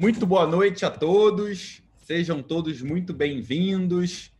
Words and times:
Muito 0.00 0.24
boa 0.24 0.46
noite 0.46 0.86
a 0.86 0.90
todos. 0.90 1.82
Sejam 1.98 2.42
todos 2.42 2.80
muito 2.80 3.12
bem-vindos. 3.12 4.32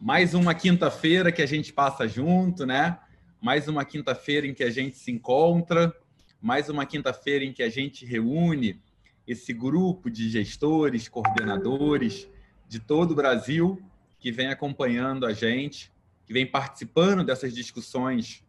Mais 0.00 0.32
uma 0.32 0.54
quinta-feira 0.54 1.30
que 1.30 1.42
a 1.42 1.46
gente 1.46 1.74
passa 1.74 2.08
junto, 2.08 2.64
né? 2.64 2.98
Mais 3.38 3.68
uma 3.68 3.84
quinta-feira 3.84 4.46
em 4.46 4.54
que 4.54 4.64
a 4.64 4.70
gente 4.70 4.96
se 4.96 5.12
encontra, 5.12 5.94
mais 6.40 6.70
uma 6.70 6.86
quinta-feira 6.86 7.44
em 7.44 7.52
que 7.52 7.62
a 7.62 7.68
gente 7.68 8.06
reúne 8.06 8.80
esse 9.28 9.52
grupo 9.52 10.10
de 10.10 10.30
gestores, 10.30 11.06
coordenadores 11.06 12.26
de 12.66 12.80
todo 12.80 13.10
o 13.10 13.14
Brasil 13.14 13.78
que 14.18 14.32
vem 14.32 14.46
acompanhando 14.46 15.26
a 15.26 15.34
gente, 15.34 15.92
que 16.24 16.32
vem 16.32 16.46
participando 16.46 17.22
dessas 17.22 17.54
discussões 17.54 18.42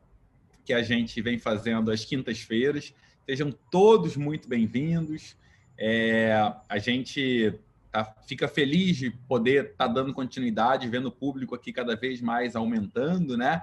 que 0.63 0.71
a 0.71 0.81
gente 0.81 1.21
vem 1.21 1.37
fazendo 1.37 1.91
às 1.91 2.05
quintas-feiras. 2.05 2.93
Sejam 3.25 3.51
todos 3.51 4.15
muito 4.15 4.47
bem-vindos. 4.47 5.35
É, 5.77 6.31
a 6.67 6.77
gente 6.79 7.53
tá, 7.91 8.03
fica 8.25 8.47
feliz 8.47 8.97
de 8.97 9.11
poder 9.11 9.71
estar 9.71 9.87
tá 9.87 9.93
dando 9.93 10.13
continuidade, 10.13 10.87
vendo 10.87 11.07
o 11.07 11.11
público 11.11 11.53
aqui 11.53 11.71
cada 11.71 11.95
vez 11.95 12.21
mais 12.21 12.55
aumentando, 12.55 13.37
né? 13.37 13.61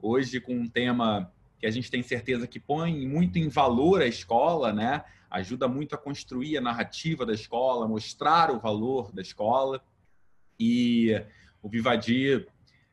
Hoje 0.00 0.40
com 0.40 0.54
um 0.54 0.68
tema 0.68 1.30
que 1.58 1.66
a 1.66 1.70
gente 1.70 1.90
tem 1.90 2.02
certeza 2.02 2.46
que 2.46 2.58
põe 2.58 3.06
muito 3.06 3.38
em 3.38 3.48
valor 3.48 4.00
a 4.00 4.06
escola, 4.06 4.72
né? 4.72 5.04
Ajuda 5.30 5.68
muito 5.68 5.94
a 5.94 5.98
construir 5.98 6.56
a 6.56 6.60
narrativa 6.60 7.26
da 7.26 7.34
escola, 7.34 7.86
mostrar 7.86 8.50
o 8.50 8.58
valor 8.58 9.12
da 9.12 9.20
escola. 9.20 9.82
E 10.58 11.22
o 11.62 11.68
Vivadi, 11.68 12.46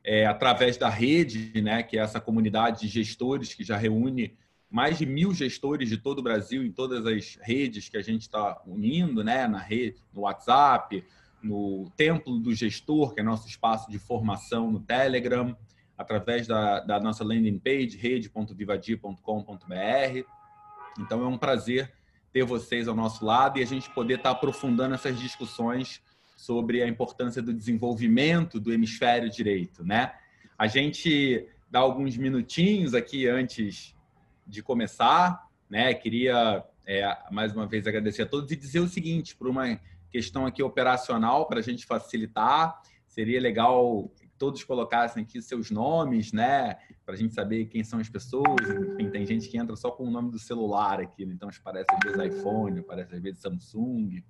é, 0.04 0.26
através 0.26 0.78
da 0.78 0.90
rede, 0.90 1.62
né, 1.62 1.82
que 1.82 1.98
é 1.98 2.02
essa 2.02 2.20
comunidade 2.20 2.82
de 2.82 2.88
gestores 2.88 3.54
que 3.54 3.64
já 3.64 3.78
reúne 3.78 4.38
mais 4.70 4.98
de 4.98 5.06
mil 5.06 5.34
gestores 5.34 5.90
de 5.90 5.98
todo 5.98 6.20
o 6.20 6.24
Brasil 6.24 6.64
em 6.64 6.72
todas 6.72 7.06
as 7.06 7.38
redes 7.42 7.90
que 7.90 7.98
a 7.98 8.02
gente 8.02 8.24
está 8.24 8.62
unindo, 8.66 9.24
né? 9.24 9.48
Na 9.48 9.60
rede, 9.60 10.02
no 10.14 10.22
WhatsApp, 10.22 11.04
no 11.42 11.90
Templo 11.96 12.40
do 12.40 12.54
Gestor, 12.54 13.14
que 13.14 13.22
é 13.22 13.24
nosso 13.24 13.48
espaço 13.48 13.90
de 13.90 13.98
formação 13.98 14.70
no 14.72 14.80
Telegram, 14.80 15.58
através 15.98 16.48
da, 16.48 16.82
da 16.82 17.00
nossa 17.00 17.24
landing 17.24 17.60
page, 17.60 17.98
rede.vivadia.com.br. 17.98 20.26
Então 21.00 21.24
é 21.24 21.28
um 21.28 21.38
prazer 21.38 21.94
ter 22.34 22.44
vocês 22.44 22.88
ao 22.88 22.96
nosso 22.96 23.26
lado 23.26 23.60
e 23.60 23.64
a 23.64 23.66
gente 23.66 23.90
poder 23.92 24.16
estar 24.16 24.32
tá 24.32 24.36
aprofundando 24.36 24.96
essas 24.96 25.20
discussões 25.20 26.02
sobre 26.36 26.84
a 26.84 26.88
importância 26.88 27.42
do 27.42 27.54
desenvolvimento 27.54 28.60
do 28.60 28.72
hemisfério 28.72 29.30
direito, 29.30 29.84
né? 29.84 30.14
A 30.58 30.68
gente 30.68 31.48
dá 31.70 31.80
alguns 31.80 32.18
minutinhos 32.18 32.94
aqui 32.94 33.28
antes 33.28 33.96
de 34.48 34.64
começar, 34.64 35.48
né? 35.70 35.94
Queria 35.94 36.64
é, 36.86 37.06
mais 37.30 37.54
uma 37.54 37.68
vez 37.68 37.86
agradecer 37.86 38.22
a 38.22 38.26
todos 38.26 38.50
e 38.52 38.56
dizer 38.56 38.80
o 38.80 38.88
seguinte, 38.88 39.36
por 39.36 39.48
uma 39.48 39.80
questão 40.10 40.46
aqui 40.46 40.64
operacional 40.64 41.46
para 41.46 41.60
a 41.60 41.62
gente 41.62 41.86
facilitar, 41.86 42.82
seria 43.06 43.42
legal 43.42 44.10
que 44.16 44.28
todos 44.38 44.64
colocassem 44.64 45.24
aqui 45.24 45.42
seus 45.42 45.70
nomes, 45.70 46.32
né? 46.32 46.78
Para 47.06 47.16
a 47.16 47.18
gente 47.18 47.34
saber 47.34 47.66
quem 47.66 47.84
são 47.84 48.00
as 48.00 48.08
pessoas. 48.08 48.70
Enfim, 48.70 49.10
tem 49.10 49.26
gente 49.26 49.50
que 49.50 49.58
entra 49.58 49.76
só 49.76 49.92
com 49.92 50.06
o 50.06 50.12
nome 50.12 50.32
do 50.32 50.40
celular 50.40 51.02
aqui, 51.02 51.26
né? 51.26 51.34
então 51.34 51.50
aparece 51.50 51.88
às 51.92 52.00
vezes 52.18 52.38
iPhone, 52.38 52.80
aparece 52.80 53.16
às 53.16 53.22
vezes 53.22 53.42
Samsung, 53.42 54.24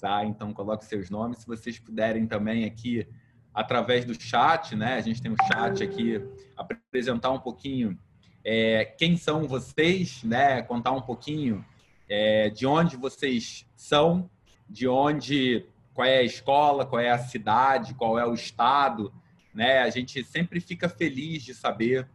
tá? 0.00 0.24
Então 0.24 0.52
coloque 0.52 0.84
seus 0.84 1.10
nomes. 1.10 1.38
Se 1.38 1.46
vocês 1.46 1.78
puderem 1.78 2.26
também 2.26 2.64
aqui 2.64 3.06
através 3.52 4.04
do 4.04 4.14
chat, 4.20 4.76
né? 4.76 4.94
A 4.94 5.00
gente 5.00 5.20
tem 5.20 5.32
um 5.32 5.46
chat 5.52 5.82
aqui 5.82 6.22
apresentar 6.56 7.30
um 7.30 7.40
pouquinho 7.40 7.98
é, 8.44 8.84
quem 8.84 9.16
são 9.16 9.46
vocês, 9.46 10.22
né? 10.24 10.62
Contar 10.62 10.92
um 10.92 11.00
pouquinho 11.00 11.64
é, 12.08 12.48
de 12.48 12.66
onde 12.66 12.96
vocês 12.96 13.66
são, 13.76 14.28
de 14.68 14.88
onde, 14.88 15.66
qual 15.92 16.06
é 16.06 16.18
a 16.18 16.22
escola, 16.22 16.86
qual 16.86 17.00
é 17.00 17.10
a 17.10 17.18
cidade, 17.18 17.94
qual 17.94 18.18
é 18.18 18.26
o 18.26 18.34
estado, 18.34 19.12
né? 19.54 19.80
A 19.82 19.90
gente 19.90 20.22
sempre 20.24 20.60
fica 20.60 20.88
feliz 20.88 21.42
de 21.42 21.54
saber 21.54 22.08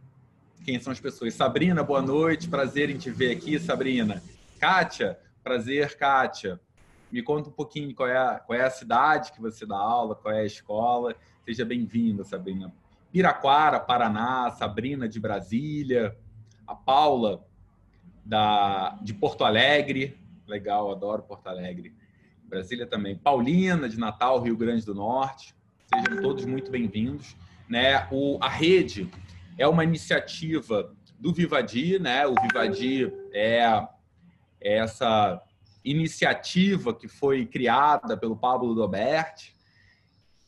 quem 0.64 0.80
são 0.80 0.92
as 0.92 1.00
pessoas. 1.00 1.34
Sabrina, 1.34 1.82
boa 1.82 2.02
noite, 2.02 2.48
prazer 2.48 2.90
em 2.90 2.98
te 2.98 3.10
ver 3.10 3.36
aqui, 3.36 3.58
Sabrina. 3.58 4.22
Kátia, 4.58 5.18
prazer, 5.44 5.96
Kátia. 5.96 6.60
Me 7.10 7.22
conta 7.22 7.48
um 7.48 7.52
pouquinho 7.52 7.94
qual 7.94 8.08
é, 8.08 8.16
a, 8.16 8.34
qual 8.40 8.58
é 8.58 8.64
a 8.64 8.70
cidade 8.70 9.32
que 9.32 9.40
você 9.40 9.64
dá 9.64 9.76
aula, 9.76 10.16
qual 10.16 10.34
é 10.34 10.40
a 10.40 10.46
escola. 10.46 11.14
Seja 11.44 11.64
bem-vinda, 11.64 12.24
Sabrina. 12.24 12.74
Piraquara, 13.16 13.80
Paraná, 13.80 14.50
Sabrina 14.50 15.08
de 15.08 15.18
Brasília, 15.18 16.14
a 16.66 16.74
Paula 16.74 17.46
da, 18.22 18.90
de 19.00 19.14
Porto 19.14 19.42
Alegre, 19.42 20.18
legal, 20.46 20.90
adoro 20.90 21.22
Porto 21.22 21.46
Alegre. 21.46 21.94
Brasília 22.44 22.86
também. 22.86 23.16
Paulina 23.16 23.88
de 23.88 23.98
Natal, 23.98 24.42
Rio 24.42 24.54
Grande 24.54 24.84
do 24.84 24.94
Norte. 24.94 25.54
Sejam 25.86 26.20
todos 26.20 26.44
muito 26.44 26.70
bem-vindos. 26.70 27.34
Né? 27.66 28.06
O, 28.12 28.36
a 28.38 28.50
rede 28.50 29.10
é 29.56 29.66
uma 29.66 29.82
iniciativa 29.82 30.94
do 31.18 31.32
Vivadi, 31.32 31.98
né? 31.98 32.26
O 32.26 32.34
Vivadi 32.34 33.10
é, 33.32 33.62
é 34.60 34.76
essa 34.76 35.42
iniciativa 35.82 36.92
que 36.92 37.08
foi 37.08 37.46
criada 37.46 38.14
pelo 38.14 38.36
Pablo 38.36 38.74
Doberti. 38.74 39.56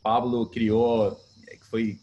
Pablo 0.03 0.47
criou, 0.51 1.19
que 1.47 1.65
foi 1.65 1.99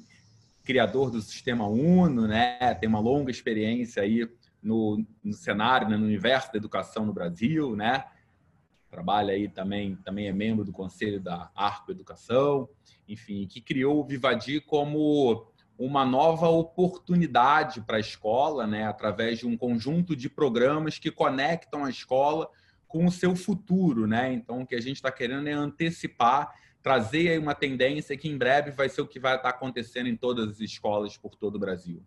criador 0.66 1.12
do 1.12 1.22
sistema 1.22 1.68
Uno, 1.68 2.28
né? 2.28 2.74
Tem 2.76 2.90
uma 2.90 3.00
longa 3.00 3.32
experiência 3.32 4.02
aí 4.02 4.28
no, 4.62 5.06
no 5.24 5.34
cenário, 5.34 5.88
né? 5.88 5.96
no 5.96 6.06
universo 6.06 6.52
da 6.52 6.58
educação 6.58 7.06
no 7.06 7.14
Brasil, 7.14 7.76
né? 7.76 8.04
Trabalha 8.90 9.34
aí 9.34 9.48
também, 9.48 9.96
também 9.98 10.28
é 10.28 10.34
membro 10.34 10.66
do 10.66 10.72
conselho 10.72 11.20
da 11.20 11.52
Arco 11.56 11.92
Educação, 11.92 12.68
enfim, 13.08 13.46
que 13.46 13.62
criou 13.62 14.00
o 14.00 14.06
Vivadi 14.06 14.60
como 14.60 15.48
uma 15.78 16.06
nova 16.06 16.48
oportunidade 16.48 17.82
para 17.82 17.98
a 17.98 18.00
escola, 18.00 18.66
né? 18.66 18.88
Através 18.88 19.40
de 19.40 19.46
um 19.46 19.56
conjunto 19.56 20.16
de 20.16 20.30
programas 20.30 20.98
que 20.98 21.12
conectam 21.12 21.86
a 21.86 21.90
escola 21.90 22.50
com 22.88 23.06
o 23.06 23.12
seu 23.12 23.36
futuro, 23.36 24.08
né? 24.08 24.34
Então, 24.34 24.62
o 24.62 24.68
que 24.68 24.76
a 24.76 24.82
gente 24.82 24.96
está 24.96 25.12
querendo 25.12 25.48
é 25.48 25.54
antecipar 25.54 26.54
trazer 26.86 27.30
aí 27.30 27.40
uma 27.40 27.56
tendência 27.56 28.16
que 28.16 28.30
em 28.30 28.38
breve 28.38 28.70
vai 28.70 28.88
ser 28.88 29.02
o 29.02 29.08
que 29.08 29.20
vai 29.20 29.38
estar 29.38 29.50
acontecendo 29.50 30.08
em 30.08 30.16
todas 30.16 30.52
as 30.52 30.60
escolas 30.60 31.18
por 31.18 31.36
todo 31.36 31.56
o 31.56 31.60
Brasil, 31.60 32.04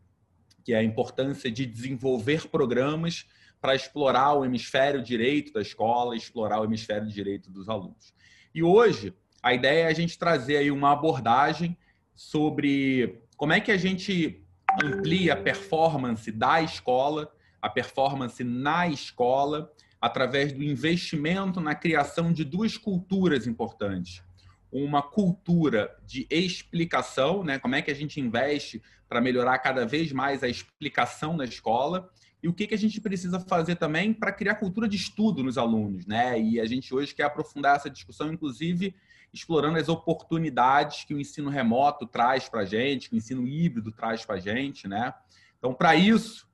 que 0.65 0.73
é 0.73 0.77
a 0.79 0.85
importância 0.85 1.51
de 1.51 1.67
desenvolver 1.67 2.47
programas 2.47 3.27
para 3.61 3.75
explorar 3.75 4.35
o 4.35 4.45
hemisfério 4.45 5.03
direito 5.03 5.53
da 5.53 5.61
escola, 5.61 6.15
explorar 6.15 6.61
o 6.61 6.65
hemisfério 6.65 7.09
direito 7.09 7.51
dos 7.51 7.69
alunos. 7.69 8.15
E 8.55 8.63
hoje 8.63 9.13
a 9.43 9.53
ideia 9.53 9.83
é 9.83 9.87
a 9.89 9.93
gente 9.93 10.17
trazer 10.17 10.59
aí 10.59 10.71
uma 10.71 10.93
abordagem 10.93 11.77
sobre 12.15 13.21
como 13.37 13.53
é 13.53 13.59
que 13.59 13.73
a 13.73 13.77
gente 13.77 14.47
amplia 14.81 15.33
a 15.33 15.37
performance 15.37 16.31
da 16.31 16.63
escola, 16.63 17.33
a 17.61 17.69
performance 17.69 18.45
na 18.45 18.87
escola, 18.87 19.73
através 20.01 20.53
do 20.53 20.63
investimento 20.63 21.61
na 21.61 21.75
criação 21.75 22.33
de 22.33 22.45
duas 22.45 22.77
culturas 22.77 23.45
importantes 23.45 24.23
uma 24.71 25.03
cultura 25.03 25.97
de 26.07 26.27
explicação, 26.31 27.43
né? 27.43 27.59
Como 27.59 27.75
é 27.75 27.83
que 27.83 27.91
a 27.91 27.95
gente 27.95 28.21
investe 28.21 28.83
para 29.09 29.21
melhorar 29.21 29.59
cada 29.59 29.87
vez 29.87 30.13
mais 30.13 30.43
a 30.43 30.49
explicação 30.49 31.37
na 31.37 31.45
escola 31.45 32.11
e 32.43 32.49
o 32.49 32.53
que, 32.53 32.67
que 32.67 32.75
a 32.75 32.79
gente 32.79 33.01
precisa 33.01 33.41
fazer 33.41 33.77
também 33.77 34.13
para 34.13 34.31
criar 34.31 34.57
cultura 34.57 34.89
de 34.89 34.97
estudo 34.97 35.43
nos 35.43 35.59
alunos, 35.59 36.07
né? 36.07 36.41
E 36.41 36.61
a 36.61 36.67
gente 36.67 36.95
hoje 36.95 37.15
quer 37.15 37.25
aprofundar 37.25 37.77
essa 37.77 37.91
discussão, 37.91 38.33
inclusive 38.33 38.95
explorando 39.33 39.79
as 39.79 39.89
oportunidades 39.89 41.05
que 41.05 41.15
o 41.15 41.21
ensino 41.21 41.51
remoto 41.51 42.07
traz 42.07 42.49
para 42.49 42.61
a 42.61 42.65
gente, 42.65 43.11
que 43.11 43.15
o 43.15 43.19
ensino 43.19 43.47
híbrido 43.47 43.93
traz 43.93 44.25
para 44.25 44.37
a 44.37 44.41
gente, 44.41 44.87
né? 44.87 45.13
Então, 45.59 45.75
para 45.75 45.95
isso, 45.97 46.49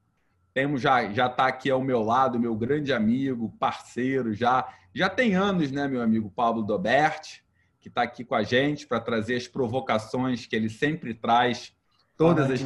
temos 0.52 0.80
já 0.80 1.12
já 1.12 1.26
está 1.26 1.46
aqui 1.46 1.70
ao 1.70 1.82
meu 1.82 2.02
lado 2.02 2.38
meu 2.38 2.54
grande 2.54 2.92
amigo, 2.92 3.54
parceiro, 3.58 4.32
já 4.32 4.66
já 4.94 5.10
tem 5.10 5.34
anos, 5.34 5.72
né, 5.72 5.88
meu 5.88 6.00
amigo 6.00 6.30
Pablo 6.30 6.62
Doberti 6.62 7.44
que 7.84 7.88
está 7.90 8.00
aqui 8.00 8.24
com 8.24 8.34
a 8.34 8.42
gente 8.42 8.86
para 8.86 8.98
trazer 8.98 9.36
as 9.36 9.46
provocações 9.46 10.46
que 10.46 10.56
ele 10.56 10.70
sempre 10.70 11.12
traz. 11.12 11.74
Todas 12.16 12.50
as. 12.50 12.60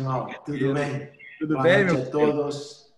Tudo 0.45 0.75
bem? 0.75 1.11
Tudo 1.41 1.55
Boa 1.55 1.63
bem, 1.65 1.85
meu? 1.87 2.03
A 2.03 2.07
todos. 2.07 2.95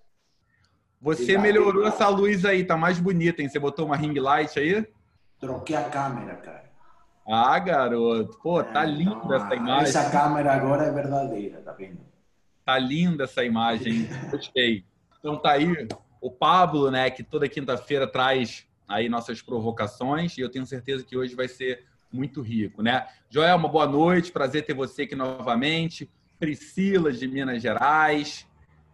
Você 1.00 1.22
Obrigado. 1.22 1.42
melhorou 1.42 1.86
essa 1.86 2.06
luz 2.08 2.44
aí, 2.44 2.62
tá 2.62 2.76
mais 2.76 3.00
bonita, 3.00 3.40
hein? 3.40 3.48
Você 3.48 3.58
botou 3.58 3.86
uma 3.86 3.96
ring 3.96 4.12
light 4.18 4.58
aí? 4.58 4.86
Troquei 5.38 5.74
a 5.74 5.84
câmera, 5.84 6.36
cara. 6.36 6.70
Ah, 7.26 7.58
garoto. 7.58 8.38
Pô, 8.42 8.62
tá 8.62 8.84
é, 8.84 8.86
linda 8.86 9.16
então, 9.24 9.34
essa 9.34 9.54
imagem. 9.54 9.84
Essa 9.84 10.10
câmera 10.10 10.52
agora 10.52 10.84
é 10.84 10.92
verdadeira, 10.92 11.62
tá 11.62 11.72
vendo? 11.72 12.00
Tá 12.66 12.78
linda 12.78 13.24
essa 13.24 13.42
imagem. 13.42 14.06
Gostei. 14.30 14.84
Então 15.18 15.38
tá 15.38 15.52
aí 15.52 15.88
o 16.20 16.30
Pablo, 16.30 16.90
né, 16.90 17.08
que 17.08 17.22
toda 17.22 17.48
quinta-feira 17.48 18.06
traz 18.06 18.66
aí 18.86 19.08
nossas 19.08 19.40
provocações 19.40 20.36
e 20.36 20.42
eu 20.42 20.50
tenho 20.50 20.66
certeza 20.66 21.02
que 21.02 21.16
hoje 21.16 21.34
vai 21.34 21.48
ser 21.48 21.88
muito 22.12 22.40
rico, 22.40 22.82
né? 22.82 23.06
Joelma, 23.28 23.68
boa 23.68 23.86
noite, 23.86 24.32
prazer 24.32 24.64
ter 24.64 24.74
você 24.74 25.02
aqui 25.02 25.14
novamente. 25.14 26.10
Priscila, 26.38 27.12
de 27.12 27.28
Minas 27.28 27.62
Gerais, 27.62 28.46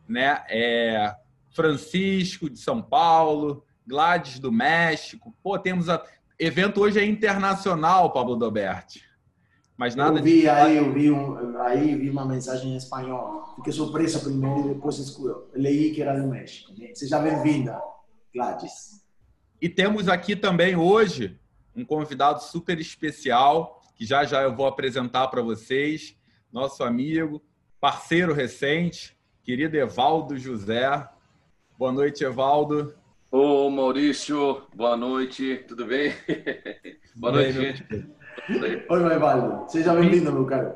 né? 0.09 0.43
É, 0.49 1.15
Francisco, 1.51 2.51
de 2.51 2.59
São 2.59 2.83
Paulo, 2.83 3.65
Gladys 3.87 4.39
do 4.39 4.53
México. 4.53 5.35
Pô, 5.43 5.59
temos 5.59 5.89
a... 5.89 6.05
evento 6.39 6.81
hoje 6.81 6.99
é 6.99 7.05
internacional, 7.05 8.13
Pablo 8.13 8.37
Doberti. 8.37 9.03
Mas 9.77 9.95
nada 9.95 10.19
eu 10.19 10.25
vi 10.25 10.41
de... 10.41 10.49
aí, 10.49 10.77
eu 10.77 10.93
vi 10.93 11.11
um, 11.11 11.59
aí 11.61 11.95
vi 11.95 12.11
uma 12.11 12.25
mensagem 12.25 12.73
em 12.73 12.77
espanhol. 12.77 13.55
Fiquei 13.57 13.73
surpresa 13.73 14.19
primeiro 14.19 14.71
e 14.71 14.75
depois 14.75 14.99
escuro. 14.99 15.49
Leí 15.55 15.93
que 15.93 16.03
era 16.03 16.19
do 16.19 16.27
México. 16.27 16.73
Seja 16.95 17.19
bem-vinda, 17.19 17.81
Gladys. 18.35 19.05
E 19.61 19.69
temos 19.69 20.09
aqui 20.09 20.35
também 20.35 20.77
hoje 20.77 21.39
um 21.77 21.85
convidado 21.85 22.43
super 22.43 22.81
especial 22.81 23.81
que 23.95 24.05
já 24.05 24.25
já 24.25 24.43
eu 24.43 24.55
vou 24.55 24.67
apresentar 24.67 25.29
para 25.29 25.43
vocês, 25.43 26.17
nosso 26.53 26.83
amigo, 26.83 27.43
parceiro 27.81 28.33
recente, 28.33 29.17
querido 29.43 29.77
Evaldo 29.77 30.37
José. 30.39 31.09
Boa 31.79 31.93
noite, 31.93 32.25
Evaldo. 32.25 32.95
Ô, 33.31 33.71
Maurício, 33.71 34.63
boa 34.75 34.97
noite, 34.97 35.65
tudo 35.69 35.87
bem? 35.87 36.13
boa 37.17 37.33
noite, 37.33 37.53
gente. 37.53 37.87
Oi, 38.89 39.15
Evaldo. 39.15 39.71
Seja 39.71 39.95
bem-vindo, 39.95 40.33
meu 40.33 40.47
caro. 40.47 40.75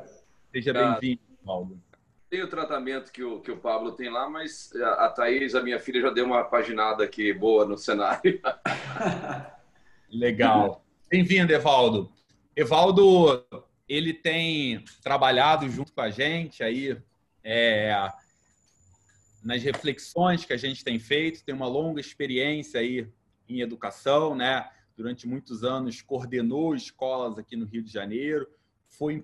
Seja 0.51 0.73
bem-vindo, 0.73 1.21
Evaldo. 1.43 1.81
Tem 2.29 2.41
o 2.41 2.49
tratamento 2.49 3.11
que 3.11 3.23
o, 3.23 3.41
que 3.41 3.51
o 3.51 3.57
Pablo 3.57 3.91
tem 3.91 4.09
lá, 4.09 4.29
mas 4.29 4.71
a, 4.75 5.05
a 5.05 5.09
Thaís, 5.09 5.53
a 5.53 5.61
minha 5.61 5.79
filha, 5.79 6.01
já 6.01 6.09
deu 6.09 6.25
uma 6.25 6.43
paginada 6.43 7.03
aqui 7.03 7.33
boa 7.33 7.65
no 7.65 7.77
cenário. 7.77 8.39
Legal. 10.09 10.83
Bem-vindo, 11.11 11.51
Evaldo. 11.51 12.09
Evaldo, 12.55 13.45
ele 13.85 14.13
tem 14.13 14.81
trabalhado 15.03 15.69
junto 15.69 15.91
com 15.91 15.99
a 15.99 16.09
gente 16.09 16.63
aí 16.63 16.97
é, 17.43 17.93
nas 19.43 19.61
reflexões 19.61 20.45
que 20.45 20.53
a 20.53 20.57
gente 20.57 20.85
tem 20.85 20.97
feito, 20.99 21.43
tem 21.43 21.53
uma 21.53 21.67
longa 21.67 21.99
experiência 21.99 22.79
aí 22.79 23.09
em 23.49 23.59
educação, 23.59 24.33
né? 24.33 24.65
Durante 24.95 25.27
muitos 25.27 25.65
anos 25.65 26.01
coordenou 26.01 26.73
escolas 26.73 27.37
aqui 27.37 27.57
no 27.57 27.65
Rio 27.65 27.83
de 27.83 27.91
Janeiro, 27.91 28.47
foi, 28.87 29.21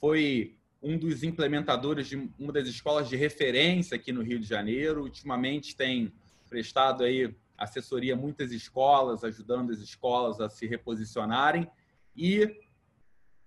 foi 0.00 0.56
um 0.82 0.98
dos 0.98 1.22
implementadores 1.22 2.08
de 2.08 2.16
uma 2.36 2.52
das 2.52 2.66
escolas 2.66 3.08
de 3.08 3.14
referência 3.14 3.94
aqui 3.94 4.10
no 4.10 4.24
Rio 4.24 4.40
de 4.40 4.48
Janeiro. 4.48 5.02
Ultimamente 5.02 5.76
tem 5.76 6.12
prestado 6.48 7.04
aí 7.04 7.32
assessoria 7.58 8.16
muitas 8.16 8.52
escolas, 8.52 9.24
ajudando 9.24 9.72
as 9.72 9.80
escolas 9.80 10.40
a 10.40 10.48
se 10.48 10.66
reposicionarem 10.66 11.68
e 12.16 12.60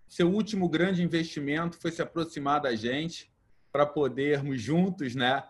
seu 0.08 0.30
último 0.30 0.68
grande 0.68 1.02
investimento 1.02 1.78
foi 1.78 1.90
se 1.90 2.02
aproximar 2.02 2.60
da 2.60 2.76
gente 2.76 3.32
para 3.72 3.86
podermos 3.86 4.62
juntos, 4.62 5.16
né? 5.16 5.42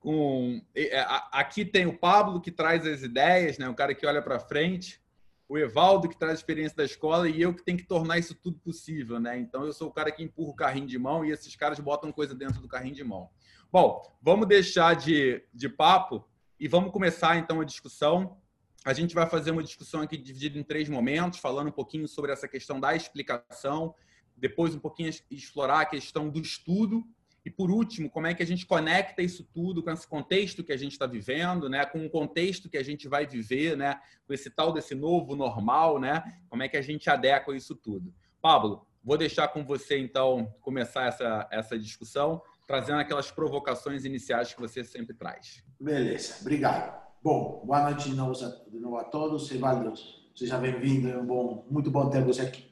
Com 0.00 0.60
é, 0.74 1.04
aqui 1.30 1.64
tem 1.64 1.86
o 1.86 1.96
Pablo 1.96 2.40
que 2.40 2.50
traz 2.50 2.84
as 2.84 3.02
ideias, 3.02 3.58
né? 3.58 3.68
O 3.68 3.74
cara 3.74 3.94
que 3.94 4.04
olha 4.04 4.20
para 4.20 4.40
frente, 4.40 5.00
o 5.48 5.56
Evaldo 5.56 6.08
que 6.08 6.18
traz 6.18 6.32
a 6.32 6.34
experiência 6.34 6.76
da 6.76 6.84
escola 6.84 7.28
e 7.28 7.40
eu 7.40 7.54
que 7.54 7.64
tenho 7.64 7.78
que 7.78 7.86
tornar 7.86 8.18
isso 8.18 8.34
tudo 8.34 8.58
possível, 8.58 9.20
né? 9.20 9.38
Então 9.38 9.64
eu 9.64 9.72
sou 9.72 9.88
o 9.88 9.92
cara 9.92 10.10
que 10.10 10.24
empurra 10.24 10.50
o 10.50 10.56
carrinho 10.56 10.88
de 10.88 10.98
mão 10.98 11.24
e 11.24 11.30
esses 11.30 11.54
caras 11.54 11.78
botam 11.78 12.10
coisa 12.10 12.34
dentro 12.34 12.60
do 12.60 12.66
carrinho 12.66 12.96
de 12.96 13.04
mão. 13.04 13.30
Bom, 13.70 14.02
vamos 14.20 14.48
deixar 14.48 14.94
de, 14.96 15.44
de 15.54 15.68
papo 15.68 16.27
e 16.58 16.66
vamos 16.66 16.92
começar 16.92 17.36
então 17.38 17.60
a 17.60 17.64
discussão. 17.64 18.36
A 18.84 18.92
gente 18.92 19.14
vai 19.14 19.28
fazer 19.28 19.50
uma 19.50 19.62
discussão 19.62 20.00
aqui 20.00 20.16
dividida 20.16 20.58
em 20.58 20.62
três 20.62 20.88
momentos, 20.88 21.38
falando 21.38 21.68
um 21.68 21.72
pouquinho 21.72 22.08
sobre 22.08 22.32
essa 22.32 22.48
questão 22.48 22.80
da 22.80 22.94
explicação, 22.94 23.94
depois 24.36 24.74
um 24.74 24.78
pouquinho 24.78 25.10
explorar 25.30 25.80
a 25.80 25.86
questão 25.86 26.28
do 26.28 26.40
estudo 26.40 27.04
e 27.48 27.50
por 27.50 27.70
último, 27.70 28.10
como 28.10 28.26
é 28.26 28.34
que 28.34 28.42
a 28.42 28.46
gente 28.46 28.66
conecta 28.66 29.22
isso 29.22 29.42
tudo 29.54 29.82
com 29.82 29.90
esse 29.90 30.06
contexto 30.06 30.62
que 30.62 30.70
a 30.70 30.76
gente 30.76 30.92
está 30.92 31.06
vivendo, 31.06 31.66
né? 31.66 31.86
Com 31.86 32.04
o 32.04 32.10
contexto 32.10 32.68
que 32.68 32.76
a 32.76 32.82
gente 32.82 33.08
vai 33.08 33.26
viver, 33.26 33.74
né? 33.74 33.98
Com 34.26 34.34
esse 34.34 34.50
tal 34.50 34.70
desse 34.70 34.94
novo 34.94 35.34
normal, 35.34 35.98
né? 35.98 36.22
Como 36.50 36.62
é 36.62 36.68
que 36.68 36.76
a 36.76 36.82
gente 36.82 37.08
adequa 37.08 37.56
isso 37.56 37.74
tudo? 37.74 38.12
Pablo, 38.42 38.86
vou 39.02 39.16
deixar 39.16 39.48
com 39.48 39.64
você 39.64 39.98
então 39.98 40.54
começar 40.60 41.06
essa 41.06 41.48
essa 41.50 41.78
discussão, 41.78 42.42
trazendo 42.68 43.00
aquelas 43.00 43.30
provocações 43.30 44.04
iniciais 44.04 44.52
que 44.52 44.60
você 44.60 44.84
sempre 44.84 45.14
traz. 45.14 45.64
Beleza, 45.80 46.36
obrigado. 46.42 47.02
Bom, 47.22 47.62
boa 47.64 47.82
noite 47.84 48.10
de 48.10 48.14
novo, 48.14 48.34
de 48.70 48.78
novo 48.78 48.98
a 48.98 49.04
todos. 49.04 49.50
Evaldo, 49.50 49.94
seja 50.36 50.58
bem-vindo. 50.58 51.08
É 51.08 51.16
bom, 51.16 51.66
muito 51.70 51.90
bom 51.90 52.10
ter 52.10 52.22
você 52.22 52.42
aqui. 52.42 52.68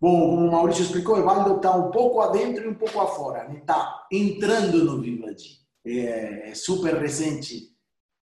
Bom, 0.00 0.30
como 0.30 0.46
o 0.46 0.52
Maurício 0.52 0.84
explicou, 0.84 1.18
Evaldo 1.18 1.56
está 1.56 1.74
um 1.74 1.90
pouco 1.90 2.20
adentro 2.20 2.64
e 2.64 2.68
um 2.68 2.74
pouco 2.74 3.00
afora. 3.00 3.46
Ele 3.48 3.58
está 3.58 4.06
entrando 4.10 4.84
no 4.84 5.00
Village. 5.00 5.60
É, 5.84 6.50
é 6.50 6.54
super 6.54 6.94
recente 6.94 7.72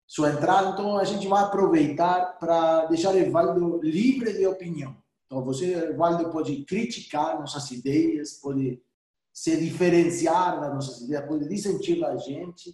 sua 0.05 0.31
entrada, 0.31 0.71
então 0.71 0.97
a 0.97 1.05
gente 1.05 1.25
vai 1.25 1.41
aproveitar 1.41 2.37
para 2.37 2.85
deixar 2.87 3.15
Evaldo 3.15 3.79
livre 3.81 4.33
de 4.33 4.45
opinião. 4.45 4.95
Então 5.25 5.43
você, 5.43 5.73
Evaldo, 5.73 6.29
pode 6.31 6.65
criticar 6.65 7.39
nossas 7.39 7.71
ideias, 7.71 8.33
pode 8.33 8.81
se 9.35 9.57
diferenciar 9.57 10.61
das 10.61 10.73
nossas 10.73 11.01
ideias, 11.01 11.27
pode 11.27 11.49
dissentir 11.49 11.99
da 11.99 12.15
gente, 12.15 12.73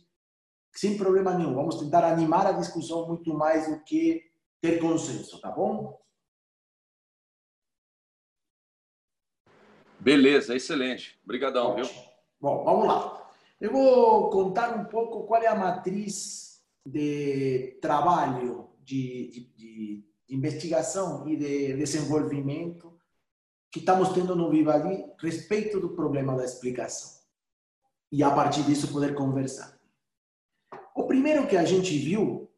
sem 0.71 0.95
problema 0.95 1.33
nenhum. 1.33 1.55
Vamos 1.55 1.79
tentar 1.79 2.05
animar 2.05 2.45
a 2.45 2.51
discussão 2.51 3.07
muito 3.07 3.33
mais 3.33 3.67
do 3.67 3.83
que 3.83 4.21
ter 4.61 4.79
consenso, 4.79 5.41
tá 5.41 5.49
bom? 5.49 5.99
Beleza, 9.99 10.55
excelente. 10.55 11.19
Obrigadão, 11.23 11.75
viu? 11.75 11.85
Bom, 12.39 12.63
vamos 12.63 12.85
lá. 12.85 13.31
Eu 13.59 13.71
vou 13.71 14.29
contar 14.29 14.77
um 14.77 14.85
pouco 14.85 15.25
qual 15.25 15.41
é 15.41 15.47
a 15.47 15.55
matriz 15.55 16.63
de 16.85 17.79
trabalho, 17.81 18.69
de, 18.79 19.31
de, 19.31 19.53
de 19.55 20.05
investigação 20.29 21.27
e 21.27 21.35
de 21.35 21.73
desenvolvimento 21.73 23.00
que 23.71 23.79
estamos 23.79 24.09
tendo 24.09 24.35
no 24.35 24.49
Vivali 24.49 25.05
respeito 25.19 25.79
do 25.79 25.95
problema 25.95 26.35
da 26.35 26.43
explicação. 26.43 27.21
E 28.11 28.21
a 28.21 28.29
partir 28.29 28.63
disso 28.63 28.91
poder 28.91 29.15
conversar. 29.15 29.79
O 30.93 31.05
primeiro 31.05 31.47
que 31.47 31.55
a 31.55 31.63
gente 31.63 31.97
viu 31.97 32.51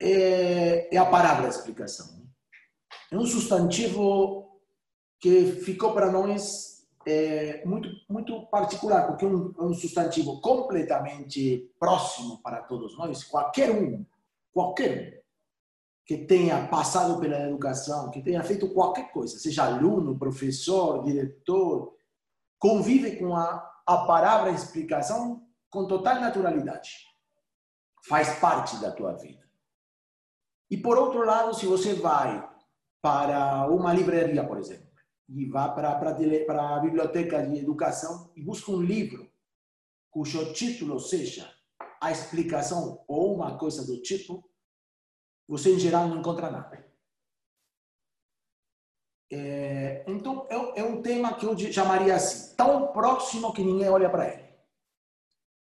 é, 0.00 0.94
é 0.94 0.98
a 0.98 1.04
palavra 1.04 1.48
explicação. 1.48 2.26
É 3.10 3.16
um 3.16 3.26
substantivo 3.26 4.60
que 5.18 5.46
ficou 5.46 5.92
para 5.92 6.10
nós 6.10 6.86
é, 7.04 7.64
muito 7.66 7.88
muito 8.08 8.46
particular, 8.46 9.08
porque 9.08 9.24
é 9.24 9.28
um, 9.28 9.52
um 9.58 9.74
substantivo 9.74 10.40
completamente 10.40 11.68
próximo 11.78 12.40
para 12.40 12.62
todos 12.62 12.96
nós. 12.96 13.24
Qualquer 13.24 13.70
um, 13.70 14.06
qualquer 14.52 15.16
um 15.16 15.20
que 16.10 16.16
tenha 16.16 16.66
passado 16.66 17.20
pela 17.20 17.38
educação, 17.38 18.10
que 18.10 18.20
tenha 18.20 18.42
feito 18.42 18.74
qualquer 18.74 19.12
coisa, 19.12 19.38
seja 19.38 19.64
aluno, 19.64 20.18
professor, 20.18 21.04
diretor, 21.04 21.96
convive 22.58 23.14
com 23.14 23.36
a, 23.36 23.64
a 23.86 23.98
palavra 23.98 24.50
explicação 24.50 25.46
com 25.70 25.86
total 25.86 26.16
naturalidade. 26.20 27.06
Faz 28.08 28.40
parte 28.40 28.76
da 28.78 28.90
tua 28.90 29.12
vida. 29.12 29.48
E 30.68 30.76
por 30.76 30.98
outro 30.98 31.24
lado, 31.24 31.54
se 31.54 31.64
você 31.64 31.94
vai 31.94 32.44
para 33.00 33.68
uma 33.68 33.94
livraria, 33.94 34.44
por 34.44 34.58
exemplo, 34.58 34.90
e 35.28 35.48
para, 35.48 35.94
para, 35.94 36.12
para 36.44 36.74
a 36.74 36.80
biblioteca 36.80 37.46
de 37.46 37.56
educação 37.56 38.32
e 38.34 38.42
busca 38.42 38.72
um 38.72 38.82
livro 38.82 39.30
cujo 40.10 40.52
título 40.54 40.98
seja 40.98 41.48
a 42.02 42.10
explicação 42.10 43.04
ou 43.06 43.32
uma 43.32 43.56
coisa 43.56 43.86
do 43.86 44.02
tipo, 44.02 44.49
você 45.50 45.74
em 45.74 45.78
geral 45.78 46.08
não 46.08 46.18
encontra 46.18 46.50
nada. 46.50 46.88
É, 49.32 50.04
então, 50.06 50.46
é, 50.48 50.80
é, 50.80 50.84
um 50.84 51.02
tema 51.02 51.34
que 51.34 51.44
eu 51.44 51.56
chamaria 51.72 52.14
assim, 52.14 52.54
tão 52.56 52.88
próximo 52.92 53.52
que 53.52 53.62
ninguém 53.62 53.88
olha 53.88 54.10
para 54.10 54.28
ele. 54.28 54.50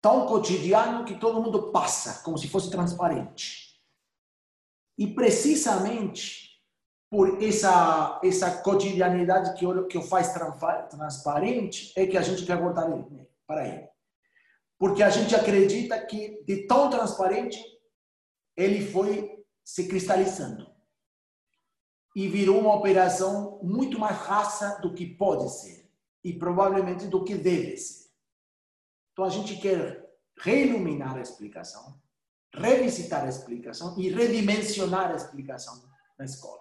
Tão 0.01 0.27
cotidiano 0.27 1.05
que 1.05 1.19
todo 1.19 1.43
mundo 1.43 1.71
passa, 1.71 2.23
como 2.23 2.39
se 2.39 2.49
fosse 2.49 2.71
transparente. 2.71 3.81
E 4.99 5.07
precisamente 5.07 6.61
por 7.11 7.43
essa 7.43 8.21
essa 8.25 8.63
cotidianidade 8.63 9.55
que 9.59 9.67
o 9.67 9.87
que 9.87 10.01
faz 10.03 10.33
transparente 10.91 11.93
é 11.95 12.07
que 12.07 12.17
a 12.17 12.23
gente 12.23 12.47
quer 12.47 12.57
voltar 12.57 12.87
para 13.47 13.69
ele 13.69 13.93
porque 14.83 15.05
a 15.05 15.11
gente 15.11 15.33
acredita 15.33 16.05
que 16.05 16.43
de 16.43 16.67
tão 16.67 16.91
transparente 16.91 17.65
ele 18.57 18.85
foi 18.85 19.42
se 19.73 19.89
cristalizando 19.89 20.71
e 22.15 22.29
virou 22.29 22.61
uma 22.61 22.75
operação 22.75 23.59
muito 23.63 23.99
mais 23.99 24.19
rasa 24.19 24.79
do 24.83 24.93
que 24.93 25.07
pode 25.07 25.51
ser 25.51 25.91
e 26.23 26.31
provavelmente 26.31 27.07
do 27.07 27.25
que 27.25 27.35
deve 27.35 27.79
ser. 27.79 28.11
Então 29.11 29.25
a 29.25 29.31
gente 29.31 29.57
quer 29.57 30.15
reiluminar 30.37 31.17
a 31.17 31.23
explicação, 31.23 31.99
revisitar 32.53 33.25
a 33.25 33.31
explicação 33.31 33.99
e 33.99 34.11
redimensionar 34.11 35.11
a 35.11 35.17
explicação 35.17 35.83
na 36.19 36.27
escola. 36.27 36.61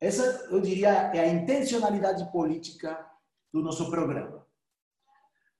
Essa, 0.00 0.46
eu 0.52 0.60
diria, 0.60 0.90
é 1.12 1.18
a 1.18 1.28
intencionalidade 1.28 2.30
política 2.30 3.04
do 3.52 3.60
nosso 3.60 3.90
programa. 3.90 4.46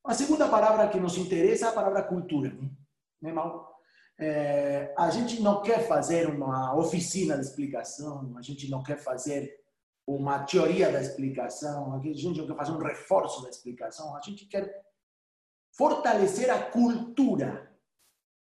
A 0.05 0.15
segunda 0.15 0.49
palavra 0.49 0.89
que 0.91 1.01
nos 1.01 1.19
interessa 1.19 1.67
é 1.67 1.69
a 1.71 1.73
palavra 1.73 2.05
cultura. 2.05 2.57
Né, 3.21 3.33
Mal? 3.33 3.76
É, 4.19 4.95
a 4.97 5.11
gente 5.11 5.43
não 5.43 5.61
quer 5.61 5.87
fazer 5.87 6.29
uma 6.29 6.75
oficina 6.75 7.35
de 7.37 7.45
explicação, 7.45 8.35
a 8.39 8.43
gente 8.43 8.71
não 8.71 8.83
quer 8.83 8.97
fazer 8.97 9.61
uma 10.07 10.39
teoria 10.45 10.91
da 10.91 11.01
explicação, 11.01 11.93
a 11.95 11.99
gente 11.99 12.39
não 12.39 12.47
quer 12.47 12.57
fazer 12.57 12.73
um 12.73 12.79
reforço 12.79 13.43
da 13.43 13.51
explicação, 13.51 14.17
a 14.17 14.21
gente 14.21 14.47
quer 14.47 14.83
fortalecer 15.73 16.51
a 16.51 16.63
cultura 16.71 17.71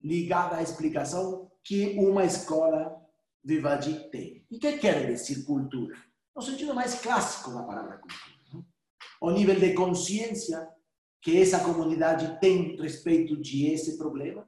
ligada 0.01 0.57
à 0.57 0.61
explicação 0.61 1.51
que 1.63 1.97
uma 1.97 2.23
escola 2.23 3.01
de 3.43 4.09
tem. 4.09 4.45
E 4.51 4.57
o 4.57 4.59
que 4.59 4.77
quer 4.77 5.07
dizer 5.07 5.43
cultura? 5.45 5.95
No 6.35 6.41
sentido 6.41 6.75
mais 6.75 6.95
clássico 6.95 7.51
da 7.51 7.63
palavra 7.63 7.97
cultura. 7.97 8.65
O 9.21 9.31
nível 9.31 9.59
de 9.59 9.73
consciência 9.73 10.67
que 11.21 11.41
essa 11.41 11.63
comunidade 11.63 12.39
tem 12.39 12.75
respeito 12.75 13.35
de 13.41 13.67
esse 13.71 13.97
problema, 13.97 14.47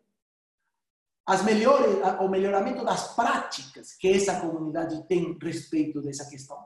as 1.28 1.44
melhores, 1.44 1.98
o 2.22 2.30
melhoramento 2.30 2.86
das 2.86 3.14
práticas 3.14 3.94
que 3.94 4.08
essa 4.08 4.40
comunidade 4.40 5.06
tem 5.10 5.38
respeito 5.38 6.02
dessa 6.02 6.30
questão. 6.30 6.66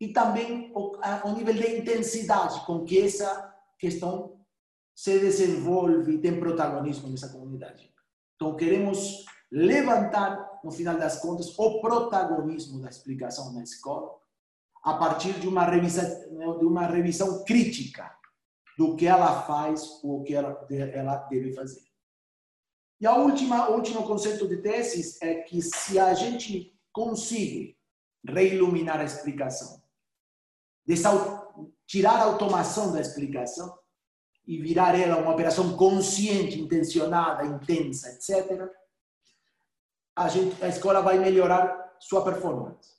E 0.00 0.12
também 0.12 0.72
o, 0.74 0.96
o 1.24 1.32
nível 1.34 1.54
de 1.54 1.78
intensidade 1.78 2.66
com 2.66 2.84
que 2.84 3.00
essa 3.00 3.54
questão 3.78 4.44
se 4.92 5.20
desenvolve 5.20 6.14
e 6.14 6.18
tem 6.18 6.40
protagonismo 6.40 7.08
nessa 7.08 7.28
comunidade. 7.28 7.94
Então, 8.34 8.56
queremos 8.56 9.24
levantar, 9.52 10.60
no 10.64 10.72
final 10.72 10.98
das 10.98 11.20
contas, 11.20 11.56
o 11.56 11.80
protagonismo 11.80 12.80
da 12.80 12.88
explicação 12.88 13.52
na 13.52 13.62
escola, 13.62 14.18
a 14.82 14.94
partir 14.94 15.32
de 15.34 15.46
uma 15.46 15.64
revisão, 15.64 16.58
de 16.58 16.64
uma 16.64 16.86
revisão 16.88 17.44
crítica 17.44 18.12
do 18.76 18.96
que 18.96 19.06
ela 19.06 19.42
faz 19.42 20.00
ou 20.02 20.20
o 20.20 20.24
que 20.24 20.34
ela, 20.34 20.66
ela 20.70 21.16
deve 21.30 21.52
fazer. 21.52 21.93
E 23.00 23.06
a 23.06 23.16
última, 23.16 23.70
o 23.70 23.74
último 23.74 24.06
conceito 24.06 24.48
de 24.48 24.58
tesis 24.58 25.20
é 25.20 25.42
que 25.42 25.60
se 25.60 25.98
a 25.98 26.14
gente 26.14 26.78
consegue 26.92 27.76
reiluminar 28.26 29.00
a 29.00 29.04
explicação, 29.04 29.82
tirar 31.86 32.20
a 32.20 32.24
automação 32.24 32.92
da 32.92 33.00
explicação 33.00 33.76
e 34.46 34.58
virar 34.58 34.98
ela 34.98 35.18
uma 35.18 35.32
operação 35.32 35.76
consciente, 35.76 36.60
intencionada, 36.60 37.44
intensa, 37.44 38.10
etc., 38.10 38.68
a, 40.16 40.28
gente, 40.28 40.62
a 40.62 40.68
escola 40.68 41.00
vai 41.00 41.18
melhorar 41.18 41.96
sua 41.98 42.24
performance. 42.24 42.94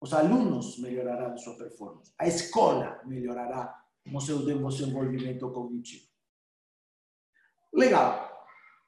Os 0.00 0.14
alunos 0.14 0.78
melhorarão 0.78 1.36
sua 1.36 1.56
performance. 1.56 2.12
A 2.18 2.26
escola 2.26 3.00
melhorará 3.04 3.78
no 4.06 4.20
seu 4.20 4.38
desenvolvimento 4.38 5.50
cognitivo. 5.50 6.08
Legal. 7.72 8.29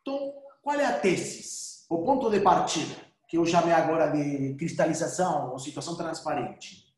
Então, 0.03 0.35
qual 0.63 0.79
é 0.79 0.85
a 0.85 0.99
tese? 0.99 1.87
O 1.89 2.03
ponto 2.05 2.29
de 2.29 2.41
partida, 2.41 2.95
que 3.29 3.39
eu 3.39 3.47
chamei 3.47 3.73
agora 3.73 4.11
de 4.11 4.55
cristalização 4.57 5.53
ou 5.53 5.59
situação 5.59 5.97
transparente. 5.97 6.93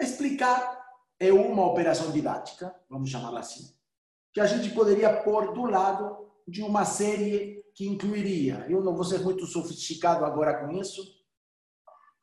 Explicar 0.00 0.78
é 1.18 1.32
uma 1.32 1.66
operação 1.66 2.12
didática, 2.12 2.74
vamos 2.88 3.10
chamá-la 3.10 3.40
assim, 3.40 3.74
que 4.32 4.40
a 4.40 4.46
gente 4.46 4.70
poderia 4.70 5.22
pôr 5.22 5.52
do 5.52 5.64
lado 5.64 6.30
de 6.46 6.62
uma 6.62 6.84
série 6.84 7.64
que 7.74 7.86
incluiria, 7.86 8.66
eu 8.68 8.82
não 8.82 8.94
vou 8.94 9.04
ser 9.04 9.20
muito 9.20 9.46
sofisticado 9.46 10.24
agora 10.24 10.60
com 10.60 10.72
isso, 10.72 11.02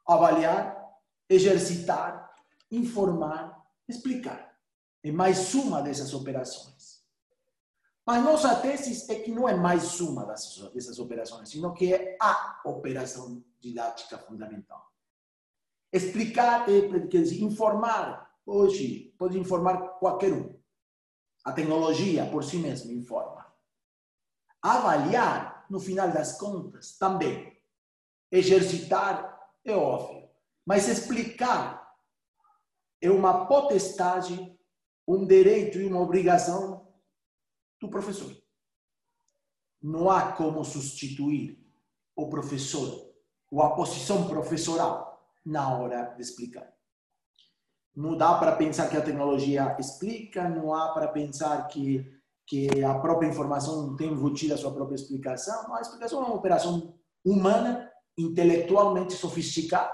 avaliar, 0.08 0.78
exercitar, 1.30 2.32
informar, 2.72 3.66
explicar. 3.88 4.58
É 5.04 5.12
mais 5.12 5.54
uma 5.54 5.82
dessas 5.82 6.14
operações. 6.14 6.95
Mas 8.06 8.24
nossa 8.24 8.56
tese 8.58 9.12
é 9.12 9.20
que 9.20 9.32
não 9.32 9.50
é 9.50 9.56
mais 9.56 10.00
uma 10.00 10.26
dessas 10.26 11.00
operações, 11.00 11.50
sino 11.50 11.74
que 11.74 11.92
é 11.92 12.16
a 12.22 12.62
operação 12.64 13.44
didática 13.60 14.18
fundamental. 14.20 14.94
Explicar, 15.92 16.70
é, 16.70 17.08
quer 17.08 17.24
dizer, 17.24 17.42
informar. 17.42 18.32
Hoje, 18.46 19.16
pode 19.18 19.40
informar 19.40 19.98
qualquer 19.98 20.32
um. 20.34 20.56
A 21.44 21.52
tecnologia, 21.52 22.30
por 22.30 22.44
si 22.44 22.58
mesma, 22.58 22.92
informa. 22.92 23.52
Avaliar, 24.62 25.66
no 25.68 25.80
final 25.80 26.12
das 26.12 26.38
contas, 26.38 26.98
também. 27.00 27.60
Exercitar 28.32 29.50
é 29.64 29.76
óbvio. 29.76 30.30
Mas 30.64 30.88
explicar 30.88 31.92
é 33.02 33.10
uma 33.10 33.48
potestade 33.48 34.56
um 35.08 35.26
direito 35.26 35.80
e 35.80 35.88
uma 35.88 36.02
obrigação 36.02 36.85
do 37.86 37.92
professor. 37.92 38.36
Não 39.82 40.10
há 40.10 40.32
como 40.32 40.64
substituir 40.66 41.64
o 42.16 42.30
professor 42.30 43.14
ou 43.52 43.62
a 43.62 43.76
posição 43.76 44.28
professoral 44.28 45.30
na 45.46 45.78
hora 45.78 46.14
de 46.16 46.22
explicar. 46.22 46.74
Não 47.96 48.18
dá 48.18 48.38
para 48.38 48.56
pensar 48.56 48.90
que 48.90 48.98
a 48.98 49.02
tecnologia 49.02 49.76
explica, 49.80 50.50
não 50.50 50.74
há 50.74 50.94
para 50.94 51.08
pensar 51.08 51.68
que, 51.68 52.06
que 52.46 52.84
a 52.84 53.00
própria 53.00 53.28
informação 53.28 53.96
tem 53.96 54.12
embutida 54.12 54.56
a 54.56 54.58
sua 54.58 54.74
própria 54.74 54.96
explicação. 54.96 55.74
A 55.74 55.82
explicação 55.82 56.22
é 56.22 56.26
uma 56.26 56.36
operação 56.36 56.94
humana, 57.24 57.90
intelectualmente 58.18 59.14
sofisticada, 59.14 59.94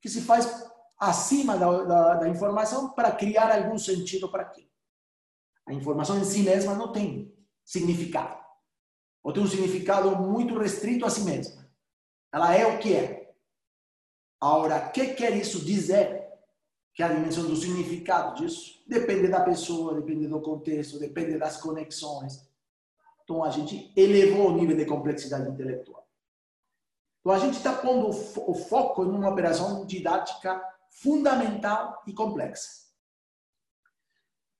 que 0.00 0.08
se 0.08 0.20
faz 0.22 0.70
acima 0.98 1.56
da, 1.56 1.84
da, 1.84 2.14
da 2.14 2.28
informação 2.28 2.90
para 2.90 3.12
criar 3.12 3.50
algum 3.50 3.78
sentido 3.78 4.30
para 4.30 4.42
aquilo. 4.42 4.71
A 5.72 5.74
informação 5.74 6.18
em 6.18 6.24
si 6.24 6.42
mesma 6.42 6.74
não 6.74 6.92
tem 6.92 7.34
significado. 7.64 8.38
Ou 9.22 9.32
tem 9.32 9.42
um 9.42 9.46
significado 9.46 10.14
muito 10.16 10.58
restrito 10.58 11.06
a 11.06 11.10
si 11.10 11.22
mesma. 11.22 11.66
Ela 12.30 12.54
é 12.54 12.66
o 12.66 12.78
que 12.78 12.94
é. 12.94 13.34
Agora, 14.38 14.88
o 14.88 14.92
que 14.92 15.14
quer 15.14 15.34
isso 15.34 15.64
dizer? 15.64 16.28
Que 16.92 17.02
a 17.02 17.08
dimensão 17.08 17.46
do 17.46 17.56
significado 17.56 18.34
disso 18.34 18.84
depende 18.86 19.28
da 19.28 19.40
pessoa, 19.40 19.94
depende 19.94 20.26
do 20.28 20.42
contexto, 20.42 20.98
depende 20.98 21.38
das 21.38 21.56
conexões. 21.56 22.46
Então, 23.24 23.42
a 23.42 23.48
gente 23.48 23.94
elevou 23.96 24.48
o 24.48 24.56
nível 24.56 24.76
de 24.76 24.84
complexidade 24.84 25.48
intelectual. 25.48 26.06
Então, 27.20 27.32
a 27.32 27.38
gente 27.38 27.56
está 27.56 27.72
pondo 27.72 28.08
o 28.08 28.54
foco 28.54 29.04
em 29.04 29.08
uma 29.08 29.30
operação 29.30 29.86
didática 29.86 30.62
fundamental 30.90 32.02
e 32.06 32.12
complexa. 32.12 32.82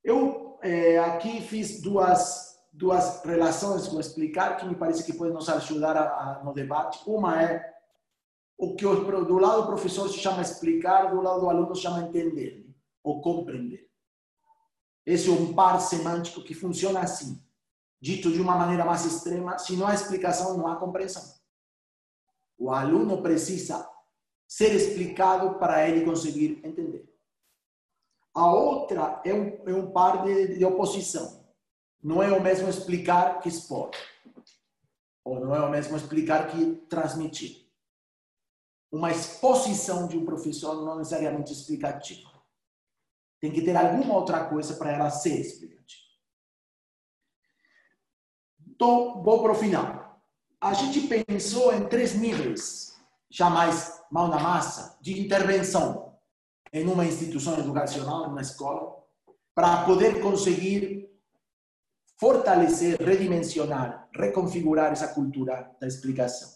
Eu 0.03 0.42
é, 0.63 0.99
aqui 0.99 1.41
fiz 1.41 1.81
duas, 1.81 2.59
duas 2.73 3.23
relações, 3.25 3.89
vou 3.89 4.01
explicar, 4.01 4.57
que 4.57 4.67
me 4.67 4.77
parece 4.77 5.05
que 5.05 5.13
podem 5.13 5.35
nos 5.35 5.49
ajudar 5.49 5.97
a, 5.97 6.05
a, 6.05 6.45
no 6.45 6.53
debate. 6.53 7.03
Uma 7.07 7.43
é 7.43 7.73
o 8.57 8.77
que 8.77 8.85
do 8.85 9.39
lado 9.39 9.63
do 9.63 9.67
professor 9.67 10.09
se 10.09 10.19
chama 10.19 10.41
explicar, 10.41 11.11
do 11.11 11.21
lado 11.21 11.41
do 11.41 11.51
aluno 11.51 11.75
se 11.75 11.83
chama 11.83 12.03
entender 12.03 12.65
né? 12.65 12.75
ou 13.03 13.21
compreender. 13.21 13.91
Esse 15.05 15.29
é 15.29 15.33
um 15.33 15.53
par 15.53 15.81
semântico 15.81 16.45
que 16.45 16.55
funciona 16.55 17.01
assim. 17.01 17.43
Dito 18.01 18.31
de 18.31 18.41
uma 18.41 18.57
maneira 18.57 18.85
mais 18.85 19.05
extrema, 19.05 19.59
se 19.59 19.77
não 19.77 19.87
há 19.87 19.95
explicação, 19.95 20.57
não 20.57 20.69
há 20.69 20.77
compreensão. 20.77 21.23
O 22.57 22.71
aluno 22.71 23.21
precisa 23.21 23.89
ser 24.47 24.75
explicado 24.75 25.59
para 25.59 25.89
ele 25.89 26.05
conseguir 26.05 26.61
entender. 26.65 27.12
A 28.35 28.47
outra 28.47 29.21
é 29.25 29.35
um, 29.35 29.69
é 29.69 29.75
um 29.75 29.91
par 29.91 30.25
de, 30.25 30.59
de 30.59 30.65
oposição. 30.65 31.45
Não 32.03 32.23
é 32.23 32.33
o 32.33 32.43
mesmo 32.43 32.69
explicar 32.69 33.41
que 33.41 33.49
expor. 33.49 33.91
Ou 35.25 35.39
não 35.39 35.55
é 35.55 35.61
o 35.61 35.71
mesmo 35.71 35.97
explicar 35.97 36.49
que 36.49 36.77
transmitir. 36.89 37.69
Uma 38.91 39.11
exposição 39.11 40.09
de 40.09 40.17
um 40.17 40.25
professor 40.25 40.85
não 40.85 40.99
necessariamente 40.99 41.53
explicativa. 41.53 42.31
Tem 43.41 43.53
que 43.53 43.63
ter 43.63 43.77
alguma 43.77 44.15
outra 44.15 44.49
coisa 44.49 44.75
para 44.75 44.93
ela 44.93 45.11
ser 45.11 45.41
explicativa. 45.41 46.03
Então, 48.67 49.23
vou 49.23 49.43
para 49.43 49.53
o 49.53 49.57
final. 49.57 50.23
A 50.61 50.73
gente 50.75 51.09
pensou 51.25 51.73
em 51.75 51.89
três 51.89 52.15
níveis, 52.15 52.97
jamais 53.31 54.03
mão 54.11 54.29
na 54.29 54.39
massa, 54.39 54.99
de 55.01 55.21
intervenção 55.21 56.12
em 56.73 56.87
uma 56.87 57.05
instituição 57.05 57.59
educacional, 57.59 58.29
numa 58.29 58.41
escola, 58.41 58.97
para 59.55 59.85
poder 59.85 60.21
conseguir 60.21 61.11
fortalecer, 62.19 62.97
redimensionar, 63.01 64.09
reconfigurar 64.15 64.93
essa 64.93 65.09
cultura 65.09 65.71
da 65.81 65.87
explicação. 65.87 66.51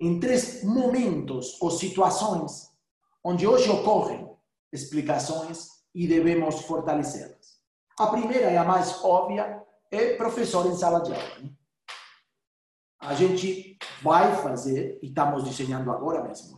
Em 0.00 0.18
três 0.18 0.64
momentos 0.64 1.60
ou 1.60 1.70
situações 1.70 2.70
onde 3.24 3.46
hoje 3.46 3.70
ocorrem 3.70 4.28
explicações 4.72 5.68
e 5.94 6.08
devemos 6.08 6.62
fortalecê-las. 6.62 7.60
A 7.98 8.06
primeira 8.08 8.50
e 8.50 8.56
a 8.56 8.64
mais 8.64 9.04
óbvia 9.04 9.62
é 9.90 10.16
professor 10.16 10.66
em 10.66 10.74
sala 10.74 11.00
de 11.00 11.12
aula. 11.12 11.38
Né? 11.38 11.50
A 13.00 13.14
gente 13.14 13.78
vai 14.02 14.34
fazer, 14.42 14.98
e 15.02 15.08
estamos 15.08 15.44
desenhando 15.44 15.90
agora 15.92 16.22
mesmo 16.22 16.56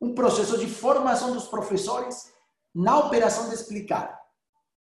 um 0.00 0.14
processo 0.14 0.58
de 0.58 0.66
formação 0.66 1.32
dos 1.32 1.46
professores 1.46 2.32
na 2.74 2.98
operação 2.98 3.48
de 3.48 3.54
explicar. 3.54 4.22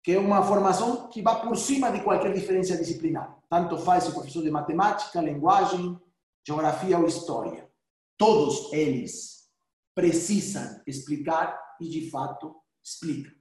que 0.03 0.13
é 0.13 0.19
uma 0.19 0.43
formação 0.43 1.09
que 1.09 1.21
vai 1.21 1.43
por 1.43 1.57
cima 1.57 1.91
de 1.91 2.01
qualquer 2.03 2.33
diferença 2.33 2.77
disciplinar. 2.77 3.37
Tanto 3.51 3.77
faz 3.79 4.05
se 4.05 4.13
professor 4.13 4.43
de 4.43 4.51
matemática, 4.51 5.21
linguagem, 5.21 6.01
geografia 6.47 6.99
ou 6.99 7.07
história. 7.07 7.71
Todos 8.17 8.73
eles 8.73 9.51
precisam 9.95 10.81
explicar 10.87 11.59
e, 11.79 11.89
de 11.89 12.11
fato, 12.11 12.57
explicam. 12.83 13.33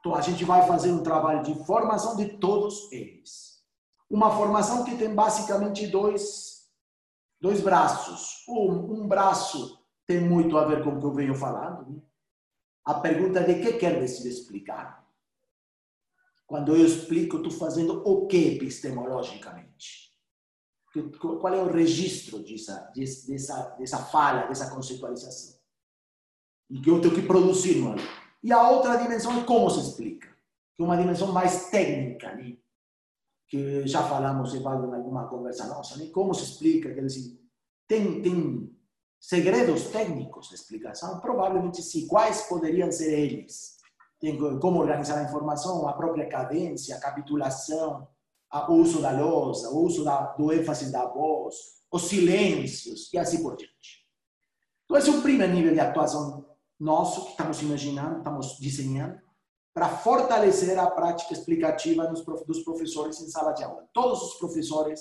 Então, 0.00 0.14
a 0.14 0.20
gente 0.20 0.44
vai 0.44 0.66
fazer 0.66 0.92
um 0.92 1.02
trabalho 1.02 1.42
de 1.42 1.54
formação 1.64 2.14
de 2.14 2.36
todos 2.36 2.92
eles. 2.92 3.62
Uma 4.10 4.36
formação 4.36 4.84
que 4.84 4.96
tem 4.98 5.14
basicamente 5.14 5.86
dois, 5.86 6.68
dois 7.40 7.62
braços. 7.62 8.44
Um, 8.46 9.02
um 9.02 9.08
braço 9.08 9.82
tem 10.06 10.20
muito 10.20 10.56
a 10.56 10.66
ver 10.66 10.82
com 10.82 10.90
o 10.90 11.00
que 11.00 11.06
eu 11.06 11.14
venho 11.14 11.34
falando. 11.34 11.90
Né? 11.90 12.02
A 12.84 12.94
pergunta 12.94 13.42
de 13.42 13.60
que 13.60 13.74
quer 13.74 13.98
decir 13.98 14.28
explicar. 14.28 15.04
Quando 16.46 16.76
eu 16.76 16.84
explico, 16.84 17.38
estou 17.38 17.52
fazendo 17.52 18.02
o 18.06 18.26
que 18.26 18.56
epistemologicamente? 18.56 20.12
Qual 21.18 21.52
é 21.52 21.62
o 21.62 21.72
registro 21.72 22.38
dessa, 22.44 22.92
dessa, 22.94 23.70
dessa 23.78 23.98
fala, 23.98 24.46
dessa 24.46 24.70
conceitualização? 24.70 25.58
E 26.70 26.80
que 26.80 26.88
eu 26.88 27.00
tenho 27.00 27.14
que 27.14 27.22
produzir 27.22 27.76
no. 27.76 27.96
E 28.42 28.52
a 28.52 28.70
outra 28.70 28.96
dimensão 28.96 29.40
é 29.40 29.44
como 29.44 29.68
se 29.70 29.80
explica, 29.80 30.28
que 30.76 30.82
é 30.82 30.84
uma 30.84 30.96
dimensão 30.96 31.32
mais 31.32 31.70
técnica, 31.70 32.34
né? 32.34 32.56
que 33.48 33.86
já 33.86 34.02
falamos, 34.02 34.54
em 34.54 34.64
alguma 34.64 35.28
conversa 35.28 35.66
nossa, 35.66 35.96
né? 35.96 36.06
como 36.10 36.34
se 36.34 36.44
explica, 36.44 36.92
quer 36.94 37.04
dizer, 37.04 37.40
tem, 37.88 38.22
tem 38.22 38.73
segredos 39.26 39.84
técnicos 39.84 40.52
explicação? 40.52 41.18
Provavelmente 41.20 41.82
sim. 41.82 42.06
Quais 42.06 42.42
poderiam 42.42 42.90
ser 42.92 43.18
eles? 43.18 43.76
Como 44.60 44.80
organizar 44.80 45.18
a 45.18 45.24
informação, 45.24 45.88
a 45.88 45.92
própria 45.92 46.28
cadência, 46.28 46.96
a 46.96 47.00
capitulação, 47.00 48.06
o 48.68 48.72
uso 48.74 49.00
da 49.00 49.10
lousa, 49.10 49.70
o 49.70 49.82
uso 49.82 50.04
da, 50.04 50.32
do 50.32 50.52
ênfase 50.52 50.92
da 50.92 51.06
voz, 51.06 51.54
os 51.90 52.02
silêncios 52.02 53.12
e 53.12 53.18
assim 53.18 53.42
por 53.42 53.56
diante. 53.56 54.04
Então, 54.84 54.96
esse 54.96 55.10
é 55.10 55.12
o 55.12 55.22
primeiro 55.22 55.52
nível 55.52 55.72
de 55.72 55.80
atuação 55.80 56.46
nosso 56.78 57.24
que 57.24 57.30
estamos 57.30 57.60
imaginando, 57.62 58.18
estamos 58.18 58.58
desenhando, 58.60 59.20
para 59.72 59.88
fortalecer 59.88 60.78
a 60.78 60.90
prática 60.90 61.32
explicativa 61.32 62.06
dos 62.06 62.62
professores 62.62 63.20
em 63.20 63.28
sala 63.28 63.52
de 63.52 63.64
aula. 63.64 63.88
Todos 63.92 64.22
os 64.22 64.34
professores 64.34 65.00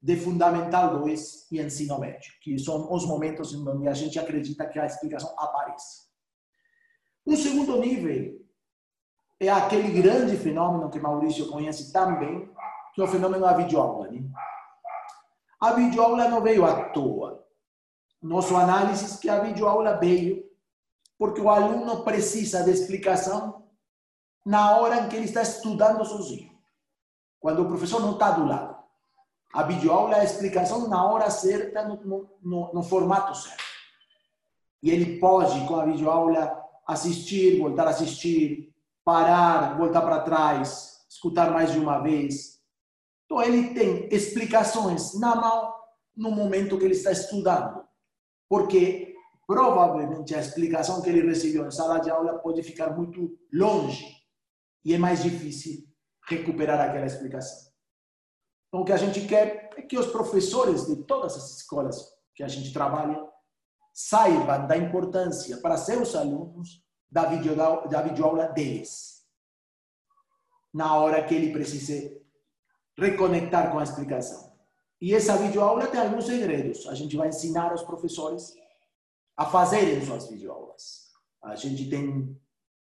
de 0.00 0.16
Fundamental 0.16 0.98
2 1.00 1.50
e 1.52 1.60
Ensino 1.60 1.98
Médio, 1.98 2.32
que 2.42 2.58
são 2.58 2.92
os 2.92 3.06
momentos 3.06 3.52
em 3.52 3.66
onde 3.66 3.88
a 3.88 3.94
gente 3.94 4.18
acredita 4.18 4.66
que 4.66 4.78
a 4.78 4.86
explicação 4.86 5.34
aparece. 5.38 6.06
Um 7.26 7.36
segundo 7.36 7.78
nível 7.80 8.40
é 9.40 9.48
aquele 9.48 10.00
grande 10.00 10.36
fenômeno 10.36 10.90
que 10.90 11.00
Maurício 11.00 11.48
conhece 11.48 11.92
também, 11.92 12.48
que 12.94 13.00
é 13.00 13.04
o 13.04 13.08
fenômeno 13.08 13.44
da 13.44 13.54
videoaula. 13.54 14.10
Né? 14.10 14.22
A 15.60 15.72
videoaula 15.72 16.28
não 16.28 16.40
veio 16.40 16.64
à 16.64 16.90
toa. 16.90 17.44
Nosso 18.22 18.56
análise 18.56 19.16
é 19.16 19.20
que 19.20 19.28
a 19.28 19.40
videoaula 19.40 19.98
veio 19.98 20.44
porque 21.18 21.40
o 21.40 21.50
aluno 21.50 22.04
precisa 22.04 22.62
de 22.62 22.70
explicação 22.70 23.66
na 24.44 24.76
hora 24.76 25.00
em 25.00 25.08
que 25.08 25.16
ele 25.16 25.24
está 25.24 25.42
estudando 25.42 26.04
sozinho. 26.04 26.56
Quando 27.40 27.62
o 27.62 27.68
professor 27.68 28.00
não 28.00 28.12
está 28.12 28.30
do 28.32 28.46
lado. 28.46 28.75
A 29.56 29.62
videoaula 29.62 30.16
é 30.16 30.20
a 30.20 30.24
explicação 30.24 30.86
na 30.86 31.02
hora 31.10 31.30
certa, 31.30 31.82
no, 31.88 32.28
no, 32.42 32.74
no 32.74 32.82
formato 32.82 33.34
certo. 33.34 33.64
E 34.82 34.90
ele 34.90 35.18
pode, 35.18 35.66
com 35.66 35.76
a 35.76 35.86
videoaula, 35.86 36.62
assistir, 36.86 37.58
voltar 37.58 37.86
a 37.86 37.90
assistir, 37.90 38.70
parar, 39.02 39.78
voltar 39.78 40.02
para 40.02 40.20
trás, 40.20 41.06
escutar 41.08 41.50
mais 41.50 41.72
de 41.72 41.78
uma 41.78 42.00
vez. 42.00 42.60
Então, 43.24 43.42
ele 43.42 43.72
tem 43.72 44.06
explicações 44.14 45.18
na 45.18 45.34
mão 45.34 45.72
no 46.14 46.30
momento 46.30 46.76
que 46.76 46.84
ele 46.84 46.92
está 46.92 47.10
estudando. 47.10 47.82
Porque 48.50 49.14
provavelmente 49.46 50.34
a 50.34 50.40
explicação 50.40 51.00
que 51.00 51.08
ele 51.08 51.26
recebeu 51.26 51.66
em 51.66 51.70
sala 51.70 51.98
de 51.98 52.10
aula 52.10 52.38
pode 52.40 52.62
ficar 52.62 52.94
muito 52.94 53.34
longe 53.50 54.04
e 54.84 54.92
é 54.92 54.98
mais 54.98 55.22
difícil 55.22 55.82
recuperar 56.28 56.78
aquela 56.78 57.06
explicação. 57.06 57.74
Então, 58.76 58.82
o 58.82 58.84
que 58.84 58.92
a 58.92 58.98
gente 58.98 59.26
quer 59.26 59.70
é 59.74 59.80
que 59.80 59.98
os 59.98 60.08
professores 60.08 60.86
de 60.86 60.96
todas 61.04 61.34
as 61.34 61.56
escolas 61.56 62.12
que 62.34 62.42
a 62.42 62.48
gente 62.48 62.74
trabalha 62.74 63.26
saibam 63.94 64.66
da 64.66 64.76
importância 64.76 65.56
para 65.62 65.78
seus 65.78 66.14
alunos 66.14 66.84
da, 67.10 67.24
videoaula, 67.24 67.88
da 67.88 68.02
videoaula 68.02 68.48
deles. 68.48 69.24
Na 70.74 70.94
hora 70.94 71.24
que 71.24 71.34
ele 71.34 71.54
precise 71.54 72.20
reconectar 72.98 73.72
com 73.72 73.78
a 73.78 73.82
explicação. 73.82 74.54
E 75.00 75.14
essa 75.14 75.38
videoaula 75.38 75.86
tem 75.86 76.00
alguns 76.00 76.26
segredos. 76.26 76.86
A 76.86 76.94
gente 76.94 77.16
vai 77.16 77.28
ensinar 77.28 77.70
aos 77.70 77.82
professores 77.82 78.54
a 79.38 79.46
fazerem 79.46 80.04
suas 80.04 80.28
videoaulas. 80.28 81.12
A 81.42 81.56
gente 81.56 81.88
tem 81.88 82.38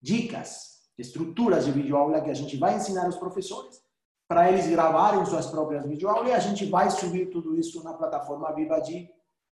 dicas, 0.00 0.88
estruturas 0.96 1.66
de 1.66 1.72
videoaula 1.72 2.22
que 2.22 2.30
a 2.30 2.34
gente 2.34 2.56
vai 2.56 2.76
ensinar 2.76 3.04
aos 3.04 3.16
professores 3.16 3.83
para 4.26 4.50
eles 4.50 4.66
gravarem 4.66 5.24
suas 5.26 5.46
próprias 5.46 5.86
videoaulas 5.86 6.28
e 6.28 6.32
a 6.32 6.38
gente 6.38 6.64
vai 6.66 6.90
subir 6.90 7.30
tudo 7.30 7.58
isso 7.58 7.82
na 7.82 7.94
plataforma 7.94 8.52
Vivadi 8.54 9.08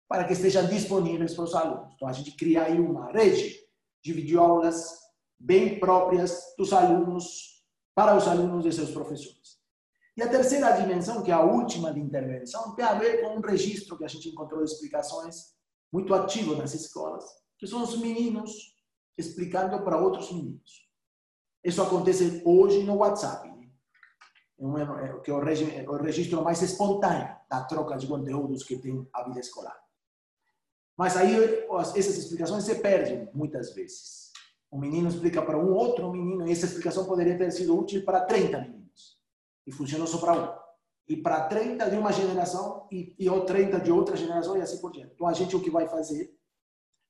para 0.08 0.24
que 0.24 0.32
estejam 0.32 0.66
disponíveis 0.66 1.34
para 1.34 1.44
os 1.44 1.54
alunos. 1.54 1.94
Então 1.94 2.08
a 2.08 2.12
gente 2.12 2.32
cria 2.32 2.64
aí 2.64 2.78
uma 2.78 3.10
rede 3.12 3.60
de 4.02 4.12
videoaulas 4.12 4.98
bem 5.38 5.78
próprias 5.78 6.54
dos 6.56 6.72
alunos 6.72 7.64
para 7.94 8.16
os 8.16 8.26
alunos 8.26 8.64
de 8.64 8.72
seus 8.72 8.90
professores. 8.90 9.60
E 10.16 10.22
a 10.22 10.28
terceira 10.28 10.70
dimensão, 10.72 11.22
que 11.22 11.30
é 11.30 11.34
a 11.34 11.42
última 11.42 11.92
de 11.92 12.00
intervenção, 12.00 12.74
tem 12.74 12.84
a 12.84 12.94
ver 12.94 13.22
com 13.22 13.36
um 13.36 13.40
registro 13.40 13.96
que 13.96 14.04
a 14.04 14.08
gente 14.08 14.28
encontrou 14.28 14.62
de 14.62 14.70
explicações 14.70 15.54
muito 15.90 16.14
ativo 16.14 16.54
nas 16.54 16.74
escolas, 16.74 17.24
que 17.58 17.66
são 17.66 17.82
os 17.82 17.98
meninos 17.98 18.52
explicando 19.16 19.82
para 19.82 19.98
outros 19.98 20.30
meninos. 20.32 20.88
Isso 21.64 21.80
acontece 21.80 22.42
hoje 22.44 22.82
no 22.82 22.96
WhatsApp, 22.96 23.51
né? 24.70 24.82
É 25.04 25.20
que 25.20 25.30
é 25.30 25.34
o 25.34 25.96
registro 25.96 26.42
mais 26.42 26.62
espontâneo 26.62 27.34
da 27.50 27.64
troca 27.64 27.96
de 27.96 28.06
conteúdos 28.06 28.62
que 28.62 28.78
tem 28.78 29.08
a 29.12 29.22
vida 29.24 29.40
escolar. 29.40 29.76
Mas 30.96 31.16
aí 31.16 31.34
essas 31.96 32.18
explicações 32.18 32.64
se 32.64 32.76
perdem 32.76 33.28
muitas 33.34 33.74
vezes. 33.74 34.30
Um 34.70 34.78
menino 34.78 35.08
explica 35.08 35.42
para 35.42 35.58
um 35.58 35.72
outro 35.72 36.10
menino 36.10 36.46
e 36.46 36.52
essa 36.52 36.66
explicação 36.66 37.04
poderia 37.04 37.36
ter 37.36 37.50
sido 37.50 37.76
útil 37.78 38.04
para 38.04 38.24
30 38.24 38.60
meninos. 38.60 39.18
E 39.66 39.72
funcionou 39.72 40.06
só 40.06 40.18
para 40.18 40.32
um 40.34 40.62
e 41.08 41.16
para 41.16 41.46
30 41.48 41.90
de 41.90 41.96
uma 41.96 42.12
geração 42.12 42.86
e, 42.90 43.14
e 43.18 43.28
30 43.28 43.80
de 43.80 43.90
outra 43.90 44.16
geração 44.16 44.56
e 44.56 44.62
assim 44.62 44.80
por 44.80 44.92
diante. 44.92 45.12
Então, 45.14 45.26
a 45.26 45.32
gente 45.32 45.56
o 45.56 45.60
que 45.60 45.70
vai 45.70 45.88
fazer 45.88 46.34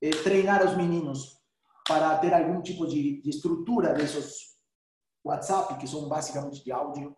é 0.00 0.10
treinar 0.10 0.66
os 0.66 0.76
meninos 0.76 1.38
para 1.86 2.16
ter 2.18 2.32
algum 2.32 2.60
tipo 2.62 2.86
de, 2.86 3.20
de 3.20 3.30
estrutura 3.30 3.92
desses 3.92 4.56
WhatsApp, 5.24 5.78
que 5.78 5.86
são 5.86 6.08
basicamente 6.08 6.64
de 6.64 6.72
áudio, 6.72 7.16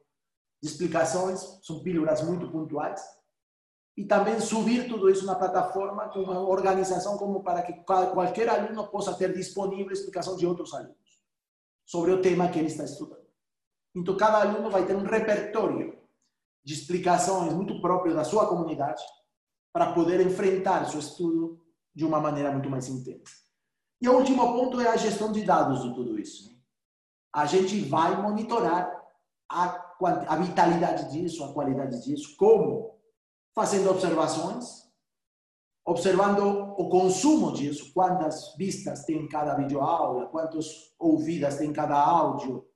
de 0.65 0.71
explicações, 0.71 1.59
são 1.63 1.83
pílulas 1.83 2.23
muito 2.23 2.51
pontuais, 2.51 3.05
e 3.95 4.07
também 4.07 4.41
subir 4.41 4.89
tudo 4.89 5.11
isso 5.11 5.27
na 5.27 5.35
plataforma 5.35 6.09
com 6.09 6.21
uma 6.21 6.41
organização 6.41 7.19
como 7.19 7.43
para 7.43 7.63
que 7.63 7.75
qualquer 7.85 8.49
aluno 8.49 8.89
possa 8.89 9.13
ter 9.13 9.35
disponível 9.35 9.93
explicação 9.93 10.37
de 10.37 10.47
outros 10.47 10.73
alunos 10.73 10.97
sobre 11.85 12.13
o 12.13 12.23
tema 12.23 12.49
que 12.49 12.59
ele 12.59 12.69
está 12.69 12.83
estudando. 12.83 13.27
Então, 13.95 14.17
cada 14.17 14.41
aluno 14.41 14.71
vai 14.71 14.87
ter 14.87 14.97
um 14.97 15.05
repertório 15.05 15.99
de 16.65 16.73
explicações 16.73 17.53
muito 17.53 17.79
próprias 17.83 18.17
da 18.17 18.25
sua 18.25 18.49
comunidade 18.49 19.03
para 19.71 19.93
poder 19.93 20.27
enfrentar 20.27 20.87
seu 20.87 20.99
estudo 20.99 21.63
de 21.95 22.07
uma 22.07 22.19
maneira 22.19 22.51
muito 22.51 22.71
mais 22.71 22.89
intensa. 22.89 23.35
E 24.01 24.09
o 24.09 24.17
último 24.17 24.55
ponto 24.55 24.81
é 24.81 24.89
a 24.89 24.97
gestão 24.97 25.31
de 25.31 25.45
dados 25.45 25.83
de 25.83 25.95
tudo 25.95 26.19
isso. 26.19 26.59
A 27.35 27.45
gente 27.45 27.81
vai 27.81 28.21
monitorar 28.21 28.91
a, 29.47 29.84
a 30.03 30.37
vitalidade 30.37 31.11
disso, 31.11 31.45
a 31.45 31.53
qualidade 31.53 32.03
disso, 32.03 32.37
como? 32.37 32.99
Fazendo 33.55 33.91
observações, 33.91 34.85
observando 35.87 36.41
o 36.77 36.89
consumo 36.89 37.53
disso, 37.53 37.93
quantas 37.93 38.55
vistas 38.57 39.05
tem 39.05 39.29
cada 39.29 39.55
videoaula, 39.55 40.27
quantas 40.27 40.67
ouvidas 40.99 41.59
tem 41.59 41.73
cada 41.73 41.97
áudio, 41.97 42.67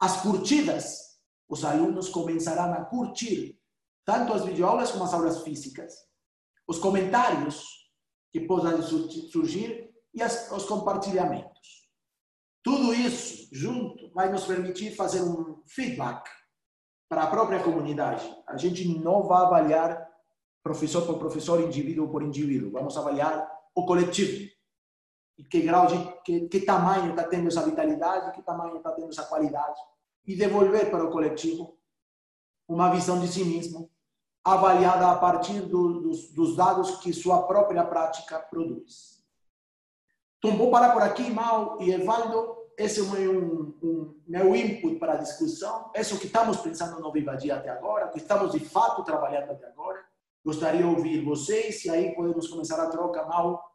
as 0.00 0.20
curtidas 0.20 1.06
os 1.48 1.64
alunos 1.64 2.08
começarão 2.08 2.72
a 2.72 2.84
curtir 2.84 3.58
tanto 4.04 4.32
as 4.32 4.44
videoaulas 4.44 4.90
como 4.90 5.04
as 5.04 5.14
aulas 5.14 5.42
físicas, 5.42 5.94
os 6.66 6.78
comentários 6.78 7.64
que 8.32 8.40
possam 8.40 8.80
surgir 8.82 9.90
e 10.14 10.22
as, 10.22 10.50
os 10.52 10.64
compartilhamentos. 10.64 11.88
Tudo 12.62 12.94
isso 12.94 13.48
junto 13.52 14.12
vai 14.12 14.30
nos 14.30 14.44
permitir 14.44 14.94
fazer 14.94 15.22
um 15.22 15.62
feedback 15.66 16.28
para 17.08 17.22
a 17.22 17.26
própria 17.28 17.62
comunidade. 17.62 18.28
A 18.46 18.56
gente 18.56 18.86
não 18.98 19.22
vai 19.22 19.44
avaliar 19.44 20.08
professor 20.62 21.06
por 21.06 21.18
professor, 21.18 21.60
indivíduo 21.60 22.08
por 22.08 22.22
indivíduo. 22.22 22.72
Vamos 22.72 22.96
avaliar 22.96 23.48
o 23.74 23.84
coletivo. 23.86 24.50
e 25.38 25.44
que 25.44 25.60
grau 25.60 25.86
de 25.86 25.98
que, 26.24 26.48
que 26.48 26.60
tamanho 26.60 27.10
está 27.10 27.24
tendo 27.24 27.48
essa 27.48 27.62
vitalidade, 27.62 28.32
que 28.32 28.42
tamanho 28.42 28.78
está 28.78 28.90
tendo 28.92 29.10
essa 29.10 29.24
qualidade 29.24 29.78
e 30.26 30.34
devolver 30.34 30.90
para 30.90 31.04
o 31.04 31.10
coletivo 31.10 31.78
uma 32.66 32.90
visão 32.90 33.20
de 33.20 33.28
si 33.28 33.44
mesmo 33.44 33.90
avaliada 34.42 35.10
a 35.10 35.16
partir 35.16 35.60
do, 35.60 36.00
dos, 36.00 36.32
dos, 36.32 36.56
dados 36.56 36.96
que 36.98 37.12
sua 37.12 37.46
própria 37.46 37.84
prática 37.84 38.38
produz. 38.38 39.24
Então, 40.38 40.56
vou 40.56 40.70
parar 40.70 40.92
por 40.92 41.02
aqui, 41.02 41.30
Mal 41.30 41.80
e 41.80 41.90
Evaldo. 41.90 42.56
Esse 42.76 43.00
é 43.00 43.02
um, 43.02 43.74
um, 43.82 44.20
meu 44.26 44.54
input 44.54 44.98
para 44.98 45.14
a 45.14 45.16
discussão. 45.16 45.90
É 45.94 46.02
o 46.02 46.18
que 46.18 46.26
estamos 46.26 46.58
pensando 46.58 47.00
no 47.00 47.10
Viva 47.10 47.34
Dia 47.34 47.56
até 47.56 47.70
agora, 47.70 48.08
que 48.08 48.18
estamos 48.18 48.52
de 48.52 48.60
fato 48.60 49.02
trabalhando 49.02 49.50
até 49.50 49.66
agora. 49.66 50.04
Gostaria 50.44 50.82
de 50.82 50.86
ouvir 50.86 51.24
vocês 51.24 51.84
e 51.86 51.90
aí 51.90 52.14
podemos 52.14 52.46
começar 52.48 52.82
a 52.82 52.90
troca. 52.90 53.24
Mal, 53.24 53.74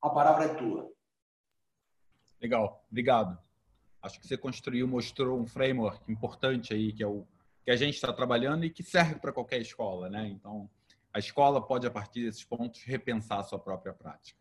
a 0.00 0.08
palavra 0.08 0.46
é 0.46 0.54
tua. 0.54 0.90
Legal, 2.40 2.84
obrigado. 2.90 3.38
Acho 4.02 4.18
que 4.18 4.26
você 4.26 4.36
construiu, 4.36 4.88
mostrou 4.88 5.38
um 5.38 5.46
framework 5.46 6.10
importante 6.10 6.72
aí, 6.72 6.92
que 6.92 7.02
é 7.02 7.06
o 7.06 7.26
que 7.64 7.70
a 7.70 7.76
gente 7.76 7.96
está 7.96 8.12
trabalhando 8.12 8.64
e 8.64 8.70
que 8.70 8.82
serve 8.82 9.16
para 9.16 9.32
qualquer 9.32 9.60
escola, 9.60 10.08
né? 10.08 10.26
Então, 10.28 10.70
a 11.12 11.18
escola 11.18 11.60
pode, 11.60 11.86
a 11.86 11.90
partir 11.90 12.24
desses 12.24 12.44
pontos, 12.44 12.82
repensar 12.82 13.40
a 13.40 13.42
sua 13.42 13.58
própria 13.58 13.92
prática. 13.92 14.40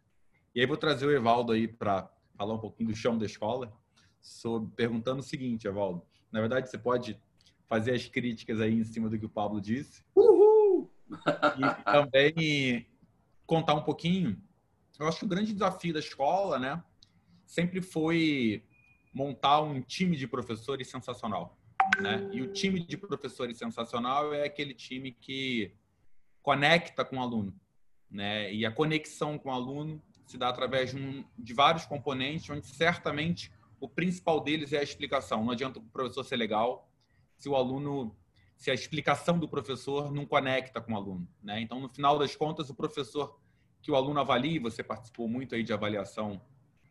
E 0.53 0.61
aí 0.61 0.65
vou 0.65 0.77
trazer 0.77 1.05
o 1.05 1.11
Evaldo 1.11 1.51
aí 1.51 1.67
para 1.67 2.09
falar 2.35 2.53
um 2.53 2.59
pouquinho 2.59 2.89
do 2.89 2.95
chão 2.95 3.17
da 3.17 3.25
escola, 3.25 3.73
sobre, 4.21 4.71
perguntando 4.75 5.19
o 5.19 5.23
seguinte, 5.23 5.67
Evaldo. 5.67 6.03
Na 6.31 6.39
verdade, 6.39 6.69
você 6.69 6.77
pode 6.77 7.19
fazer 7.67 7.93
as 7.93 8.07
críticas 8.07 8.59
aí 8.61 8.73
em 8.73 8.83
cima 8.83 9.09
do 9.09 9.17
que 9.17 9.25
o 9.25 9.29
Pablo 9.29 9.61
disse. 9.61 10.03
Uhul! 10.15 10.91
E 11.09 11.83
também 11.83 12.87
contar 13.45 13.75
um 13.75 13.83
pouquinho. 13.83 14.41
Eu 14.99 15.07
acho 15.07 15.19
que 15.19 15.25
o 15.25 15.29
grande 15.29 15.53
desafio 15.53 15.93
da 15.93 15.99
escola, 15.99 16.57
né, 16.57 16.83
sempre 17.45 17.81
foi 17.81 18.63
montar 19.13 19.61
um 19.61 19.81
time 19.81 20.17
de 20.17 20.27
professores 20.27 20.87
sensacional. 20.89 21.57
Né? 22.01 22.29
E 22.33 22.41
o 22.41 22.51
time 22.51 22.79
de 22.79 22.97
professores 22.97 23.57
sensacional 23.57 24.33
é 24.33 24.43
aquele 24.43 24.73
time 24.73 25.11
que 25.11 25.71
conecta 26.41 27.05
com 27.05 27.17
o 27.17 27.21
aluno. 27.21 27.53
Né? 28.09 28.53
E 28.53 28.65
a 28.65 28.71
conexão 28.71 29.37
com 29.37 29.49
o 29.49 29.53
aluno 29.53 30.01
se 30.25 30.37
dá 30.37 30.49
através 30.49 30.91
de, 30.91 30.97
um, 30.97 31.23
de 31.37 31.53
vários 31.53 31.85
componentes, 31.85 32.49
onde 32.49 32.65
certamente 32.65 33.51
o 33.79 33.87
principal 33.87 34.41
deles 34.41 34.73
é 34.73 34.79
a 34.79 34.83
explicação. 34.83 35.43
Não 35.43 35.51
adianta 35.51 35.79
o 35.79 35.83
professor 35.83 36.23
ser 36.23 36.37
legal 36.37 36.89
se 37.35 37.47
o 37.47 37.55
aluno, 37.55 38.15
se 38.55 38.71
a 38.71 38.73
explicação 38.73 39.37
do 39.37 39.47
professor 39.47 40.11
não 40.11 40.25
conecta 40.25 40.81
com 40.81 40.93
o 40.93 40.95
aluno. 40.95 41.27
Né? 41.43 41.61
Então, 41.61 41.79
no 41.79 41.89
final 41.89 42.17
das 42.17 42.35
contas, 42.35 42.69
o 42.69 42.75
professor 42.75 43.39
que 43.81 43.91
o 43.91 43.95
aluno 43.95 44.19
avalie, 44.19 44.57
você 44.57 44.83
participou 44.83 45.27
muito 45.27 45.53
aí 45.53 45.63
de 45.63 45.71
avaliação, 45.71 46.41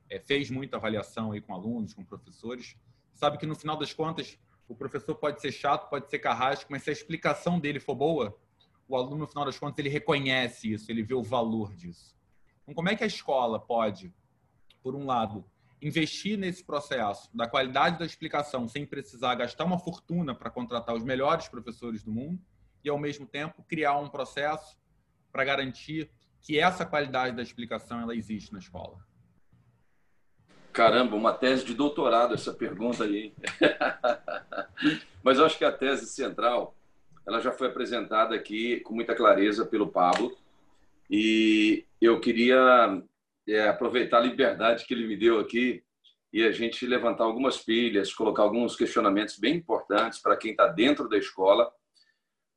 é, 0.09 0.20
fez 0.20 0.51
muita 0.51 0.77
avaliação 0.77 1.33
aí 1.33 1.40
com 1.40 1.53
alunos, 1.53 1.92
com 1.92 2.05
professores, 2.05 2.77
sabe 3.14 3.38
que 3.38 3.47
no 3.47 3.57
final 3.57 3.77
das 3.77 3.92
contas 3.92 4.38
o 4.68 4.75
professor 4.75 5.14
pode 5.16 5.40
ser 5.40 5.51
chato, 5.51 5.90
pode 5.90 6.09
ser 6.09 6.18
carrasco, 6.20 6.70
mas 6.70 6.83
se 6.85 6.90
a 6.90 6.92
explicação 6.92 7.59
dele 7.59 7.81
for 7.81 7.94
boa, 7.94 8.38
o 8.87 8.97
aluno, 8.97 9.18
no 9.18 9.27
final 9.27 9.44
das 9.44 9.59
contas, 9.59 9.79
ele 9.79 9.88
reconhece 9.88 10.73
isso, 10.73 10.90
ele 10.90 11.03
vê 11.03 11.14
o 11.14 11.23
valor 11.23 11.75
disso. 11.75 12.14
Então, 12.64 12.74
como 12.74 12.88
é 12.88 12.96
que 12.96 13.05
a 13.05 13.07
escola 13.07 13.61
pode, 13.61 14.12
por 14.83 14.96
um 14.96 15.05
lado, 15.07 15.44
investir 15.81 16.38
nesse 16.38 16.64
processo 16.64 17.29
da 17.37 17.46
qualidade 17.46 17.98
da 17.98 18.07
explicação 18.07 18.66
sem 18.66 18.87
precisar 18.87 19.35
gastar 19.35 19.64
uma 19.64 19.79
fortuna 19.79 20.35
para 20.35 20.50
contratar 20.50 20.94
os 20.94 21.05
melhores 21.05 21.46
professores 21.46 22.03
do 22.03 22.11
mundo 22.11 22.40
e, 22.83 22.88
ao 22.88 22.98
mesmo 22.98 23.27
tempo, 23.27 23.62
criar 23.68 23.98
um 23.98 24.09
processo 24.09 24.79
para 25.31 25.44
garantir 25.44 26.11
que 26.40 26.59
essa 26.59 26.87
qualidade 26.87 27.37
da 27.37 27.42
explicação 27.42 28.00
ela 28.00 28.14
existe 28.14 28.53
na 28.53 28.59
escola? 28.59 28.98
Caramba, 30.72 31.16
uma 31.16 31.33
tese 31.33 31.64
de 31.64 31.74
doutorado 31.74 32.35
essa 32.35 32.53
pergunta 32.53 33.05
aí. 33.05 33.35
Mas 35.22 35.38
eu 35.38 35.44
acho 35.44 35.57
que 35.57 35.64
a 35.64 35.70
tese 35.70 36.07
central, 36.07 36.74
ela 37.27 37.40
já 37.40 37.53
foi 37.53 37.68
apresentada 37.68 38.35
aqui 38.35 38.81
com 38.81 38.94
muita 38.94 39.14
clareza 39.14 39.64
pelo 39.64 39.88
Pablo. 39.88 40.37
E 41.11 41.85
eu 42.05 42.21
queria 42.21 43.03
é, 43.49 43.69
aproveitar 43.69 44.19
a 44.19 44.23
liberdade 44.23 44.85
que 44.85 44.95
ele 44.95 45.07
me 45.07 45.17
deu 45.17 45.40
aqui 45.40 45.83
e 46.33 46.43
a 46.43 46.51
gente 46.51 46.87
levantar 46.87 47.25
algumas 47.25 47.59
pilhas, 47.59 48.12
colocar 48.12 48.43
alguns 48.43 48.77
questionamentos 48.77 49.38
bem 49.38 49.55
importantes 49.55 50.21
para 50.21 50.37
quem 50.37 50.51
está 50.51 50.67
dentro 50.67 51.09
da 51.09 51.17
escola, 51.17 51.71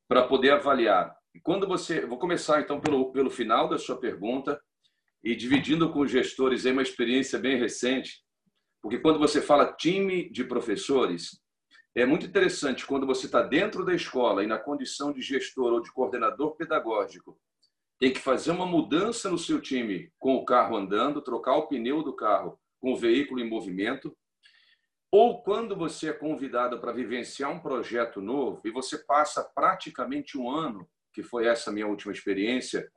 para 0.08 0.24
poder 0.24 0.52
avaliar. 0.52 1.16
Quando 1.44 1.68
você, 1.68 2.06
vou 2.06 2.18
começar 2.18 2.60
então 2.62 2.80
pelo 2.82 3.12
pelo 3.12 3.30
final 3.30 3.70
da 3.70 3.78
sua 3.78 4.00
pergunta 4.00 4.60
e 5.24 5.36
dividindo 5.36 5.92
com 5.92 6.00
os 6.00 6.12
gestores 6.12 6.66
aí 6.66 6.72
uma 6.72 6.82
experiência 6.82 7.38
bem 7.38 7.58
recente, 7.58 8.24
porque 8.82 9.00
quando 9.00 9.20
você 9.20 9.42
fala 9.42 9.74
time 9.74 10.30
de 10.30 10.44
professores, 10.44 11.40
é 11.96 12.06
muito 12.06 12.26
interessante 12.26 12.86
quando 12.86 13.06
você 13.06 13.26
está 13.28 13.42
dentro 13.42 13.86
da 13.86 13.94
escola 13.94 14.44
e 14.44 14.48
na 14.48 14.58
condição 14.58 15.12
de 15.12 15.22
gestor 15.22 15.74
ou 15.74 15.82
de 15.82 15.92
coordenador 15.92 16.56
pedagógico, 16.56 17.40
tem 18.00 18.14
que 18.14 18.20
fazer 18.20 18.52
uma 18.52 18.66
mudança 18.66 19.30
no 19.30 19.38
seu 19.38 19.60
time 19.60 20.12
com 20.20 20.36
o 20.36 20.46
carro 20.46 20.76
andando, 20.76 21.22
trocar 21.22 21.56
o 21.58 21.68
pneu 21.68 22.04
do 22.04 22.16
carro 22.16 22.60
com 22.80 22.94
o 22.94 22.98
veículo 22.98 23.40
em 23.40 23.50
movimento, 23.50 24.16
ou 25.12 25.42
quando 25.42 25.76
você 25.76 26.10
é 26.10 26.14
convidado 26.14 26.80
para 26.80 26.92
vivenciar 26.92 27.52
um 27.52 27.60
projeto 27.60 28.22
novo 28.22 28.62
e 28.66 28.72
você 28.72 28.98
passa 28.98 29.44
praticamente 29.44 30.38
um 30.38 30.50
ano, 30.50 30.88
que 31.14 31.24
foi 31.24 31.48
essa 31.48 31.72
minha 31.72 31.88
última 31.88 32.12
experiência, 32.12 32.92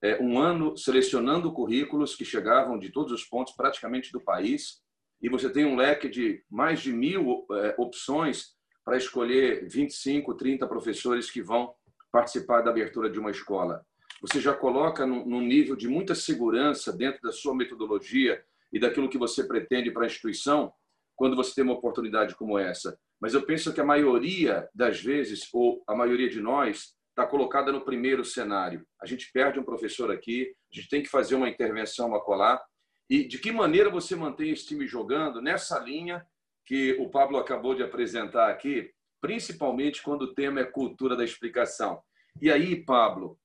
é, 0.00 0.22
um 0.22 0.38
ano 0.38 0.76
selecionando 0.76 1.52
currículos 1.52 2.14
que 2.14 2.24
chegavam 2.24 2.78
de 2.78 2.90
todos 2.90 3.12
os 3.12 3.24
pontos 3.24 3.54
praticamente 3.54 4.12
do 4.12 4.20
país, 4.20 4.80
e 5.20 5.28
você 5.28 5.50
tem 5.50 5.64
um 5.64 5.76
leque 5.76 6.08
de 6.08 6.44
mais 6.48 6.80
de 6.80 6.92
mil 6.92 7.44
é, 7.50 7.74
opções 7.76 8.56
para 8.84 8.96
escolher 8.96 9.68
25, 9.68 10.34
30 10.34 10.66
professores 10.68 11.28
que 11.30 11.42
vão 11.42 11.74
participar 12.12 12.62
da 12.62 12.70
abertura 12.70 13.10
de 13.10 13.18
uma 13.18 13.32
escola. 13.32 13.84
Você 14.20 14.40
já 14.40 14.52
coloca 14.52 15.06
num 15.06 15.40
nível 15.40 15.76
de 15.76 15.88
muita 15.88 16.14
segurança 16.14 16.92
dentro 16.92 17.20
da 17.22 17.32
sua 17.32 17.54
metodologia 17.54 18.42
e 18.72 18.78
daquilo 18.78 19.08
que 19.08 19.18
você 19.18 19.44
pretende 19.44 19.90
para 19.90 20.04
a 20.04 20.06
instituição 20.06 20.72
quando 21.14 21.36
você 21.36 21.54
tem 21.54 21.64
uma 21.64 21.74
oportunidade 21.74 22.34
como 22.34 22.58
essa. 22.58 22.98
Mas 23.20 23.34
eu 23.34 23.42
penso 23.42 23.72
que 23.72 23.80
a 23.80 23.84
maioria 23.84 24.68
das 24.74 25.00
vezes, 25.00 25.48
ou 25.52 25.82
a 25.86 25.94
maioria 25.94 26.28
de 26.28 26.40
nós, 26.40 26.94
está 27.10 27.26
colocada 27.26 27.72
no 27.72 27.84
primeiro 27.84 28.24
cenário. 28.24 28.86
A 29.02 29.06
gente 29.06 29.30
perde 29.32 29.58
um 29.58 29.64
professor 29.64 30.10
aqui, 30.10 30.54
a 30.72 30.76
gente 30.76 30.88
tem 30.88 31.02
que 31.02 31.08
fazer 31.08 31.34
uma 31.34 31.48
intervenção 31.48 32.14
a 32.14 32.20
colar. 32.20 32.62
E 33.10 33.24
de 33.26 33.38
que 33.38 33.50
maneira 33.50 33.90
você 33.90 34.14
mantém 34.14 34.50
esse 34.50 34.66
time 34.66 34.86
jogando 34.86 35.42
nessa 35.42 35.78
linha 35.80 36.24
que 36.64 36.92
o 37.00 37.08
Pablo 37.08 37.38
acabou 37.38 37.74
de 37.74 37.82
apresentar 37.82 38.50
aqui, 38.50 38.90
principalmente 39.20 40.02
quando 40.02 40.22
o 40.22 40.34
tema 40.34 40.60
é 40.60 40.64
cultura 40.64 41.16
da 41.16 41.24
explicação. 41.24 42.00
E 42.40 42.50
aí, 42.52 42.84
Pablo, 42.84 43.36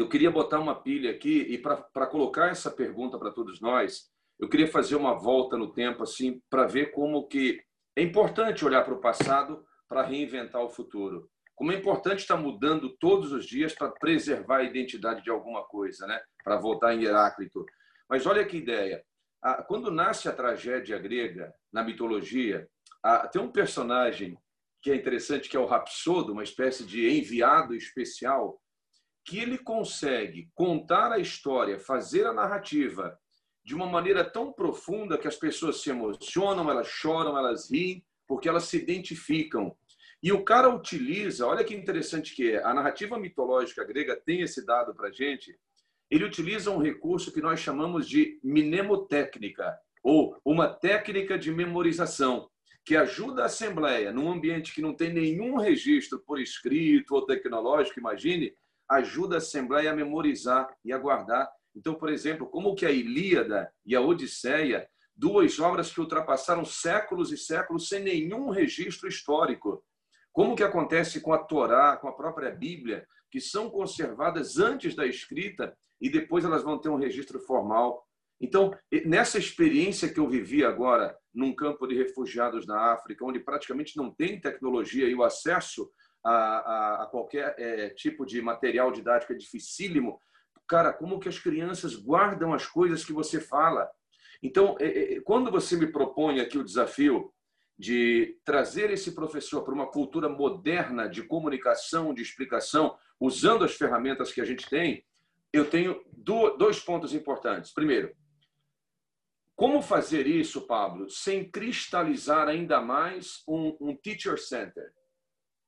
eu 0.00 0.08
queria 0.08 0.30
botar 0.30 0.60
uma 0.60 0.74
pilha 0.74 1.10
aqui 1.10 1.40
e 1.42 1.58
para 1.58 2.06
colocar 2.06 2.48
essa 2.48 2.70
pergunta 2.70 3.18
para 3.18 3.30
todos 3.30 3.60
nós, 3.60 4.10
eu 4.38 4.48
queria 4.48 4.66
fazer 4.66 4.96
uma 4.96 5.14
volta 5.14 5.56
no 5.56 5.72
tempo 5.72 6.02
assim 6.02 6.40
para 6.50 6.66
ver 6.66 6.92
como 6.92 7.26
que 7.28 7.62
é 7.96 8.02
importante 8.02 8.64
olhar 8.64 8.84
para 8.84 8.94
o 8.94 9.00
passado 9.00 9.64
para 9.88 10.02
reinventar 10.02 10.62
o 10.62 10.70
futuro 10.70 11.30
como 11.54 11.72
é 11.72 11.76
importante 11.76 12.20
estar 12.20 12.36
mudando 12.36 12.90
todos 12.98 13.32
os 13.32 13.46
dias 13.46 13.72
para 13.74 13.90
preservar 13.90 14.58
a 14.58 14.64
identidade 14.64 15.22
de 15.22 15.30
alguma 15.30 15.62
coisa, 15.64 16.06
né? 16.06 16.20
Para 16.42 16.56
voltar 16.56 16.94
em 16.94 17.04
Heráclito. 17.04 17.64
Mas 18.08 18.26
olha 18.26 18.44
que 18.44 18.56
ideia. 18.56 19.04
Quando 19.68 19.90
nasce 19.90 20.28
a 20.28 20.32
tragédia 20.32 20.98
grega 20.98 21.52
na 21.72 21.84
mitologia, 21.84 22.66
tem 23.30 23.40
um 23.40 23.52
personagem 23.52 24.36
que 24.82 24.90
é 24.90 24.96
interessante, 24.96 25.48
que 25.48 25.56
é 25.56 25.60
o 25.60 25.66
Rapsodo, 25.66 26.32
uma 26.32 26.42
espécie 26.42 26.84
de 26.84 27.08
enviado 27.08 27.74
especial, 27.74 28.60
que 29.24 29.38
ele 29.38 29.58
consegue 29.58 30.50
contar 30.54 31.12
a 31.12 31.18
história, 31.18 31.78
fazer 31.78 32.26
a 32.26 32.32
narrativa 32.32 33.18
de 33.64 33.74
uma 33.74 33.86
maneira 33.86 34.22
tão 34.22 34.52
profunda 34.52 35.16
que 35.16 35.26
as 35.26 35.36
pessoas 35.36 35.80
se 35.80 35.90
emocionam, 35.90 36.70
elas 36.70 36.88
choram, 36.88 37.38
elas 37.38 37.70
riem, 37.70 38.04
porque 38.26 38.48
elas 38.48 38.64
se 38.64 38.76
identificam 38.76 39.74
e 40.24 40.32
o 40.32 40.42
cara 40.42 40.74
utiliza, 40.74 41.46
olha 41.46 41.62
que 41.62 41.74
interessante 41.74 42.34
que 42.34 42.52
é, 42.52 42.64
a 42.64 42.72
narrativa 42.72 43.18
mitológica 43.18 43.84
grega 43.84 44.16
tem 44.16 44.40
esse 44.40 44.64
dado 44.64 44.94
para 44.94 45.12
gente. 45.12 45.54
Ele 46.10 46.24
utiliza 46.24 46.70
um 46.70 46.78
recurso 46.78 47.30
que 47.30 47.42
nós 47.42 47.60
chamamos 47.60 48.08
de 48.08 48.40
mnemotécnica, 48.42 49.78
ou 50.02 50.40
uma 50.42 50.66
técnica 50.66 51.38
de 51.38 51.52
memorização, 51.52 52.48
que 52.86 52.96
ajuda 52.96 53.42
a 53.42 53.46
Assembleia, 53.46 54.14
num 54.14 54.32
ambiente 54.32 54.74
que 54.74 54.80
não 54.80 54.94
tem 54.94 55.12
nenhum 55.12 55.58
registro 55.58 56.18
por 56.20 56.40
escrito 56.40 57.14
ou 57.14 57.26
tecnológico, 57.26 58.00
imagine, 58.00 58.54
ajuda 58.88 59.36
a 59.36 59.38
Assembleia 59.38 59.90
a 59.90 59.96
memorizar 59.96 60.68
e 60.84 60.92
a 60.92 60.98
guardar. 60.98 61.50
Então, 61.74 61.94
por 61.94 62.08
exemplo, 62.08 62.46
como 62.46 62.74
que 62.74 62.86
a 62.86 62.90
Ilíada 62.90 63.72
e 63.84 63.96
a 63.96 64.00
Odisseia, 64.00 64.88
duas 65.16 65.58
obras 65.58 65.92
que 65.92 66.00
ultrapassaram 66.00 66.64
séculos 66.64 67.32
e 67.32 67.36
séculos 67.36 67.88
sem 67.88 68.00
nenhum 68.00 68.50
registro 68.50 69.08
histórico, 69.08 69.82
como 70.32 70.56
que 70.56 70.64
acontece 70.64 71.20
com 71.20 71.32
a 71.32 71.38
Torá, 71.38 71.96
com 71.96 72.08
a 72.08 72.12
própria 72.12 72.50
Bíblia, 72.50 73.06
que 73.30 73.40
são 73.40 73.70
conservadas 73.70 74.58
antes 74.58 74.94
da 74.94 75.06
escrita 75.06 75.76
e 76.00 76.10
depois 76.10 76.44
elas 76.44 76.62
vão 76.62 76.78
ter 76.78 76.88
um 76.88 76.96
registro 76.96 77.40
formal. 77.40 78.04
Então, 78.40 78.76
nessa 79.06 79.38
experiência 79.38 80.08
que 80.08 80.18
eu 80.18 80.28
vivi 80.28 80.64
agora 80.64 81.16
num 81.32 81.54
campo 81.54 81.86
de 81.86 81.96
refugiados 81.96 82.66
na 82.66 82.92
África, 82.92 83.24
onde 83.24 83.40
praticamente 83.40 83.96
não 83.96 84.12
tem 84.12 84.40
tecnologia 84.40 85.08
e 85.08 85.14
o 85.14 85.22
acesso 85.22 85.90
a, 86.24 86.32
a, 86.32 87.02
a 87.02 87.06
qualquer 87.06 87.54
é, 87.58 87.90
tipo 87.90 88.24
de 88.24 88.40
material 88.40 88.90
didático 88.90 89.32
é 89.32 89.36
dificílimo, 89.36 90.18
cara, 90.66 90.92
como 90.92 91.20
que 91.20 91.28
as 91.28 91.38
crianças 91.38 91.94
guardam 91.94 92.54
as 92.54 92.66
coisas 92.66 93.04
que 93.04 93.12
você 93.12 93.40
fala? 93.40 93.90
Então, 94.42 94.76
é, 94.80 95.14
é, 95.14 95.20
quando 95.20 95.50
você 95.50 95.76
me 95.76 95.86
propõe 95.86 96.40
aqui 96.40 96.58
o 96.58 96.64
desafio 96.64 97.32
de 97.78 98.38
trazer 98.44 98.90
esse 98.90 99.12
professor 99.12 99.62
para 99.62 99.74
uma 99.74 99.90
cultura 99.90 100.28
moderna 100.28 101.08
de 101.08 101.22
comunicação, 101.22 102.14
de 102.14 102.22
explicação, 102.22 102.96
usando 103.20 103.64
as 103.64 103.74
ferramentas 103.74 104.32
que 104.32 104.40
a 104.40 104.44
gente 104.44 104.68
tem, 104.68 105.04
eu 105.52 105.68
tenho 105.68 106.00
dois 106.58 106.80
pontos 106.80 107.14
importantes. 107.14 107.72
Primeiro, 107.72 108.14
como 109.56 109.82
fazer 109.82 110.26
isso, 110.26 110.66
Pablo, 110.66 111.08
sem 111.08 111.48
cristalizar 111.48 112.48
ainda 112.48 112.80
mais 112.80 113.42
um, 113.46 113.76
um 113.80 113.96
teacher 113.96 114.38
center? 114.38 114.92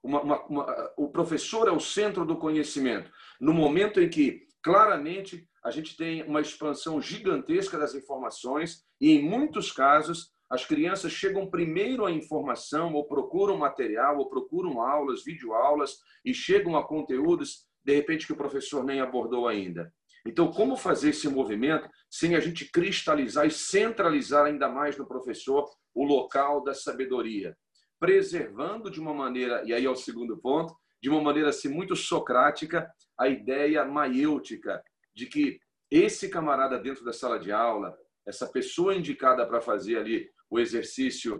Uma, 0.06 0.22
uma, 0.22 0.46
uma, 0.46 0.92
o 0.96 1.08
professor 1.08 1.66
é 1.66 1.72
o 1.72 1.80
centro 1.80 2.24
do 2.24 2.36
conhecimento. 2.36 3.10
No 3.40 3.52
momento 3.52 4.00
em 4.00 4.08
que, 4.08 4.46
claramente, 4.62 5.48
a 5.64 5.70
gente 5.72 5.96
tem 5.96 6.22
uma 6.22 6.40
expansão 6.40 7.02
gigantesca 7.02 7.76
das 7.76 7.92
informações 7.92 8.84
e, 9.00 9.10
em 9.10 9.28
muitos 9.28 9.72
casos, 9.72 10.30
as 10.48 10.64
crianças 10.64 11.10
chegam 11.10 11.50
primeiro 11.50 12.06
à 12.06 12.12
informação, 12.12 12.94
ou 12.94 13.08
procuram 13.08 13.58
material, 13.58 14.18
ou 14.18 14.28
procuram 14.28 14.80
aulas, 14.80 15.24
videoaulas, 15.24 15.96
e 16.24 16.32
chegam 16.32 16.76
a 16.76 16.86
conteúdos, 16.86 17.66
de 17.84 17.96
repente, 17.96 18.28
que 18.28 18.32
o 18.32 18.36
professor 18.36 18.84
nem 18.84 19.00
abordou 19.00 19.48
ainda. 19.48 19.92
Então, 20.24 20.52
como 20.52 20.76
fazer 20.76 21.10
esse 21.10 21.28
movimento 21.28 21.88
sem 22.08 22.36
a 22.36 22.40
gente 22.40 22.70
cristalizar 22.70 23.44
e 23.44 23.50
centralizar 23.50 24.46
ainda 24.46 24.68
mais 24.68 24.96
no 24.96 25.04
professor 25.04 25.68
o 25.92 26.04
local 26.04 26.62
da 26.62 26.74
sabedoria? 26.74 27.56
Preservando 27.98 28.90
de 28.90 29.00
uma 29.00 29.14
maneira, 29.14 29.62
e 29.64 29.72
aí 29.72 29.84
é 29.84 29.90
o 29.90 29.96
segundo 29.96 30.36
ponto, 30.36 30.76
de 31.02 31.08
uma 31.08 31.20
maneira 31.20 31.50
assim, 31.50 31.68
muito 31.68 31.94
socrática, 31.94 32.90
a 33.18 33.28
ideia 33.28 33.84
maiêutica 33.84 34.82
de 35.14 35.26
que 35.26 35.58
esse 35.90 36.28
camarada 36.28 36.78
dentro 36.78 37.04
da 37.04 37.12
sala 37.12 37.38
de 37.38 37.52
aula, 37.52 37.96
essa 38.26 38.46
pessoa 38.46 38.94
indicada 38.94 39.46
para 39.46 39.60
fazer 39.60 39.98
ali 39.98 40.28
o 40.50 40.58
exercício 40.58 41.36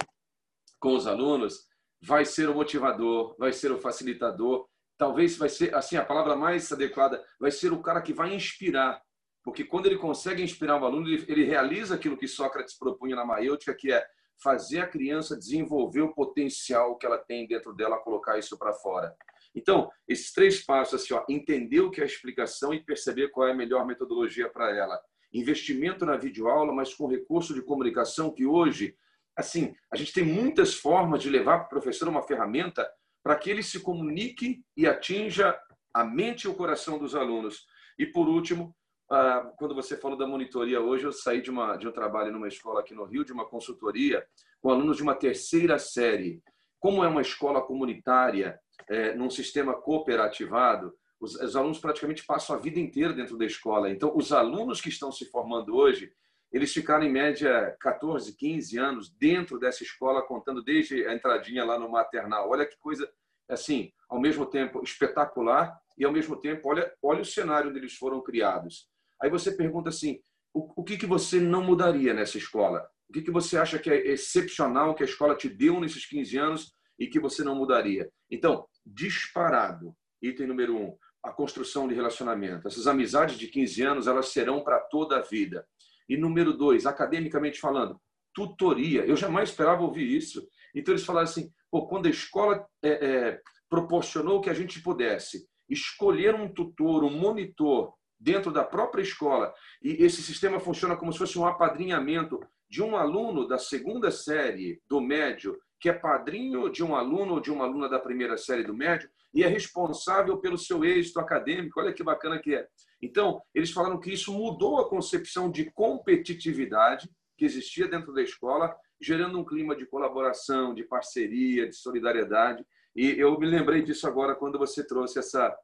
com 0.79 0.95
os 0.95 1.07
alunos, 1.07 1.67
vai 2.01 2.25
ser 2.25 2.49
o 2.49 2.55
motivador, 2.55 3.35
vai 3.39 3.53
ser 3.53 3.73
o 3.73 3.79
facilitador, 3.79 4.69
talvez 4.97 5.37
vai 5.37 5.49
ser 5.49 5.75
assim 5.75 5.97
a 5.97 6.05
palavra 6.05 6.37
mais 6.37 6.71
adequada, 6.73 7.25
vai 7.41 7.51
ser 7.51 7.73
o 7.73 7.83
cara 7.83 8.01
que 8.01 8.13
vai 8.13 8.35
inspirar, 8.35 9.01
porque 9.43 9.65
quando 9.65 9.87
ele 9.87 9.99
consegue 9.99 10.43
inspirar 10.43 10.81
o 10.81 10.85
aluno, 10.85 11.09
ele, 11.09 11.25
ele 11.29 11.45
realiza 11.45 11.95
aquilo 11.95 12.17
que 12.17 12.29
Sócrates 12.29 12.79
propunha 12.79 13.17
na 13.17 13.25
maêutica, 13.25 13.75
que 13.75 13.93
é 13.93 14.07
fazer 14.43 14.81
a 14.81 14.87
criança 14.87 15.37
desenvolver 15.37 16.03
o 16.03 16.15
potencial 16.15 16.97
que 16.97 17.07
ela 17.07 17.19
tem 17.19 17.47
dentro 17.47 17.73
dela, 17.75 17.99
colocar 17.99 18.39
isso 18.39 18.59
para 18.59 18.73
fora. 18.73 19.15
Então, 19.55 19.91
esses 20.07 20.33
três 20.33 20.65
passos, 20.65 21.03
assim, 21.03 21.15
ó, 21.15 21.25
entender 21.29 21.81
o 21.81 21.91
que 21.91 22.01
é 22.01 22.05
a 22.05 22.07
explicação 22.07 22.75
e 22.75 22.85
perceber 22.85 23.29
qual 23.29 23.49
é 23.49 23.53
a 23.53 23.57
melhor 23.57 23.87
metodologia 23.87 24.49
para 24.51 24.75
ela. 24.77 25.01
Investimento 25.33 26.05
na 26.05 26.17
videoaula, 26.17 26.73
mas 26.73 26.95
com 26.95 27.07
recurso 27.07 27.55
de 27.55 27.63
comunicação 27.63 28.33
que 28.33 28.45
hoje 28.45 28.97
assim, 29.37 29.75
a 29.93 29.97
gente 29.97 30.13
tem 30.13 30.25
muitas 30.25 30.75
formas 30.75 31.23
de 31.23 31.29
levar 31.29 31.59
para 31.59 31.67
o 31.67 31.69
professor 31.69 32.09
uma 32.09 32.23
ferramenta 32.23 32.89
para 33.23 33.37
que 33.37 33.51
ele 33.51 33.63
se 33.63 33.81
comunique 33.81 34.65
e 34.77 34.87
atinja 34.87 35.59
a 35.93 36.05
mente 36.05 36.45
e 36.45 36.49
o 36.49 36.55
coração 36.55 36.99
dos 36.99 37.15
alunos. 37.15 37.67
E 37.99 38.07
por 38.07 38.29
último, 38.29 38.75
ah, 39.11 39.53
quando 39.57 39.75
você 39.75 39.97
falou 39.97 40.19
da 40.19 40.27
monitoria 40.27 40.81
hoje, 40.81 41.05
eu 41.05 41.13
saí 41.13 41.41
de, 41.41 41.51
uma, 41.51 41.77
de 41.77 41.87
um 41.87 41.93
trabalho 41.93 42.33
numa 42.33 42.49
escola 42.49 42.81
aqui 42.81 42.95
no 42.95 43.05
Rio, 43.05 43.25
de 43.25 43.33
uma 43.33 43.47
consultoria, 43.47 44.27
com 44.61 44.71
alunos 44.71 44.97
de 44.97 45.03
uma 45.03 45.15
terceira 45.15 45.79
série. 45.79 46.43
Como 46.81 47.05
é 47.05 47.09
uma 47.09 47.23
escola 47.23 47.63
comunitária, 47.63 48.59
é, 48.89 49.15
num 49.15 49.31
sistema 49.31 49.75
cooperativado, 49.75 50.93
os, 51.21 51.35
os 51.35 51.57
alunos 51.57 51.79
praticamente 51.79 52.25
passam 52.25 52.57
a 52.57 52.59
vida 52.59 52.79
inteira 52.79 53.13
dentro 53.13 53.39
da 53.39 53.47
escola. 53.47 53.91
Então, 53.91 54.13
os 54.15 54.33
alunos 54.33 54.81
que 54.81 54.89
estão 54.89 55.11
se 55.11 55.25
formando 55.27 55.75
hoje, 55.75 56.13
eles 56.53 56.73
ficaram 56.73 57.05
em 57.05 57.13
média 57.13 57.77
14, 57.81 58.35
15 58.37 58.79
anos 58.79 59.09
dentro 59.09 59.59
dessa 59.59 59.83
escola, 59.83 60.23
contando 60.23 60.63
desde 60.63 61.07
a 61.07 61.15
entradinha 61.15 61.65
lá 61.65 61.79
no 61.79 61.89
maternal. 61.89 62.51
Olha 62.51 62.67
que 62.67 62.77
coisa, 62.79 63.09
assim, 63.49 63.93
ao 64.09 64.21
mesmo 64.21 64.47
tempo 64.47 64.83
espetacular 64.83 65.77
e 65.99 66.05
ao 66.05 66.13
mesmo 66.13 66.37
tempo, 66.37 66.69
olha, 66.69 66.93
olha 67.03 67.23
o 67.23 67.25
cenário 67.25 67.71
onde 67.71 67.79
eles 67.79 67.95
foram 67.95 68.21
criados. 68.21 68.89
Aí 69.23 69.31
você 69.31 69.53
pergunta 69.53 69.89
assim, 69.89 70.21
o, 70.53 70.81
o 70.81 70.85
que, 70.85 70.97
que 70.97 71.07
você 71.07 71.41
não 71.41 71.63
mudaria 71.63 72.15
nessa 72.15 72.39
escola? 72.39 72.87
O 73.09 73.13
que, 73.13 73.23
que 73.23 73.31
você 73.31 73.57
acha 73.57 73.79
que 73.79 73.91
é 73.91 74.09
excepcional 74.09 74.95
que 74.95 75.03
a 75.03 75.07
escola 75.07 75.37
te 75.37 75.49
deu 75.49 75.81
nesses 75.81 76.07
15 76.07 76.39
anos 76.39 76.73
e 76.99 77.07
que 77.07 77.21
você 77.21 77.45
não 77.45 77.55
mudaria? 77.55 78.11
Então, 78.31 78.67
disparado, 78.85 79.95
item 80.21 80.47
número 80.47 80.77
um, 80.77 80.97
a 81.23 81.33
construção 81.33 81.89
de 81.89 81.95
relacionamento. 81.95 82.67
Essas 82.67 82.87
amizades 82.87 83.39
de 83.39 83.49
15 83.49 83.83
anos, 83.83 84.07
elas 84.07 84.29
serão 84.29 84.63
para 84.63 84.81
toda 84.81 85.19
a 85.19 85.23
vida. 85.23 85.67
E 86.09 86.17
número 86.17 86.53
dois, 86.53 86.87
academicamente 86.87 87.61
falando, 87.61 88.01
tutoria. 88.35 89.05
Eu 89.05 89.17
jamais 89.17 89.51
esperava 89.51 89.83
ouvir 89.83 90.07
isso. 90.07 90.47
Então 90.75 90.93
eles 90.93 91.05
falaram 91.05 91.25
assim: 91.25 91.51
Pô, 91.71 91.87
quando 91.87 92.07
a 92.07 92.11
escola 92.11 92.65
é, 92.83 92.91
é, 92.91 93.41
proporcionou 93.69 94.41
que 94.41 94.51
a 94.51 94.55
gente 94.55 94.81
pudesse 94.81 95.49
escolher 95.69 96.35
um 96.35 96.53
tutor, 96.53 97.03
um 97.03 97.19
monitor 97.19 97.93
dentro 98.19 98.51
da 98.51 98.65
própria 98.65 99.03
escola, 99.03 99.53
e 99.83 100.03
esse 100.05 100.23
sistema 100.23 100.59
funciona 100.59 100.97
como 100.97 101.13
se 101.13 101.19
fosse 101.19 101.39
um 101.39 101.47
apadrinhamento 101.47 102.41
de 102.69 102.83
um 102.83 102.97
aluno 102.97 103.47
da 103.47 103.59
segunda 103.59 104.11
série 104.11 104.81
do 104.89 105.01
médio, 105.01 105.59
que 105.79 105.89
é 105.89 105.93
padrinho 105.93 106.71
de 106.71 106.83
um 106.83 106.97
aluno 106.97 107.35
ou 107.35 107.41
de 107.41 107.51
uma 107.51 107.65
aluna 107.65 107.89
da 107.89 107.99
primeira 107.99 108.37
série 108.37 108.65
do 108.65 108.75
médio, 108.75 109.09
e 109.35 109.45
é 109.45 109.47
responsável 109.47 110.39
pelo 110.39 110.57
seu 110.57 110.85
êxito 110.85 111.21
acadêmico. 111.21 111.79
Olha 111.79 111.93
que 111.93 112.03
bacana 112.03 112.39
que 112.39 112.55
é. 112.55 112.67
Então, 113.03 113.41
eles 113.55 113.71
falaram 113.71 114.01
que 114.01 114.13
isso 114.13 114.33
mudou 114.33 114.81
a 114.81 114.89
concepção 114.89 115.51
de 115.51 115.71
competitividade 115.73 117.09
que 117.37 117.45
existia 117.45 117.87
dentro 117.87 118.15
da 118.15 118.23
escola, 118.23 118.75
gerando 119.01 119.39
um 119.39 119.45
clima 119.45 119.77
de 119.77 119.85
colaboração, 119.85 120.73
de 120.73 120.83
parceria, 120.85 121.69
de 121.69 121.77
solidariedade. 121.77 122.65
E 122.95 123.11
eu 123.21 123.39
me 123.39 123.47
lembrei 123.47 123.83
disso 123.83 124.07
agora 124.09 124.35
quando 124.35 124.59
você 124.59 124.85
trouxe 124.87 125.19
essa 125.19 125.55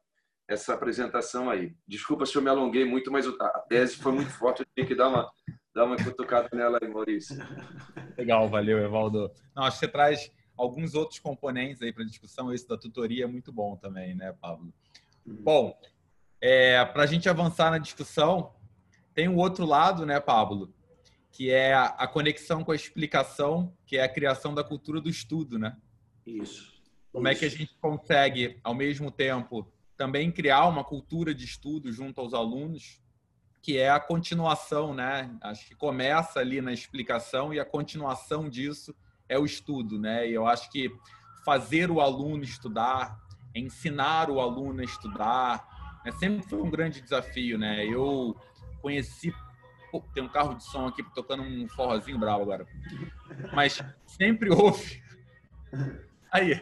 essa 0.47 0.73
apresentação 0.73 1.49
aí. 1.49 1.73
Desculpa 1.87 2.25
se 2.25 2.35
eu 2.35 2.41
me 2.41 2.49
alonguei 2.49 2.85
muito, 2.85 3.11
mas 3.11 3.27
a 3.27 3.59
tese 3.67 3.95
foi 3.97 4.11
muito 4.11 4.31
forte, 4.31 4.61
eu 4.61 4.67
tinha 4.75 4.85
que 4.85 4.95
dar 4.95 5.09
uma 5.09 5.31
dar 5.73 5.85
uma 5.85 5.97
cutucada 5.97 6.49
nela 6.53 6.77
aí, 6.81 6.87
Maurício. 6.87 7.35
Legal, 8.17 8.47
valeu, 8.47 8.77
Evaldo. 8.77 9.31
Não, 9.55 9.63
acho 9.63 9.79
que 9.79 9.85
você 9.85 9.91
traz 9.91 10.31
alguns 10.55 10.93
outros 10.93 11.19
componentes 11.19 11.81
aí 11.81 11.91
para 11.91 12.05
discussão. 12.05 12.53
Esse 12.53 12.67
da 12.67 12.77
tutoria 12.77 13.23
é 13.23 13.27
muito 13.27 13.51
bom 13.51 13.75
também, 13.75 14.13
né, 14.13 14.33
Pablo? 14.39 14.71
Uhum. 15.25 15.35
Bom, 15.35 15.79
é, 16.39 16.85
para 16.85 17.03
a 17.03 17.07
gente 17.07 17.27
avançar 17.27 17.71
na 17.71 17.79
discussão, 17.79 18.53
tem 19.13 19.27
o 19.27 19.37
outro 19.37 19.65
lado, 19.65 20.05
né, 20.05 20.19
Pablo? 20.19 20.71
Que 21.31 21.49
é 21.49 21.73
a 21.73 22.07
conexão 22.07 22.63
com 22.63 22.71
a 22.71 22.75
explicação, 22.75 23.75
que 23.87 23.97
é 23.97 24.03
a 24.03 24.09
criação 24.09 24.53
da 24.53 24.63
cultura 24.63 25.01
do 25.01 25.09
estudo, 25.09 25.57
né? 25.57 25.75
Isso. 26.25 26.71
Como 27.11 27.27
Isso. 27.27 27.37
é 27.37 27.39
que 27.39 27.45
a 27.45 27.49
gente 27.49 27.75
consegue, 27.81 28.59
ao 28.63 28.75
mesmo 28.75 29.09
tempo, 29.09 29.71
também 29.97 30.31
criar 30.31 30.65
uma 30.67 30.83
cultura 30.83 31.33
de 31.33 31.45
estudo 31.45 31.91
junto 31.91 32.19
aos 32.19 32.33
alunos, 32.33 33.01
que 33.61 33.77
é 33.77 33.89
a 33.89 33.99
continuação, 33.99 34.93
né? 34.93 35.35
Acho 35.41 35.67
que 35.67 35.75
começa 35.75 36.39
ali 36.39 36.61
na 36.61 36.73
explicação 36.73 37.53
e 37.53 37.59
a 37.59 37.65
continuação 37.65 38.49
disso 38.49 38.93
é 39.29 39.39
o 39.39 39.45
estudo, 39.45 39.99
né? 39.99 40.27
E 40.27 40.33
eu 40.33 40.45
acho 40.45 40.69
que 40.69 40.91
fazer 41.45 41.89
o 41.89 42.01
aluno 42.01 42.43
estudar, 42.43 43.19
ensinar 43.55 44.29
o 44.29 44.39
aluno 44.39 44.81
a 44.81 44.83
estudar, 44.83 46.01
né? 46.03 46.11
sempre 46.13 46.47
foi 46.47 46.61
um 46.61 46.69
grande 46.69 47.01
desafio, 47.01 47.57
né? 47.57 47.85
Eu 47.85 48.35
conheci 48.81 49.33
Pô, 49.93 50.01
tem 50.11 50.23
um 50.23 50.27
carro 50.27 50.55
de 50.55 50.63
som 50.63 50.87
aqui 50.87 51.03
tocando 51.13 51.43
um 51.43 51.69
forrozinho 51.69 52.17
bravo 52.17 52.41
agora. 52.41 52.65
Mas 53.53 53.79
sempre 54.07 54.49
houve. 54.51 55.03
Aí, 56.31 56.59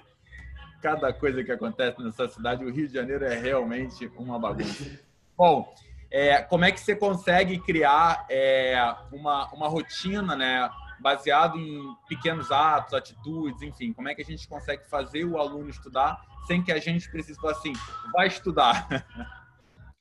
cada 0.81 1.13
coisa 1.13 1.43
que 1.43 1.51
acontece 1.51 2.01
nessa 2.01 2.27
cidade, 2.27 2.65
o 2.65 2.71
Rio 2.71 2.87
de 2.87 2.93
Janeiro 2.93 3.25
é 3.25 3.37
realmente 3.37 4.11
uma 4.17 4.39
bagunça. 4.39 4.99
Bom, 5.37 5.73
é, 6.09 6.41
como 6.41 6.65
é 6.65 6.71
que 6.71 6.79
você 6.79 6.95
consegue 6.95 7.59
criar 7.59 8.25
é, 8.29 8.75
uma, 9.11 9.47
uma 9.53 9.67
rotina, 9.67 10.35
né? 10.35 10.69
baseado 11.01 11.57
em 11.57 11.95
pequenos 12.07 12.51
atos, 12.51 12.93
atitudes, 12.93 13.61
enfim, 13.63 13.91
como 13.91 14.07
é 14.07 14.13
que 14.13 14.21
a 14.21 14.25
gente 14.25 14.47
consegue 14.47 14.87
fazer 14.87 15.25
o 15.25 15.37
aluno 15.37 15.67
estudar 15.67 16.21
sem 16.45 16.63
que 16.63 16.71
a 16.71 16.79
gente 16.79 17.09
precise 17.09 17.39
falar 17.39 17.53
assim, 17.53 17.73
vai 18.13 18.27
estudar. 18.27 18.87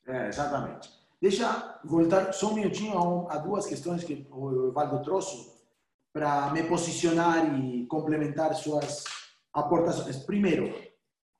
É, 0.06 0.26
exatamente. 0.26 0.90
Deixa 1.22 1.78
voltar 1.84 2.32
só 2.32 2.50
um 2.50 2.54
minutinho 2.54 3.28
a, 3.30 3.36
duas 3.36 3.64
questões 3.64 4.02
que 4.02 4.26
o 4.28 4.68
Evaldo 4.70 5.04
trouxe 5.04 5.52
para 6.12 6.50
me 6.50 6.64
posicionar 6.64 7.54
e 7.60 7.86
complementar 7.86 8.52
suas 8.54 9.04
aportações. 9.52 10.16
Primeiro, 10.18 10.72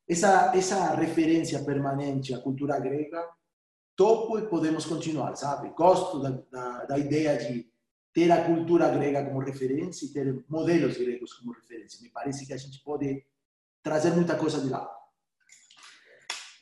essa, 0.09 0.53
essa 0.57 0.95
referência 0.95 1.63
permanente 1.65 2.35
à 2.35 2.41
cultura 2.41 2.79
grega 2.81 3.29
topo 3.97 4.39
e 4.39 4.49
podemos 4.49 4.87
continuar, 4.87 5.37
sabe? 5.37 5.71
Gosto 5.71 6.21
da, 6.21 6.31
da, 6.51 6.85
da 6.87 6.99
ideia 6.99 7.37
de 7.37 7.71
ter 8.13 8.31
a 8.33 8.45
cultura 8.45 8.89
grega 8.89 9.25
como 9.25 9.41
referência 9.41 10.07
e 10.07 10.13
ter 10.13 10.45
modelos 10.49 10.97
gregos 10.97 11.35
como 11.35 11.53
referência. 11.53 12.01
Me 12.03 12.09
parece 12.09 12.47
que 12.47 12.53
a 12.53 12.57
gente 12.57 12.83
pode 12.83 13.25
trazer 13.83 14.13
muita 14.13 14.37
coisa 14.37 14.61
de 14.61 14.69
lá. 14.69 14.91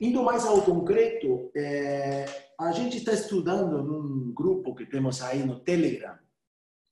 Indo 0.01 0.23
mais 0.23 0.45
ao 0.45 0.63
concreto, 0.63 1.51
é, 1.57 2.25
a 2.59 2.71
gente 2.73 2.99
está 2.99 3.13
estudando 3.13 3.83
num 3.83 4.33
grupo 4.33 4.75
que 4.75 4.87
temos 4.87 5.23
aí 5.23 5.45
no 5.45 5.61
Telegram, 5.61 6.19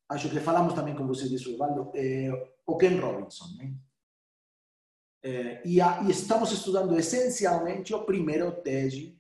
acho 0.09 0.29
que 0.29 0.41
falamos 0.41 0.75
também 0.75 0.95
com 0.95 1.07
você 1.07 1.29
disso, 1.29 1.51
Evaldo, 1.51 1.93
é, 1.95 2.31
o 2.67 2.77
Ken 2.77 2.99
Robinson. 2.99 3.47
Né? 3.59 3.75
É, 5.23 5.63
e, 5.65 5.81
a, 5.81 6.03
e, 6.03 6.11
estamos 6.11 6.53
estudando 6.53 6.97
essencialmente 6.99 7.95
o 7.95 8.05
primeiro 8.05 8.53
TED 8.63 9.19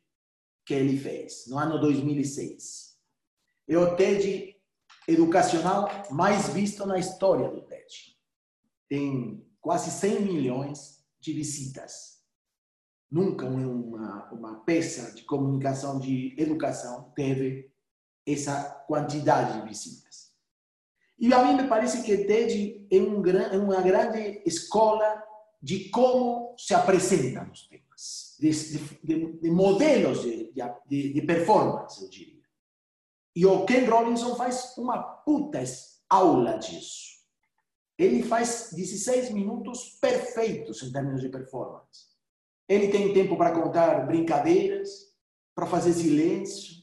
que 0.64 0.74
ele 0.74 0.98
fez, 0.98 1.46
no 1.46 1.58
ano 1.58 1.80
2006. 1.80 2.96
É 3.68 3.78
o 3.78 3.96
TED 3.96 4.56
educacional 5.08 5.88
mais 6.10 6.48
visto 6.48 6.84
na 6.86 6.98
história 6.98 7.48
do 7.48 7.62
TED. 7.62 8.16
Tem 8.88 9.44
quase 9.60 9.90
100 9.90 10.20
milhões 10.22 11.04
de 11.20 11.32
visitas. 11.32 12.16
Nunca 13.10 13.46
uma, 13.46 14.30
uma 14.32 14.64
peça 14.64 15.14
de 15.14 15.22
comunicação, 15.24 15.98
de 15.98 16.34
educação, 16.38 17.12
teve 17.14 17.72
essa 18.26 18.84
quantidade 18.88 19.60
de 19.60 19.68
visitas. 19.68 20.32
E 21.18 21.32
a 21.32 21.44
mim 21.44 21.62
me 21.62 21.68
parece 21.68 22.02
que 22.02 22.26
TED 22.26 22.86
é, 22.90 22.96
um, 22.96 23.24
é 23.26 23.58
uma 23.58 23.80
grande 23.80 24.42
escola 24.44 25.22
de 25.62 25.88
como 25.90 26.54
se 26.58 26.74
apresentam 26.74 27.50
os 27.50 27.66
temas, 27.66 28.36
de, 28.38 28.50
de, 29.02 29.32
de 29.40 29.50
modelos 29.50 30.22
de, 30.22 30.52
de, 31.12 31.22
performance, 31.22 32.02
eu 32.02 32.08
diria. 32.08 32.36
E 33.34 33.44
o 33.44 33.64
Ken 33.64 33.84
Robinson 33.84 34.34
faz 34.34 34.76
uma 34.76 34.98
puta 34.98 35.62
aula 36.08 36.58
disso. 36.58 37.16
Ele 37.98 38.22
faz 38.22 38.70
16 38.72 39.30
minutos 39.30 39.98
perfeitos 40.00 40.82
em 40.82 40.92
termos 40.92 41.20
de 41.20 41.28
performance. 41.28 42.06
Ele 42.68 42.88
tem 42.88 43.12
tempo 43.12 43.36
para 43.36 43.52
contar 43.52 44.06
brincadeiras, 44.06 45.14
para 45.54 45.66
fazer 45.66 45.92
silêncio. 45.92 46.76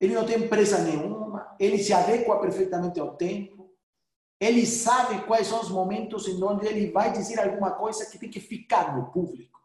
Ele 0.00 0.14
não 0.14 0.24
tem 0.26 0.48
pressa 0.48 0.78
nenhuma. 0.78 1.56
Ele 1.58 1.78
se 1.78 1.92
adequa 1.92 2.40
perfeitamente 2.40 3.00
ao 3.00 3.16
tempo. 3.16 3.55
Ele 4.40 4.66
sabe 4.66 5.24
quais 5.26 5.46
são 5.46 5.60
os 5.60 5.70
momentos 5.70 6.28
em 6.28 6.42
onde 6.42 6.66
ele 6.66 6.90
vai 6.90 7.10
dizer 7.10 7.40
alguma 7.40 7.70
coisa 7.72 8.04
que 8.06 8.18
tem 8.18 8.28
que 8.28 8.40
ficar 8.40 8.96
no 8.96 9.10
público. 9.10 9.60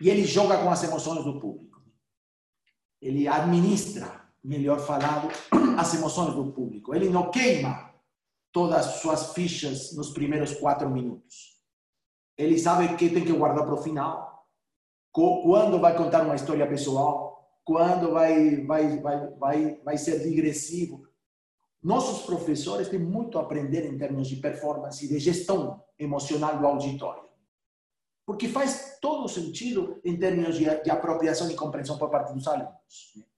E 0.00 0.08
ele 0.08 0.24
joga 0.24 0.62
com 0.62 0.70
as 0.70 0.82
emoções 0.82 1.24
do 1.24 1.38
público. 1.38 1.80
Ele 3.00 3.28
administra 3.28 4.20
melhor 4.42 4.80
falado, 4.80 5.28
as 5.78 5.94
emoções 5.94 6.34
do 6.34 6.52
público. 6.52 6.94
Ele 6.94 7.08
não 7.08 7.30
queima 7.30 7.94
todas 8.52 8.86
as 8.86 8.94
suas 9.00 9.32
fichas 9.32 9.94
nos 9.94 10.10
primeiros 10.10 10.54
quatro 10.54 10.88
minutos. 10.90 11.60
Ele 12.36 12.58
sabe 12.58 12.96
que 12.96 13.10
tem 13.10 13.24
que 13.24 13.32
guardar 13.32 13.64
para 13.64 13.74
o 13.74 13.82
final. 13.82 14.48
Quando 15.12 15.78
vai 15.78 15.96
contar 15.96 16.22
uma 16.22 16.34
história 16.34 16.66
pessoal, 16.66 17.30
quando 17.64 18.12
vai, 18.12 18.64
vai, 18.64 18.98
vai, 19.00 19.30
vai, 19.34 19.80
vai 19.84 19.98
ser 19.98 20.20
digressivo. 20.20 21.06
Nossos 21.82 22.26
professores 22.26 22.88
têm 22.88 22.98
muito 22.98 23.38
a 23.38 23.42
aprender 23.42 23.86
em 23.86 23.96
termos 23.96 24.28
de 24.28 24.36
performance 24.36 25.04
e 25.04 25.08
de 25.08 25.18
gestão 25.18 25.82
emocional 25.98 26.58
do 26.58 26.66
auditório. 26.66 27.28
Porque 28.26 28.48
faz 28.48 28.98
todo 29.00 29.28
sentido 29.28 30.00
em 30.04 30.16
termos 30.18 30.56
de, 30.56 30.64
de 30.82 30.90
apropriação 30.90 31.50
e 31.50 31.56
compreensão 31.56 31.98
por 31.98 32.10
parte 32.10 32.32
dos 32.34 32.46
alunos 32.46 33.30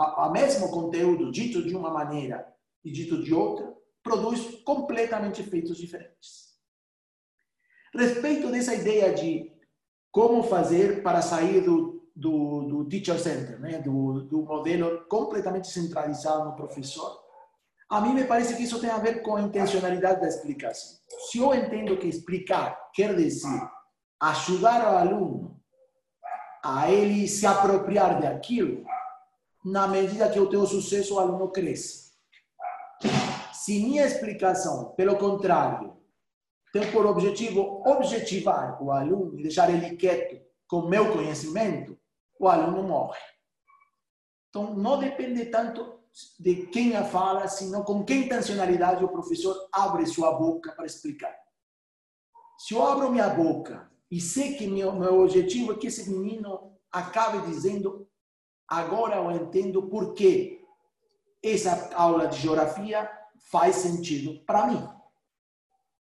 a, 0.00 0.26
a 0.26 0.30
mesmo 0.30 0.70
conteúdo 0.70 1.30
dito 1.30 1.62
de 1.62 1.76
uma 1.76 1.90
maneira 1.90 2.46
e 2.82 2.90
dito 2.90 3.22
de 3.22 3.34
outra, 3.34 3.70
produz 4.02 4.62
completamente 4.64 5.42
efeitos 5.42 5.76
diferentes. 5.76 6.58
Respeito 7.94 8.50
dessa 8.50 8.74
ideia 8.74 9.12
de 9.12 9.52
como 10.10 10.42
fazer 10.42 11.02
para 11.02 11.20
sair 11.20 11.60
do, 11.60 12.08
do, 12.16 12.62
do 12.62 12.88
teacher 12.88 13.18
center, 13.18 13.60
né? 13.60 13.78
do, 13.80 14.22
do 14.22 14.42
modelo 14.42 15.04
completamente 15.06 15.68
centralizado 15.68 16.46
no 16.46 16.56
professor, 16.56 17.20
a 17.90 18.00
mim 18.00 18.14
me 18.14 18.24
parece 18.24 18.56
que 18.56 18.62
isso 18.62 18.80
tem 18.80 18.88
a 18.88 18.98
ver 18.98 19.20
com 19.20 19.34
a 19.34 19.42
intencionalidade 19.42 20.20
da 20.20 20.28
explicação. 20.28 21.00
Se 21.28 21.38
eu 21.38 21.52
entendo 21.52 21.98
que 21.98 22.06
explicar 22.06 22.78
quer 22.94 23.16
dizer 23.16 23.60
ajudar 24.20 24.84
o 24.84 24.96
aluno 24.96 25.60
a 26.62 26.88
ele 26.90 27.26
se 27.26 27.46
apropriar 27.46 28.20
daquilo, 28.20 28.84
na 29.64 29.88
medida 29.88 30.30
que 30.30 30.38
eu 30.38 30.48
tenho 30.48 30.66
sucesso, 30.66 31.14
o 31.14 31.18
aluno 31.18 31.50
cresce. 31.50 32.12
Se 33.52 33.82
minha 33.82 34.06
explicação, 34.06 34.92
pelo 34.94 35.16
contrário, 35.16 35.96
tem 36.72 36.92
por 36.92 37.06
objetivo 37.06 37.82
objetivar 37.84 38.80
o 38.82 38.92
aluno 38.92 39.38
e 39.38 39.42
deixar 39.42 39.68
ele 39.68 39.96
quieto 39.96 40.40
com 40.68 40.82
meu 40.82 41.12
conhecimento, 41.12 41.98
o 42.38 42.46
aluno 42.46 42.86
morre. 42.86 43.18
Então, 44.48 44.74
não 44.74 44.98
depende 44.98 45.46
tanto 45.46 45.99
de 46.38 46.66
quem 46.66 46.96
a 46.96 47.04
fala, 47.04 47.48
senão 47.48 47.82
com 47.82 48.04
que 48.04 48.14
intencionalidade 48.14 49.04
o 49.04 49.08
professor 49.08 49.68
abre 49.72 50.06
sua 50.06 50.32
boca 50.32 50.72
para 50.72 50.86
explicar. 50.86 51.34
Se 52.58 52.74
eu 52.74 52.86
abro 52.86 53.10
minha 53.10 53.28
boca 53.28 53.90
e 54.10 54.20
sei 54.20 54.54
que 54.54 54.66
meu, 54.66 54.92
meu 54.92 55.20
objetivo 55.20 55.72
é 55.72 55.76
que 55.76 55.86
esse 55.86 56.10
menino 56.10 56.76
acabe 56.92 57.46
dizendo 57.46 58.10
Agora 58.70 59.16
eu 59.16 59.32
entendo 59.32 59.82
por 59.88 60.14
que 60.14 60.64
essa 61.42 61.92
aula 61.96 62.28
de 62.28 62.38
geografia 62.38 63.10
faz 63.50 63.74
sentido 63.76 64.44
para 64.44 64.68
mim. 64.68 64.88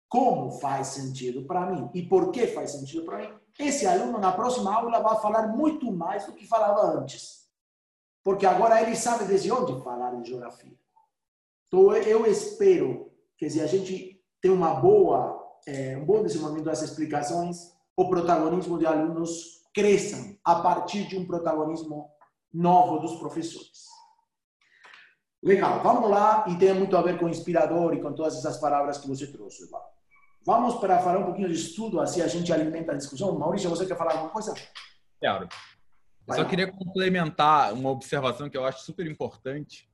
Como 0.08 0.52
faz 0.60 0.90
sentido 0.90 1.44
para 1.48 1.66
mim 1.66 1.90
e 1.96 2.04
por 2.04 2.30
que 2.30 2.46
faz 2.46 2.74
sentido 2.74 3.04
para 3.04 3.18
mim. 3.18 3.34
Esse 3.58 3.88
aluno, 3.88 4.20
na 4.20 4.32
próxima 4.32 4.76
aula, 4.76 5.00
vai 5.00 5.20
falar 5.20 5.48
muito 5.48 5.92
mais 5.92 6.28
do 6.28 6.34
que 6.34 6.46
falava 6.46 7.00
antes. 7.00 7.41
Porque 8.24 8.46
agora 8.46 8.82
ele 8.82 8.96
sabe 8.96 9.26
desde 9.26 9.52
onde 9.52 9.84
falar 9.84 10.12
de 10.16 10.30
geografia. 10.30 10.74
Então, 11.68 11.94
eu 11.96 12.26
espero 12.26 13.12
que 13.38 13.50
se 13.50 13.62
a 13.62 13.68
gente 13.68 14.22
tem 14.42 14.52
uma 14.52 14.76
boa, 14.76 15.42
é, 15.66 15.98
um 15.98 16.06
bom 16.06 16.22
desenvolvimento 16.22 16.66
das 16.66 16.82
explicações, 16.82 17.72
o 17.96 18.10
protagonismo 18.10 18.78
de 18.78 18.86
alunos 18.86 19.62
cresça 19.74 20.38
a 20.44 20.56
partir 20.56 21.08
de 21.08 21.18
um 21.18 21.26
protagonismo 21.26 22.10
novo 22.54 23.00
dos 23.00 23.16
professores. 23.16 23.90
Legal, 25.44 25.82
vamos 25.82 26.10
lá, 26.10 26.46
e 26.48 26.56
tem 26.58 26.74
muito 26.74 26.96
a 26.96 27.02
ver 27.02 27.18
com 27.18 27.28
inspirador 27.28 27.94
e 27.94 28.02
com 28.02 28.14
todas 28.14 28.38
essas 28.38 28.58
palavras 28.58 29.00
que 29.00 29.08
você 29.08 29.26
trouxe. 29.26 29.68
Vamos 30.46 30.76
para 30.76 31.00
falar 31.00 31.20
um 31.20 31.26
pouquinho 31.26 31.48
de 31.48 31.56
estudo, 31.56 32.00
assim 32.00 32.22
a 32.22 32.28
gente 32.28 32.52
alimenta 32.52 32.92
a 32.92 32.98
discussão. 32.98 33.38
Maurício, 33.38 33.70
você 33.70 33.86
quer 33.86 33.98
falar 33.98 34.14
alguma 34.14 34.30
coisa? 34.30 34.54
Quero. 35.20 35.48
Eu 36.32 36.44
só 36.44 36.50
queria 36.50 36.72
complementar 36.72 37.74
uma 37.74 37.90
observação 37.90 38.50
que 38.50 38.58
eu 38.58 38.66
acho 38.66 38.84
super 38.84 39.06
importante, 39.06 39.90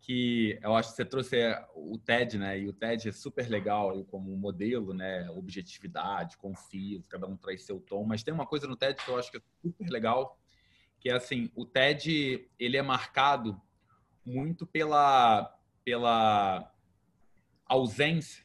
que 0.00 0.58
eu 0.62 0.74
acho 0.74 0.90
que 0.90 0.96
você 0.96 1.04
trouxe 1.04 1.36
o 1.74 1.98
TED, 1.98 2.38
né? 2.38 2.58
E 2.60 2.68
o 2.68 2.72
TED 2.72 3.08
é 3.08 3.12
super 3.12 3.48
legal 3.48 4.04
como 4.04 4.36
modelo, 4.36 4.94
né? 4.94 5.28
Objetividade, 5.30 6.36
confio, 6.36 7.02
cada 7.08 7.26
um 7.26 7.36
traz 7.36 7.64
seu 7.64 7.80
tom. 7.80 8.04
Mas 8.04 8.22
tem 8.22 8.32
uma 8.32 8.46
coisa 8.46 8.66
no 8.66 8.76
TED 8.76 9.02
que 9.04 9.10
eu 9.10 9.18
acho 9.18 9.30
que 9.30 9.38
é 9.38 9.42
super 9.62 9.88
legal, 9.88 10.38
que 11.00 11.10
é 11.10 11.14
assim, 11.14 11.50
o 11.54 11.66
TED 11.66 12.48
ele 12.58 12.76
é 12.76 12.82
marcado 12.82 13.60
muito 14.24 14.66
pela 14.66 15.52
pela 15.84 16.72
ausência 17.64 18.44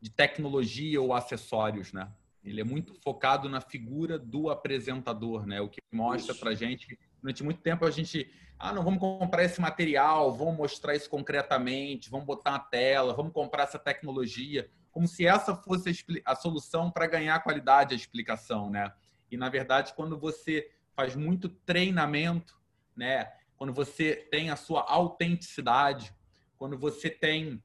de 0.00 0.10
tecnologia 0.10 1.02
ou 1.02 1.12
acessórios, 1.12 1.92
né? 1.92 2.08
Ele 2.44 2.60
é 2.60 2.64
muito 2.64 2.94
focado 2.94 3.48
na 3.48 3.60
figura 3.60 4.18
do 4.18 4.50
apresentador, 4.50 5.46
né? 5.46 5.60
O 5.60 5.68
que 5.68 5.80
mostra 5.92 6.34
para 6.34 6.54
gente 6.54 6.98
durante 7.20 7.42
muito 7.42 7.60
tempo 7.60 7.84
a 7.84 7.90
gente 7.90 8.30
ah 8.58 8.72
não 8.72 8.82
vamos 8.82 9.00
comprar 9.00 9.44
esse 9.44 9.60
material, 9.60 10.32
vamos 10.32 10.56
mostrar 10.56 10.94
isso 10.94 11.08
concretamente, 11.08 12.10
vamos 12.10 12.26
botar 12.26 12.52
na 12.52 12.58
tela, 12.58 13.12
vamos 13.14 13.32
comprar 13.32 13.64
essa 13.64 13.78
tecnologia, 13.78 14.68
como 14.90 15.06
se 15.06 15.26
essa 15.26 15.54
fosse 15.54 15.90
a, 16.24 16.32
a 16.32 16.34
solução 16.34 16.90
para 16.90 17.06
ganhar 17.06 17.38
qualidade 17.40 17.94
a 17.94 17.96
explicação, 17.96 18.70
né? 18.70 18.92
E 19.30 19.36
na 19.36 19.48
verdade 19.48 19.92
quando 19.94 20.18
você 20.18 20.70
faz 20.94 21.14
muito 21.14 21.48
treinamento, 21.48 22.58
né? 22.96 23.32
Quando 23.56 23.72
você 23.72 24.14
tem 24.30 24.50
a 24.50 24.56
sua 24.56 24.82
autenticidade, 24.82 26.14
quando 26.56 26.78
você 26.78 27.10
tem 27.10 27.62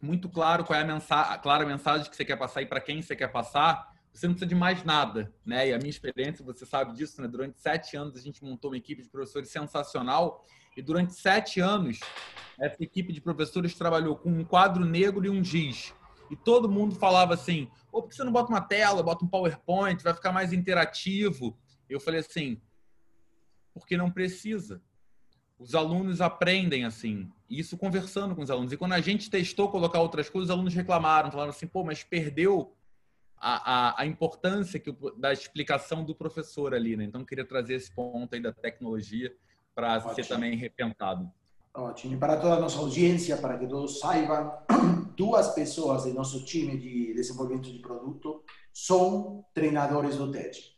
muito 0.00 0.28
claro 0.28 0.64
qual 0.64 0.78
é 0.78 0.82
a, 0.82 0.86
mensagem, 0.86 1.32
a 1.32 1.38
clara 1.38 1.64
mensagem 1.64 2.08
que 2.08 2.16
você 2.16 2.24
quer 2.24 2.36
passar 2.36 2.62
e 2.62 2.66
para 2.66 2.80
quem 2.80 3.02
você 3.02 3.16
quer 3.16 3.28
passar, 3.28 3.95
você 4.16 4.26
não 4.26 4.34
precisa 4.34 4.48
de 4.48 4.54
mais 4.54 4.82
nada, 4.82 5.32
né? 5.44 5.68
E 5.68 5.74
a 5.74 5.78
minha 5.78 5.90
experiência, 5.90 6.44
você 6.44 6.64
sabe 6.64 6.94
disso, 6.94 7.20
né? 7.20 7.28
Durante 7.28 7.60
sete 7.60 7.96
anos 7.96 8.16
a 8.16 8.20
gente 8.20 8.42
montou 8.42 8.70
uma 8.70 8.76
equipe 8.76 9.02
de 9.02 9.08
professores 9.08 9.50
sensacional 9.50 10.44
e 10.76 10.80
durante 10.80 11.12
sete 11.12 11.60
anos 11.60 12.00
essa 12.58 12.82
equipe 12.82 13.12
de 13.12 13.20
professores 13.20 13.74
trabalhou 13.74 14.16
com 14.16 14.30
um 14.30 14.44
quadro 14.44 14.84
negro 14.84 15.24
e 15.26 15.30
um 15.30 15.44
giz. 15.44 15.94
E 16.30 16.36
todo 16.36 16.68
mundo 16.68 16.94
falava 16.94 17.34
assim: 17.34 17.68
Pô, 17.90 18.02
por 18.02 18.08
que 18.08 18.14
você 18.14 18.24
não 18.24 18.32
bota 18.32 18.48
uma 18.48 18.60
tela, 18.60 19.02
bota 19.02 19.24
um 19.24 19.28
PowerPoint, 19.28 20.02
vai 20.02 20.14
ficar 20.14 20.32
mais 20.32 20.52
interativo? 20.52 21.56
Eu 21.88 22.00
falei 22.00 22.20
assim: 22.20 22.60
porque 23.74 23.96
não 23.96 24.10
precisa. 24.10 24.82
Os 25.58 25.74
alunos 25.74 26.20
aprendem 26.20 26.84
assim, 26.84 27.30
isso 27.48 27.78
conversando 27.78 28.34
com 28.34 28.42
os 28.42 28.50
alunos. 28.50 28.72
E 28.72 28.76
quando 28.76 28.92
a 28.92 29.00
gente 29.00 29.30
testou 29.30 29.70
colocar 29.70 30.00
outras 30.00 30.28
coisas, 30.28 30.50
os 30.50 30.54
alunos 30.54 30.74
reclamaram, 30.74 31.30
falaram 31.30 31.50
assim, 31.50 31.66
pô, 31.66 31.82
mas 31.82 32.02
perdeu 32.02 32.75
a, 33.38 33.90
a, 33.98 34.02
a 34.02 34.06
importância 34.06 34.80
que, 34.80 34.94
da 35.16 35.32
explicação 35.32 36.04
do 36.04 36.14
professor 36.14 36.74
ali, 36.74 36.96
né? 36.96 37.04
Então, 37.04 37.24
queria 37.24 37.44
trazer 37.44 37.74
esse 37.74 37.94
ponto 37.94 38.34
aí 38.34 38.40
da 38.40 38.52
tecnologia 38.52 39.34
para 39.74 40.00
ser 40.14 40.26
também 40.26 40.56
repensado. 40.56 41.30
Ótimo. 41.74 42.14
E 42.14 42.16
para 42.16 42.38
toda 42.38 42.54
a 42.54 42.60
nossa 42.60 42.78
audiência, 42.78 43.36
para 43.36 43.58
que 43.58 43.66
todos 43.66 43.98
saibam, 43.98 44.50
duas 45.14 45.54
pessoas 45.54 46.04
do 46.04 46.14
nosso 46.14 46.44
time 46.44 46.78
de 46.78 47.12
desenvolvimento 47.12 47.70
de 47.70 47.78
produto 47.80 48.42
são 48.72 49.44
treinadores 49.52 50.16
do 50.16 50.30
TED. 50.30 50.74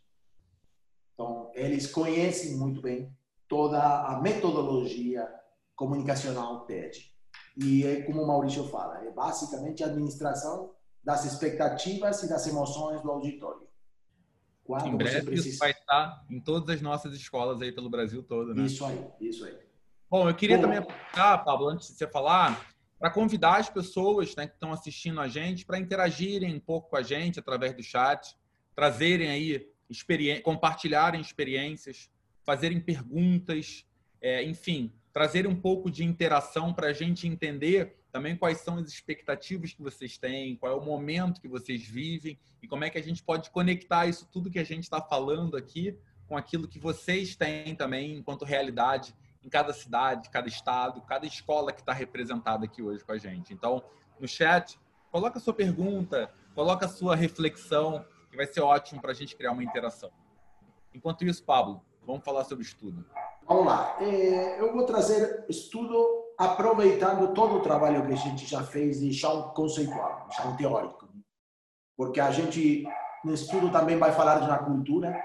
Então, 1.15 1.51
eles 1.55 1.87
conhecem 1.87 2.57
muito 2.57 2.81
bem 2.81 3.13
toda 3.47 3.81
a 4.07 4.21
metodologia 4.21 5.29
comunicacional 5.77 6.67
TED. 6.67 7.13
E 7.57 7.85
é 7.85 8.03
como 8.03 8.23
o 8.23 8.27
Maurício 8.27 8.65
fala, 8.65 9.05
é 9.05 9.11
basicamente 9.11 9.83
administração 9.83 10.73
das 11.09 11.25
expectativas 11.25 12.23
e 12.23 12.29
das 12.29 12.47
emoções 12.47 13.01
do 13.01 13.11
auditório. 13.11 13.67
Quando 14.63 14.89
em 14.89 14.95
breve 14.95 15.23
precisa... 15.23 15.49
isso 15.49 15.59
vai 15.59 15.71
estar 15.71 16.23
em 16.29 16.39
todas 16.39 16.69
as 16.69 16.83
nossas 16.83 17.15
escolas 17.15 17.63
aí 17.63 17.73
pelo 17.73 17.89
Brasil 17.89 18.23
todo, 18.23 18.55
né? 18.55 18.67
Isso 18.67 18.85
aí, 18.85 19.07
isso 19.19 19.43
aí. 19.47 19.57
Bom, 20.11 20.29
eu 20.29 20.35
queria 20.35 20.57
Bom, 20.57 20.65
também 20.65 20.77
aproveitar, 20.77 21.39
Pablo, 21.39 21.69
antes 21.69 21.89
de 21.89 21.95
você 21.95 22.07
falar, 22.07 22.63
para 22.99 23.09
convidar 23.09 23.57
as 23.57 23.71
pessoas 23.71 24.37
né, 24.37 24.47
que 24.47 24.53
estão 24.53 24.71
assistindo 24.71 25.19
a 25.19 25.27
gente 25.27 25.65
para 25.65 25.79
interagirem 25.79 26.55
um 26.55 26.61
pouco 26.61 26.91
com 26.91 26.97
a 26.97 27.03
gente 27.03 27.41
através 27.41 27.75
do 27.75 27.83
chat, 27.83 28.37
trazerem 28.77 29.31
aí, 29.31 29.67
experi 29.89 30.39
compartilharem 30.43 31.23
experiências, 31.23 32.11
fazerem 32.45 32.83
perguntas, 32.83 33.87
é, 34.21 34.45
enfim, 34.45 34.93
trazerem 35.11 35.51
um 35.51 35.59
pouco 35.59 35.91
de 35.91 36.05
interação 36.05 36.75
para 36.75 36.89
a 36.89 36.93
gente 36.93 37.27
entender 37.27 37.98
também 38.11 38.37
quais 38.37 38.59
são 38.61 38.79
as 38.79 38.89
expectativas 38.89 39.73
que 39.73 39.83
vocês 39.83 40.17
têm, 40.17 40.57
qual 40.57 40.73
é 40.73 40.75
o 40.75 40.85
momento 40.85 41.41
que 41.41 41.49
vocês 41.49 41.87
vivem 41.87 42.39
e 42.63 42.67
como 42.67 42.85
é 42.85 42.91
que 42.91 42.99
a 42.99 43.03
gente 43.03 43.23
pode 43.23 43.51
conectar 43.51 44.07
isso 44.07 44.27
tudo 44.33 44.51
que 44.51 44.59
a 44.59 44.65
gente 44.65 44.85
está 44.85 45.01
falando 45.01 45.57
aqui 45.57 45.97
com 46.27 46.37
aquilo 46.37 46.69
que 46.69 46.79
vocês 46.79 47.37
têm 47.37 47.75
também 47.75 48.17
enquanto 48.17 48.45
realidade 48.45 49.15
em 49.43 49.49
cada 49.49 49.73
cidade, 49.73 50.29
cada 50.31 50.49
estado, 50.49 51.01
cada 51.03 51.27
escola 51.27 51.73
que 51.73 51.81
está 51.81 51.93
representada 51.93 52.65
aqui 52.65 52.83
hoje 52.83 53.05
com 53.05 53.13
a 53.13 53.19
gente. 53.19 53.55
Então, 53.55 53.83
no 54.19 54.29
chat, 54.29 54.79
coloca 55.11 55.39
a 55.39 55.41
sua 55.41 55.55
pergunta, 55.55 56.31
coloca 56.55 56.87
a 56.87 56.89
sua 56.89 57.17
reflexão, 57.17 58.05
que 58.31 58.37
vai 58.37 58.47
ser 58.47 58.61
ótimo 58.61 59.01
para 59.01 59.13
a 59.13 59.15
gente 59.15 59.37
criar 59.37 59.53
uma 59.53 59.65
interação. 59.65 60.11
Enquanto 60.93 61.25
isso, 61.25 61.43
Pablo, 61.45 61.83
vamos 62.05 62.25
falar 62.25 62.45
sobre 62.45 62.65
estudo. 62.65 63.07
Vamos 63.47 63.67
lá. 63.67 63.97
É, 64.01 64.61
eu 64.61 64.73
vou 64.73 64.85
trazer 64.85 65.47
estudo 65.49 66.28
aproveitando 66.39 67.35
todo 67.35 67.57
o 67.57 67.61
trabalho 67.61 68.07
que 68.07 68.13
a 68.13 68.17
gente 68.17 68.47
já 68.47 68.63
fez 68.63 69.01
de 69.01 69.13
chão 69.13 69.51
conceitual, 69.51 70.29
chão 70.31 70.57
teórico. 70.57 71.09
Porque 71.97 72.21
a 72.21 72.31
gente, 72.31 72.87
no 73.25 73.35
estudo, 73.35 73.73
também 73.73 73.99
vai 73.99 74.13
falar 74.13 74.39
de 74.39 74.45
uma 74.45 74.59
cultura, 74.59 75.21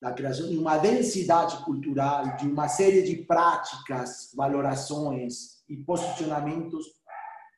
da 0.00 0.12
criação 0.12 0.48
de 0.48 0.56
uma 0.56 0.78
densidade 0.78 1.62
cultural, 1.64 2.36
de 2.36 2.48
uma 2.48 2.68
série 2.68 3.02
de 3.02 3.16
práticas, 3.16 4.32
valorações 4.34 5.62
e 5.68 5.76
posicionamentos 5.76 6.86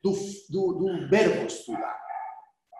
do, 0.03 0.11
do, 0.49 0.73
do 0.73 1.07
verbo 1.07 1.45
estudar. 1.45 2.01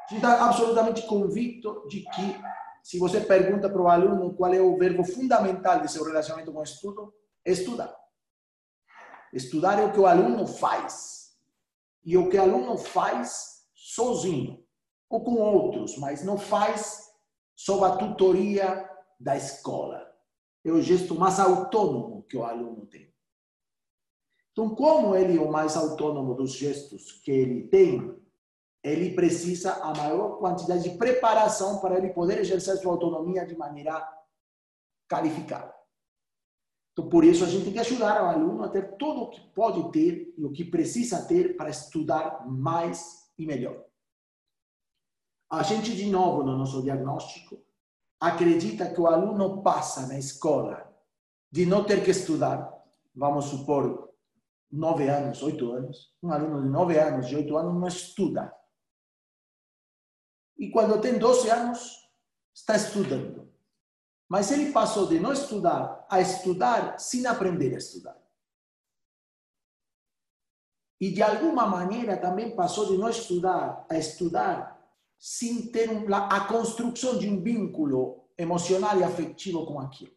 A 0.09 0.13
gente 0.13 0.17
está 0.17 0.45
absolutamente 0.45 1.03
convicto 1.03 1.87
de 1.87 2.01
que, 2.01 2.41
se 2.83 2.99
você 2.99 3.21
pergunta 3.21 3.69
para 3.69 3.81
o 3.81 3.87
aluno 3.87 4.33
qual 4.33 4.53
é 4.53 4.59
o 4.59 4.77
verbo 4.77 5.05
fundamental 5.05 5.79
de 5.79 5.89
seu 5.89 6.03
relacionamento 6.03 6.51
com 6.51 6.59
o 6.59 6.63
estudo, 6.63 7.13
é 7.45 7.51
estudar. 7.51 8.00
Estudar 9.33 9.79
é 9.79 9.85
o 9.85 9.91
que 9.91 9.99
o 9.99 10.05
aluno 10.05 10.45
faz. 10.45 11.37
E 12.03 12.17
o 12.17 12.29
que 12.29 12.37
o 12.37 12.41
aluno 12.41 12.77
faz 12.77 13.65
sozinho, 13.73 14.63
ou 15.09 15.23
com 15.23 15.35
outros, 15.35 15.97
mas 15.97 16.23
não 16.23 16.37
faz 16.37 17.11
sob 17.55 17.85
a 17.85 17.95
tutoria 17.95 18.89
da 19.19 19.35
escola. 19.35 20.09
É 20.63 20.71
o 20.71 20.81
gesto 20.81 21.15
mais 21.15 21.39
autônomo 21.39 22.23
que 22.23 22.37
o 22.37 22.43
aluno 22.43 22.85
tem. 22.85 23.11
Então, 24.51 24.75
como 24.75 25.15
ele 25.15 25.37
é 25.37 25.41
o 25.41 25.51
mais 25.51 25.77
autônomo 25.77 26.33
dos 26.33 26.51
gestos 26.53 27.13
que 27.23 27.31
ele 27.31 27.67
tem, 27.67 28.19
ele 28.83 29.13
precisa 29.13 29.73
a 29.75 29.93
maior 29.95 30.39
quantidade 30.39 30.83
de 30.83 30.97
preparação 30.97 31.79
para 31.79 31.97
ele 31.97 32.09
poder 32.09 32.39
exercer 32.39 32.77
sua 32.77 32.91
autonomia 32.91 33.45
de 33.45 33.55
maneira 33.55 34.07
qualificada. 35.09 35.73
Então, 36.91 37.07
por 37.07 37.23
isso, 37.23 37.43
a 37.43 37.47
gente 37.47 37.63
tem 37.65 37.73
que 37.73 37.79
ajudar 37.79 38.21
o 38.23 38.27
aluno 38.27 38.63
a 38.63 38.69
ter 38.69 38.97
tudo 38.97 39.21
o 39.21 39.29
que 39.29 39.39
pode 39.51 39.91
ter 39.91 40.33
e 40.37 40.43
o 40.43 40.51
que 40.51 40.65
precisa 40.65 41.25
ter 41.25 41.55
para 41.55 41.69
estudar 41.69 42.45
mais 42.47 43.31
e 43.37 43.45
melhor. 43.45 43.85
A 45.49 45.63
gente, 45.63 45.95
de 45.95 46.05
novo, 46.05 46.43
no 46.43 46.57
nosso 46.57 46.81
diagnóstico, 46.81 47.61
acredita 48.19 48.93
que 48.93 48.99
o 48.99 49.07
aluno 49.07 49.61
passa 49.63 50.05
na 50.07 50.19
escola 50.19 50.89
de 51.49 51.65
não 51.65 51.83
ter 51.83 52.03
que 52.03 52.11
estudar, 52.11 52.71
vamos 53.13 53.45
supor, 53.45 54.13
nove 54.71 55.09
anos, 55.09 55.41
oito 55.43 55.71
anos, 55.71 56.13
um 56.23 56.31
aluno 56.31 56.61
de 56.61 56.69
nove 56.69 56.97
anos, 56.97 57.27
de 57.27 57.35
oito 57.35 57.57
anos, 57.57 57.73
não 57.73 57.87
estuda. 57.87 58.53
E 60.57 60.69
quando 60.69 61.01
tem 61.01 61.17
12 61.17 61.49
anos, 61.49 62.07
está 62.53 62.75
estudando. 62.75 63.40
Mas 64.31 64.49
ele 64.49 64.71
passou 64.71 65.07
de 65.07 65.19
não 65.19 65.33
estudar 65.33 66.07
a 66.09 66.21
estudar 66.21 66.97
sem 66.97 67.27
aprender 67.27 67.75
a 67.75 67.79
estudar. 67.79 68.17
E 71.01 71.11
de 71.11 71.21
alguma 71.21 71.67
maneira 71.67 72.15
também 72.15 72.55
passou 72.55 72.85
de 72.85 72.97
não 72.97 73.09
estudar 73.09 73.85
a 73.89 73.97
estudar 73.97 74.81
sem 75.19 75.69
ter 75.69 75.89
a 76.13 76.47
construção 76.47 77.19
de 77.19 77.27
um 77.27 77.43
vínculo 77.43 78.23
emocional 78.37 78.97
e 78.97 79.03
afetivo 79.03 79.65
com 79.65 79.81
aquilo. 79.81 80.15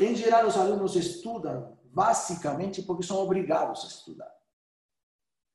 Em 0.00 0.16
geral, 0.16 0.48
os 0.48 0.56
alunos 0.56 0.96
estudam 0.96 1.78
basicamente 1.84 2.82
porque 2.82 3.04
são 3.04 3.18
obrigados 3.18 3.84
a 3.84 3.86
estudar. 3.86 4.34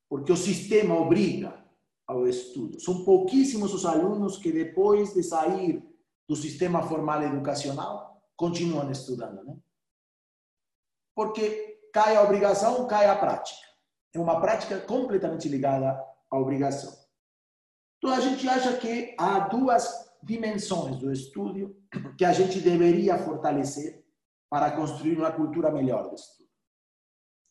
Porque 0.08 0.32
o 0.32 0.36
sistema 0.36 0.98
obriga 0.98 1.62
ao 2.06 2.26
estudo. 2.26 2.80
São 2.80 3.04
pouquíssimos 3.04 3.74
os 3.74 3.84
alunos 3.84 4.38
que, 4.38 4.50
depois 4.50 5.12
de 5.12 5.22
sair 5.22 5.93
do 6.28 6.36
sistema 6.36 6.82
formal 6.82 7.22
educacional 7.22 8.22
continuam 8.36 8.90
estudando, 8.90 9.44
né? 9.44 9.56
Porque 11.14 11.88
cai 11.92 12.16
a 12.16 12.22
obrigação, 12.22 12.86
cai 12.86 13.06
a 13.06 13.16
prática. 13.16 13.60
É 14.12 14.18
uma 14.18 14.40
prática 14.40 14.80
completamente 14.80 15.48
ligada 15.48 16.00
à 16.30 16.38
obrigação. 16.38 16.92
Então 17.98 18.10
a 18.10 18.20
gente 18.20 18.48
acha 18.48 18.76
que 18.76 19.14
há 19.18 19.40
duas 19.40 20.12
dimensões 20.22 20.96
do 20.96 21.12
estudo 21.12 21.76
que 22.18 22.24
a 22.24 22.32
gente 22.32 22.60
deveria 22.60 23.18
fortalecer 23.18 24.04
para 24.48 24.70
construir 24.72 25.16
uma 25.16 25.32
cultura 25.32 25.70
melhor 25.70 26.08
de 26.08 26.16
estudo. 26.16 26.48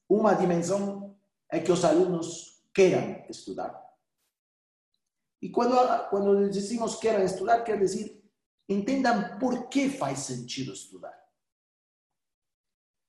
Uma 0.10 0.34
dimensão 0.34 1.18
é 1.50 1.60
que 1.60 1.72
os 1.72 1.84
alunos 1.86 2.62
queiram 2.74 3.24
estudar. 3.30 3.82
E 5.42 5.50
quando, 5.50 5.76
quando 6.10 6.50
dizemos 6.50 6.96
queiram 6.96 7.24
estudar, 7.24 7.62
quer 7.62 7.78
dizer 7.78 8.23
Entendam 8.68 9.38
por 9.40 9.68
que 9.68 9.90
faz 9.90 10.20
sentido 10.20 10.74
estudar. 10.74 11.24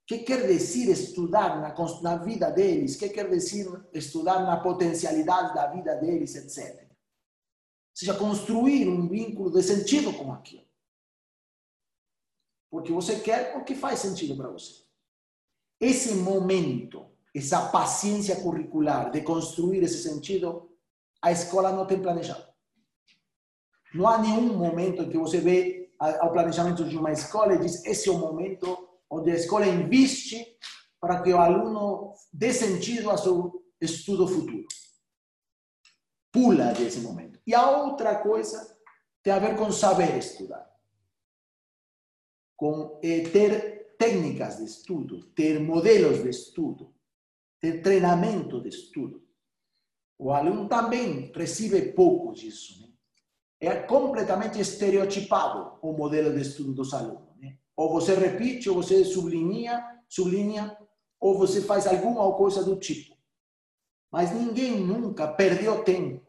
O 0.02 0.06
que 0.06 0.18
quer 0.18 0.46
dizer 0.46 0.90
estudar 0.90 1.60
na, 1.60 1.74
na 2.02 2.16
vida 2.18 2.50
deles? 2.50 2.96
O 2.96 2.98
que 2.98 3.08
quer 3.08 3.30
dizer 3.30 3.66
estudar 3.92 4.44
na 4.44 4.60
potencialidade 4.60 5.54
da 5.54 5.68
vida 5.68 5.94
deles, 5.94 6.34
etc. 6.34 6.82
Ou 6.82 6.96
seja, 7.94 8.14
construir 8.14 8.88
um 8.88 9.08
vínculo 9.08 9.50
de 9.50 9.62
sentido 9.62 10.12
com 10.12 10.32
aquilo. 10.32 10.64
Porque 12.70 12.92
você 12.92 13.20
quer, 13.20 13.52
porque 13.52 13.74
faz 13.74 14.00
sentido 14.00 14.36
para 14.36 14.50
você. 14.50 14.84
Esse 15.80 16.14
momento, 16.14 17.06
essa 17.34 17.70
paciência 17.70 18.42
curricular 18.42 19.10
de 19.10 19.22
construir 19.22 19.82
esse 19.82 20.02
sentido, 20.02 20.76
a 21.22 21.32
escola 21.32 21.72
não 21.72 21.86
tem 21.86 22.02
planejado. 22.02 22.53
Não 23.94 24.08
há 24.08 24.18
nenhum 24.18 24.56
momento 24.56 25.08
que 25.08 25.16
você 25.16 25.38
vê 25.40 25.90
o 26.00 26.28
planejamento 26.30 26.84
de 26.84 26.96
uma 26.96 27.12
escola 27.12 27.54
e 27.54 27.60
diz 27.60 27.84
esse 27.84 28.08
é 28.08 28.12
o 28.12 28.18
momento 28.18 28.88
onde 29.08 29.30
a 29.30 29.34
escola 29.34 29.66
investe 29.66 30.58
para 31.00 31.22
que 31.22 31.32
o 31.32 31.38
aluno 31.38 32.12
dê 32.32 32.52
sentido 32.52 33.08
ao 33.10 33.16
seu 33.18 33.64
estudo 33.80 34.26
futuro. 34.26 34.66
Pula 36.32 36.72
desse 36.72 37.00
momento. 37.00 37.38
E 37.46 37.54
a 37.54 37.70
outra 37.70 38.16
coisa 38.16 38.76
tem 39.22 39.32
a 39.32 39.38
ver 39.38 39.56
com 39.56 39.70
saber 39.70 40.18
estudar. 40.18 40.68
Com 42.56 42.98
eh, 43.02 43.28
ter 43.28 43.94
técnicas 43.96 44.56
de 44.56 44.64
estudo, 44.64 45.24
ter 45.26 45.60
modelos 45.60 46.22
de 46.22 46.30
estudo, 46.30 46.92
ter 47.60 47.80
treinamento 47.80 48.60
de 48.60 48.68
estudo. 48.68 49.22
O 50.18 50.32
aluno 50.32 50.68
também 50.68 51.30
recebe 51.32 51.92
pouco 51.92 52.32
disso. 52.32 52.82
Né? 52.82 52.93
É 53.66 53.82
completamente 53.82 54.60
estereotipado 54.60 55.78
o 55.82 55.92
modelo 55.92 56.34
de 56.34 56.42
estudo 56.42 56.72
dos 56.72 56.92
alunos. 56.92 57.36
Né? 57.36 57.58
Ou 57.76 57.90
você 57.90 58.14
repite, 58.14 58.68
ou 58.68 58.76
você 58.76 59.04
sublinha, 59.04 60.02
sublinha, 60.08 60.76
ou 61.20 61.38
você 61.38 61.62
faz 61.62 61.86
alguma 61.86 62.32
coisa 62.34 62.62
do 62.62 62.76
tipo. 62.76 63.16
Mas 64.10 64.32
ninguém 64.32 64.78
nunca 64.80 65.26
perdeu 65.26 65.82
tempo, 65.82 66.24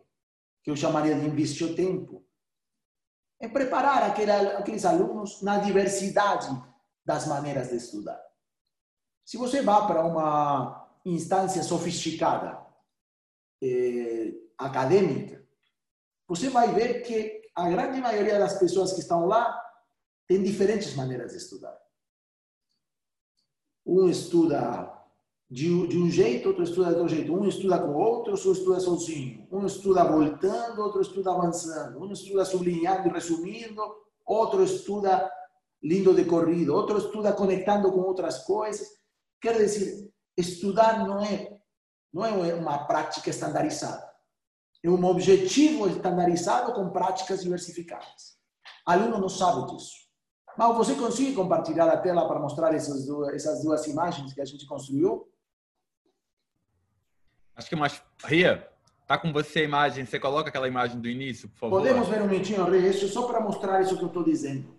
que 0.64 0.72
eu 0.72 0.76
chamaria 0.76 1.16
de 1.16 1.26
investir 1.26 1.76
tempo, 1.76 2.26
em 3.42 3.50
preparar 3.50 4.04
aqueles 4.04 4.86
alunos 4.86 5.42
na 5.42 5.58
diversidade 5.60 6.48
das 7.06 7.28
maneiras 7.28 7.70
de 7.70 7.76
estudar. 7.76 8.20
Se 9.24 9.38
você 9.38 9.62
vai 9.62 9.86
para 9.86 10.06
uma 10.06 10.90
instância 11.06 11.62
sofisticada, 11.62 12.66
eh, 13.62 14.34
acadêmica, 14.58 15.45
você 16.28 16.50
vai 16.50 16.74
ver 16.74 17.02
que 17.02 17.42
a 17.56 17.70
grande 17.70 18.02
maioria 18.02 18.40
das 18.40 18.58
pessoas 18.60 18.94
que 18.94 19.00
estão 19.00 19.26
lá 19.26 19.62
tem 20.28 20.42
diferentes 20.42 20.96
maneiras 20.96 21.32
de 21.32 21.38
estudar. 21.38 21.78
Um 23.86 24.10
estuda 24.10 24.92
de, 25.50 25.72
um 25.72 26.10
jeito, 26.10 26.50
outro 26.50 26.64
estuda 26.64 26.90
de 26.90 27.00
outro 27.00 27.16
jeito. 27.16 27.34
Um 27.34 27.48
estuda 27.48 27.80
com 27.80 27.94
outro, 27.94 28.34
outro 28.34 28.52
estuda 28.52 28.80
sozinho. 28.80 29.48
Um 29.52 29.66
estuda 29.66 30.04
voltando, 30.04 30.82
outro 30.82 31.02
estuda 31.02 31.32
avançando. 31.32 32.00
Um 32.00 32.12
estuda 32.12 32.44
sublinhando 32.44 33.08
e 33.08 33.12
resumindo, 33.12 33.82
outro 34.26 34.64
estuda 34.64 35.32
lindo 35.84 36.16
de 36.16 36.26
corrido, 36.26 36.74
outro 36.74 36.98
estuda 36.98 37.32
conectando 37.32 37.92
com 37.92 38.00
outras 38.00 38.40
coisas. 38.40 38.88
Quer 39.40 39.58
dizer, 39.58 40.12
estudar 40.36 41.08
não 41.08 41.24
é, 41.24 41.56
não 42.12 42.44
é 42.44 42.54
uma 42.56 42.88
prática 42.88 43.30
estandarizada. 43.30 44.15
É 44.86 44.90
um 44.90 45.04
objetivo 45.06 45.88
estandarizado 45.88 46.72
com 46.74 46.92
práticas 46.92 47.42
diversificadas. 47.42 48.38
Aluno 48.86 49.18
não 49.18 49.28
sabe 49.28 49.66
disso. 49.72 49.96
Mas 50.56 50.78
você 50.78 50.94
consegue 50.94 51.34
compartilhar 51.34 51.90
a 51.90 51.98
tela 51.98 52.28
para 52.28 52.40
mostrar 52.40 52.72
essas 52.72 53.08
duas, 53.08 53.34
essas 53.34 53.64
duas 53.64 53.88
imagens 53.88 54.32
que 54.32 54.40
a 54.40 54.46
gente 54.46 54.68
construiu? 54.68 55.28
Acho 57.56 57.68
que 57.68 57.76
mais. 57.76 58.00
Ria, 58.26 58.70
tá 59.08 59.18
com 59.18 59.34
você 59.34 59.62
a 59.62 59.64
imagem. 59.64 60.06
Você 60.06 60.20
coloca 60.20 60.50
aquela 60.50 60.68
imagem 60.68 61.02
do 61.02 61.10
início, 61.10 61.50
por 61.50 61.62
favor? 61.62 61.80
Podemos 61.80 62.08
ver 62.08 62.22
um 62.22 62.28
minutinho, 62.28 62.70
Ria, 62.70 62.88
isso 62.88 63.08
só 63.08 63.26
para 63.26 63.42
mostrar 63.42 63.82
isso 63.82 63.98
que 63.98 64.04
eu 64.04 64.08
estou 64.10 64.24
dizendo. 64.24 64.72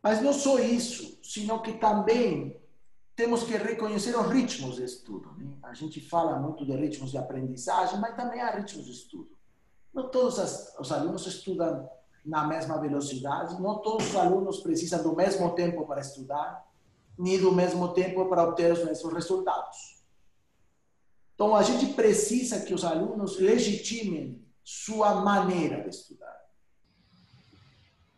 Mas 0.00 0.22
não 0.22 0.32
só 0.32 0.60
isso, 0.60 1.18
sino 1.24 1.60
que 1.60 1.72
também 1.72 2.59
temos 3.20 3.42
que 3.42 3.54
reconhecer 3.54 4.18
os 4.18 4.26
ritmos 4.28 4.76
de 4.76 4.84
estudo. 4.84 5.30
Né? 5.36 5.52
A 5.62 5.74
gente 5.74 6.00
fala 6.00 6.38
muito 6.38 6.64
de 6.64 6.72
ritmos 6.72 7.10
de 7.10 7.18
aprendizagem, 7.18 8.00
mas 8.00 8.16
também 8.16 8.40
há 8.40 8.50
ritmos 8.50 8.86
de 8.86 8.92
estudo. 8.92 9.28
Não 9.92 10.08
todos 10.08 10.38
os 10.78 10.90
alunos 10.90 11.26
estudam 11.26 11.86
na 12.24 12.46
mesma 12.46 12.80
velocidade, 12.80 13.60
não 13.60 13.78
todos 13.82 14.08
os 14.08 14.16
alunos 14.16 14.60
precisam 14.60 15.02
do 15.02 15.14
mesmo 15.14 15.54
tempo 15.54 15.86
para 15.86 16.00
estudar, 16.00 16.66
nem 17.18 17.38
do 17.38 17.52
mesmo 17.52 17.92
tempo 17.92 18.24
para 18.26 18.42
obter 18.42 18.72
os 18.72 18.82
mesmos 18.82 19.12
resultados. 19.12 20.02
Então, 21.34 21.54
a 21.54 21.62
gente 21.62 21.92
precisa 21.92 22.60
que 22.60 22.72
os 22.72 22.86
alunos 22.86 23.38
legitimem 23.38 24.42
sua 24.64 25.16
maneira 25.16 25.82
de 25.82 25.90
estudar 25.90 26.40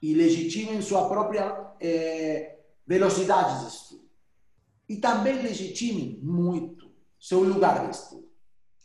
e 0.01 0.15
legitimem 0.15 0.81
sua 0.81 1.09
própria 1.09 1.75
é, 1.81 2.61
velocidade 2.87 3.63
de 3.63 3.67
estudo 3.75 4.02
e 4.89 4.97
também 4.97 5.41
legitime 5.41 6.19
muito 6.23 6.91
seu 7.21 7.43
lugar 7.43 7.85
de 7.85 7.97
estudo. 7.97 8.31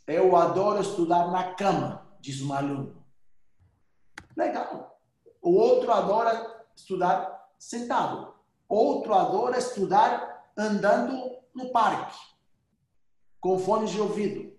Eu 0.06 0.34
adoro 0.36 0.80
estudar 0.80 1.30
na 1.30 1.54
cama, 1.54 2.08
diz 2.20 2.40
um 2.40 2.52
aluno. 2.52 3.04
Legal. 4.36 5.00
O 5.42 5.50
outro 5.54 5.92
adora 5.92 6.64
estudar 6.74 7.50
sentado. 7.58 8.34
Outro 8.68 9.14
adora 9.14 9.58
estudar 9.58 10.52
andando 10.56 11.36
no 11.54 11.70
parque, 11.70 12.18
com 13.40 13.58
fones 13.58 13.90
de 13.90 14.00
ouvido. 14.00 14.56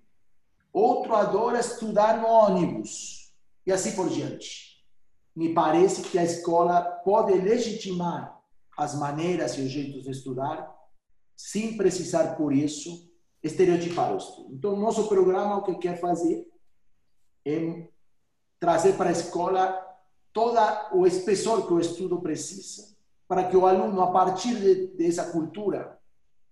Outro 0.74 1.16
adora 1.16 1.60
estudar 1.60 2.18
no 2.18 2.28
ônibus. 2.28 3.34
E 3.66 3.72
assim 3.72 3.96
por 3.96 4.10
diante. 4.10 4.86
Me 5.36 5.54
parece 5.54 6.02
que 6.04 6.18
a 6.18 6.24
escola 6.24 6.82
pode 6.82 7.34
legitimar 7.34 8.40
as 8.78 8.96
maneiras 8.96 9.58
e 9.58 9.62
os 9.62 9.70
jeitos 9.70 10.04
de 10.04 10.12
estudar 10.12 10.79
sem 11.40 11.78
precisar, 11.78 12.36
por 12.36 12.52
isso, 12.52 13.10
estereotipar 13.42 14.14
o 14.14 14.18
estudo. 14.18 14.54
Então, 14.54 14.76
nosso 14.76 15.08
programa 15.08 15.56
o 15.56 15.64
que 15.64 15.74
quer 15.76 15.98
fazer 15.98 16.46
é 17.46 17.88
trazer 18.60 18.98
para 18.98 19.08
a 19.08 19.14
escola 19.14 19.88
todo 20.34 20.60
o 20.92 21.08
espessor 21.08 21.66
que 21.66 21.72
o 21.72 21.80
estudo 21.80 22.22
precisa, 22.22 22.94
para 23.26 23.48
que 23.48 23.56
o 23.56 23.66
aluno, 23.66 24.02
a 24.02 24.12
partir 24.12 24.54
de, 24.60 24.88
dessa 24.98 25.32
cultura, 25.32 25.98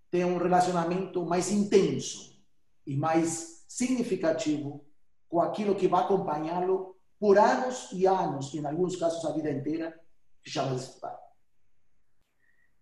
tenha 0.10 0.26
um 0.26 0.38
relacionamento 0.38 1.26
mais 1.26 1.52
intenso 1.52 2.42
e 2.86 2.96
mais 2.96 3.66
significativo 3.68 4.86
com 5.28 5.42
aquilo 5.42 5.76
que 5.76 5.90
vai 5.90 6.02
acompanhá-lo 6.02 6.96
por 7.20 7.38
anos 7.38 7.90
e 7.92 8.08
anos, 8.08 8.54
e 8.54 8.60
em 8.60 8.66
alguns 8.66 8.96
casos 8.96 9.26
a 9.26 9.34
vida 9.34 9.52
inteira, 9.52 10.00
que 10.42 10.50
chama 10.50 10.76
de 10.76 10.82
estudar. 10.82 11.27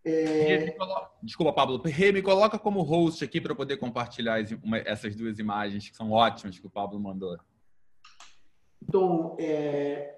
É... 0.05 0.77
Desculpa, 1.23 1.51
Pablo. 1.51 1.81
Rê, 1.83 2.11
me 2.11 2.21
coloca 2.21 2.59
como 2.59 2.83
host 2.83 3.23
aqui 3.23 3.41
para 3.41 3.55
poder 3.55 3.77
compartilhar 3.77 4.39
essas 4.85 5.15
duas 5.15 5.39
imagens 5.39 5.89
que 5.89 5.97
são 5.97 6.11
ótimas 6.11 6.59
que 6.59 6.67
o 6.67 6.69
Pablo 6.69 6.99
mandou. 6.99 7.35
Então, 8.83 9.35
é... 9.39 10.15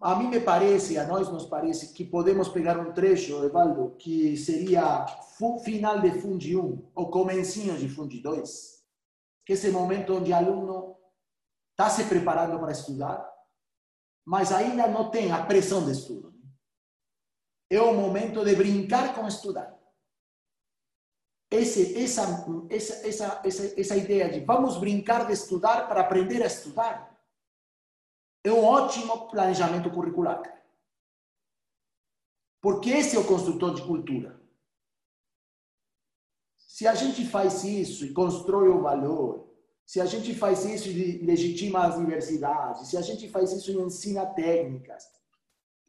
a 0.00 0.16
mim 0.16 0.26
me 0.26 0.40
parece, 0.40 0.98
a 0.98 1.06
nós 1.06 1.28
nos 1.28 1.46
parece 1.46 1.94
que 1.94 2.04
podemos 2.04 2.48
pegar 2.48 2.80
um 2.80 2.92
trecho, 2.92 3.44
Evaldo, 3.44 3.94
que 3.96 4.36
seria 4.36 5.06
final 5.62 6.00
de 6.00 6.10
Fundi 6.20 6.56
1 6.56 6.90
ou 6.96 7.10
comecinho 7.10 7.76
de 7.78 7.88
Fundi 7.88 8.20
2, 8.20 8.82
que 9.46 9.52
é 9.52 9.54
esse 9.54 9.70
momento 9.70 10.16
onde 10.16 10.32
o 10.32 10.34
aluno 10.34 10.96
está 11.70 11.88
se 11.88 12.04
preparando 12.04 12.58
para 12.58 12.72
estudar, 12.72 13.24
mas 14.24 14.50
ainda 14.50 14.88
não 14.88 15.10
tem 15.10 15.30
a 15.30 15.44
pressão 15.44 15.84
de 15.84 15.92
estudo 15.92 16.33
é 17.74 17.82
o 17.82 17.94
momento 17.94 18.44
de 18.44 18.54
brincar 18.54 19.14
com 19.14 19.26
estudar. 19.26 19.74
Esse, 21.50 21.96
essa, 22.02 22.44
essa, 22.68 23.06
essa, 23.06 23.40
essa, 23.44 23.80
essa 23.80 23.96
ideia 23.96 24.28
de 24.28 24.40
vamos 24.40 24.76
brincar 24.76 25.26
de 25.26 25.32
estudar 25.32 25.88
para 25.88 26.00
aprender 26.00 26.42
a 26.42 26.46
estudar 26.46 27.14
é 28.42 28.52
um 28.52 28.64
ótimo 28.64 29.28
planejamento 29.28 29.90
curricular. 29.90 30.42
Porque 32.60 32.90
esse 32.90 33.16
é 33.16 33.18
o 33.18 33.26
construtor 33.26 33.74
de 33.74 33.82
cultura. 33.82 34.40
Se 36.56 36.86
a 36.88 36.94
gente 36.94 37.24
faz 37.26 37.62
isso 37.62 38.04
e 38.04 38.12
constrói 38.12 38.68
o 38.68 38.82
valor, 38.82 39.48
se 39.86 40.00
a 40.00 40.06
gente 40.06 40.34
faz 40.34 40.64
isso 40.64 40.88
e 40.88 41.24
legitima 41.24 41.86
as 41.86 41.96
universidades, 41.96 42.88
se 42.88 42.96
a 42.96 43.02
gente 43.02 43.28
faz 43.28 43.52
isso 43.52 43.70
e 43.70 43.76
ensina 43.76 44.26
técnicas, 44.26 45.04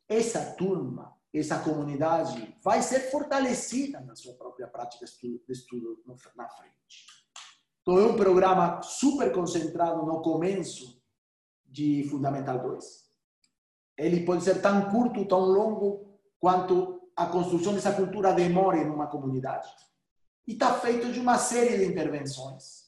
essa 0.08 0.54
turma 0.54 1.18
essa 1.40 1.60
comunidade 1.60 2.58
vai 2.64 2.82
ser 2.82 3.12
fortalecida 3.12 4.00
na 4.02 4.16
sua 4.16 4.34
própria 4.36 4.68
prática 4.68 5.06
de 5.06 5.42
estudo 5.50 6.02
na 6.36 6.48
frente. 6.50 6.76
Então, 7.82 8.00
é 8.00 8.06
um 8.06 8.16
programa 8.16 8.82
super 8.82 9.32
concentrado 9.32 10.06
no 10.06 10.22
começo 10.22 11.02
de 11.66 12.08
Fundamental 12.10 12.60
2. 12.60 13.06
Ele 13.98 14.26
pode 14.26 14.44
ser 14.44 14.62
tão 14.62 14.90
curto, 14.90 15.28
tão 15.28 15.42
longo, 15.42 16.20
quanto 16.40 17.10
a 17.16 17.28
construção 17.28 17.74
dessa 17.74 17.94
cultura 17.94 18.34
demora 18.34 18.78
em 18.78 18.90
uma 18.90 19.08
comunidade. 19.08 19.70
E 20.48 20.54
está 20.54 20.74
feito 20.74 21.12
de 21.12 21.20
uma 21.20 21.38
série 21.38 21.78
de 21.78 21.86
intervenções. 21.86 22.86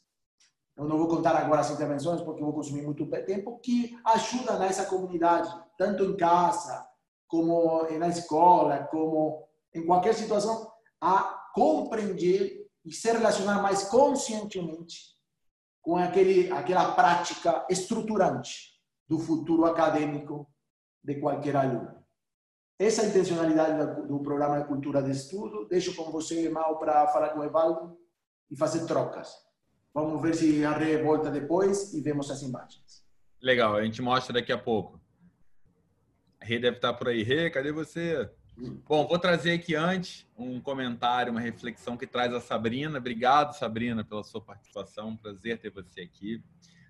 Eu 0.76 0.86
não 0.86 0.98
vou 0.98 1.08
contar 1.08 1.36
agora 1.36 1.62
as 1.62 1.72
intervenções, 1.72 2.22
porque 2.22 2.44
vou 2.44 2.54
consumir 2.54 2.84
muito 2.84 3.06
tempo, 3.08 3.60
que 3.60 3.98
ajudam 4.06 4.60
nessa 4.60 4.86
comunidade, 4.86 5.50
tanto 5.78 6.04
em 6.04 6.16
casa, 6.16 6.88
como 7.28 7.84
na 7.98 8.08
escola, 8.08 8.88
como 8.90 9.48
em 9.74 9.86
qualquer 9.86 10.14
situação, 10.14 10.72
a 11.02 11.50
compreender 11.54 12.68
e 12.86 12.92
se 12.92 13.12
relacionar 13.12 13.62
mais 13.62 13.84
conscientemente 13.86 15.18
com 15.82 15.98
aquele, 15.98 16.52
aquela 16.52 16.94
prática 16.94 17.66
estruturante 17.70 18.78
do 19.08 19.20
futuro 19.20 19.66
acadêmico 19.66 20.50
de 21.04 21.16
qualquer 21.16 21.56
aluno. 21.56 21.98
Essa 22.80 23.06
intencionalidade 23.06 24.08
do 24.08 24.20
programa 24.20 24.60
de 24.60 24.68
cultura 24.68 25.02
de 25.02 25.12
estudo. 25.12 25.68
Deixo 25.68 25.96
com 25.96 26.12
você, 26.12 26.48
Mal, 26.50 26.78
para 26.78 27.08
falar 27.08 27.30
com 27.30 27.40
o 27.40 27.44
Evaldo 27.44 27.98
e 28.52 28.56
fazer 28.56 28.86
trocas. 28.86 29.34
Vamos 29.94 30.22
ver 30.22 30.36
se 30.36 30.64
a 30.64 30.72
Rê 30.74 31.02
volta 31.02 31.32
depois 31.32 31.94
e 31.94 32.02
vemos 32.02 32.30
as 32.30 32.44
imagens. 32.44 33.04
Legal, 33.42 33.76
a 33.76 33.84
gente 33.84 34.02
mostra 34.02 34.34
daqui 34.34 34.52
a 34.52 34.58
pouco. 34.58 35.02
Rê 36.42 36.60
deve 36.60 36.78
estar 36.78 36.94
por 36.94 37.08
aí. 37.08 37.24
Rê, 37.24 37.50
cadê 37.50 37.72
você? 37.72 38.30
Bom, 38.88 39.08
vou 39.08 39.20
trazer 39.20 39.52
aqui 39.52 39.76
antes 39.76 40.26
um 40.36 40.60
comentário, 40.60 41.32
uma 41.32 41.40
reflexão 41.40 41.96
que 41.96 42.08
traz 42.08 42.34
a 42.34 42.42
Sabrina. 42.42 42.98
Obrigado, 42.98 43.54
Sabrina, 43.54 44.04
pela 44.04 44.24
sua 44.24 44.42
participação. 44.42 45.16
Prazer 45.16 45.60
ter 45.60 45.70
você 45.70 46.02
aqui. 46.02 46.44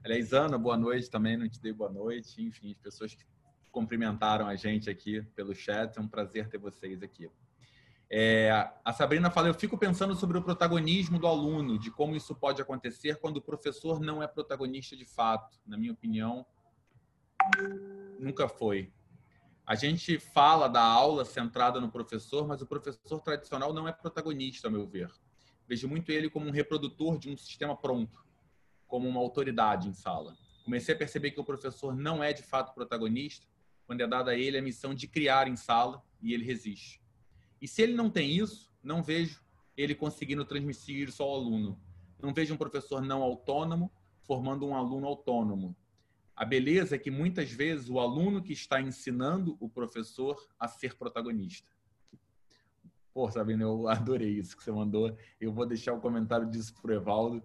Aliás, 0.03 0.31
Ana, 0.31 0.57
boa 0.57 0.77
noite 0.77 1.09
também. 1.09 1.35
Não 1.35 1.49
te 1.49 1.61
dei 1.61 1.73
boa 1.73 1.91
noite. 1.91 2.41
Enfim, 2.41 2.71
as 2.71 2.77
pessoas 2.77 3.13
que 3.13 3.25
cumprimentaram 3.71 4.47
a 4.47 4.55
gente 4.55 4.89
aqui 4.89 5.21
pelo 5.35 5.53
chat. 5.53 5.97
É 5.97 6.01
um 6.01 6.07
prazer 6.07 6.47
ter 6.47 6.57
vocês 6.57 7.03
aqui. 7.03 7.29
É, 8.09 8.71
a 8.85 8.93
Sabrina 8.93 9.29
fala: 9.29 9.49
Eu 9.49 9.53
fico 9.53 9.77
pensando 9.77 10.15
sobre 10.15 10.37
o 10.37 10.41
protagonismo 10.41 11.19
do 11.19 11.27
aluno, 11.27 11.77
de 11.77 11.91
como 11.91 12.15
isso 12.15 12.33
pode 12.33 12.61
acontecer 12.61 13.17
quando 13.17 13.37
o 13.37 13.41
professor 13.41 13.99
não 13.99 14.23
é 14.23 14.27
protagonista 14.27 14.95
de 14.95 15.05
fato. 15.05 15.59
Na 15.65 15.77
minha 15.77 15.91
opinião, 15.91 16.45
nunca 18.17 18.47
foi. 18.47 18.91
A 19.67 19.75
gente 19.75 20.17
fala 20.17 20.69
da 20.69 20.81
aula 20.81 21.25
centrada 21.25 21.81
no 21.81 21.91
professor, 21.91 22.47
mas 22.47 22.61
o 22.61 22.65
professor 22.65 23.19
tradicional 23.19 23.73
não 23.73 23.85
é 23.85 23.91
protagonista, 23.91 24.69
ao 24.69 24.71
meu 24.71 24.87
ver. 24.87 25.11
Vejo 25.67 25.89
muito 25.89 26.09
ele 26.09 26.29
como 26.29 26.47
um 26.47 26.51
reprodutor 26.51 27.19
de 27.19 27.29
um 27.29 27.35
sistema 27.35 27.75
pronto, 27.75 28.25
como 28.87 29.09
uma 29.09 29.19
autoridade 29.19 29.89
em 29.89 29.93
sala. 29.93 30.37
Comecei 30.63 30.95
a 30.95 30.97
perceber 30.97 31.31
que 31.31 31.41
o 31.41 31.43
professor 31.43 31.93
não 31.93 32.23
é 32.23 32.31
de 32.31 32.43
fato 32.43 32.73
protagonista 32.73 33.45
quando 33.85 33.99
é 33.99 34.07
dada 34.07 34.31
a 34.31 34.35
ele 34.37 34.57
a 34.57 34.61
missão 34.61 34.93
de 34.93 35.05
criar 35.05 35.49
em 35.49 35.57
sala 35.57 36.01
e 36.21 36.33
ele 36.33 36.45
resiste. 36.45 37.01
E 37.61 37.67
se 37.67 37.81
ele 37.81 37.93
não 37.93 38.09
tem 38.09 38.37
isso, 38.37 38.71
não 38.81 39.03
vejo 39.03 39.43
ele 39.75 39.93
conseguindo 39.93 40.45
transmitir 40.45 41.09
isso 41.09 41.21
ao 41.21 41.35
aluno. 41.35 41.77
Não 42.21 42.33
vejo 42.33 42.53
um 42.53 42.57
professor 42.57 43.01
não 43.01 43.21
autônomo 43.21 43.91
formando 44.21 44.65
um 44.65 44.73
aluno 44.73 45.07
autônomo. 45.07 45.75
A 46.37 46.45
beleza 46.45 46.95
é 46.95 46.99
que 46.99 47.09
muitas 47.09 47.51
vezes 47.51 47.89
o 47.89 47.99
aluno 47.99 48.43
que 48.43 48.53
está 48.53 48.79
ensinando 48.79 49.57
o 49.59 49.67
professor 49.67 50.37
a 50.59 50.67
ser 50.67 50.95
protagonista. 50.95 51.67
Pô, 53.11 53.31
Sabina, 53.31 53.63
eu 53.63 53.87
adorei 53.89 54.37
isso 54.37 54.55
que 54.55 54.63
você 54.63 54.71
mandou. 54.71 55.17
Eu 55.41 55.51
vou 55.51 55.65
deixar 55.65 55.93
o 55.93 55.99
comentário 55.99 56.47
disso 56.47 56.75
para 56.79 56.91
o 56.91 56.93
Evaldo. 56.93 57.43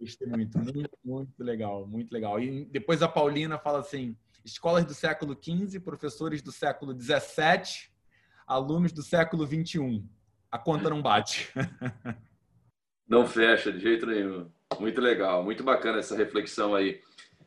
Gostei 0.00 0.26
muito, 0.26 0.58
muito, 0.58 0.98
muito 1.04 1.44
legal, 1.44 1.86
muito 1.86 2.12
legal. 2.12 2.40
E 2.40 2.64
depois 2.64 3.00
a 3.00 3.06
Paulina 3.06 3.56
fala 3.56 3.78
assim: 3.78 4.16
escolas 4.44 4.84
do 4.84 4.92
século 4.92 5.38
XV, 5.40 5.78
professores 5.78 6.42
do 6.42 6.50
século 6.50 7.00
XVII, 7.00 7.88
alunos 8.44 8.90
do 8.90 9.04
século 9.04 9.46
XXI. 9.46 10.04
A 10.50 10.58
conta 10.58 10.90
não 10.90 11.00
bate. 11.00 11.52
Não 13.08 13.24
fecha 13.24 13.70
de 13.70 13.78
jeito 13.78 14.04
nenhum. 14.04 14.50
Muito 14.80 15.00
legal, 15.00 15.44
muito 15.44 15.62
bacana 15.62 16.00
essa 16.00 16.16
reflexão 16.16 16.74
aí. 16.74 17.00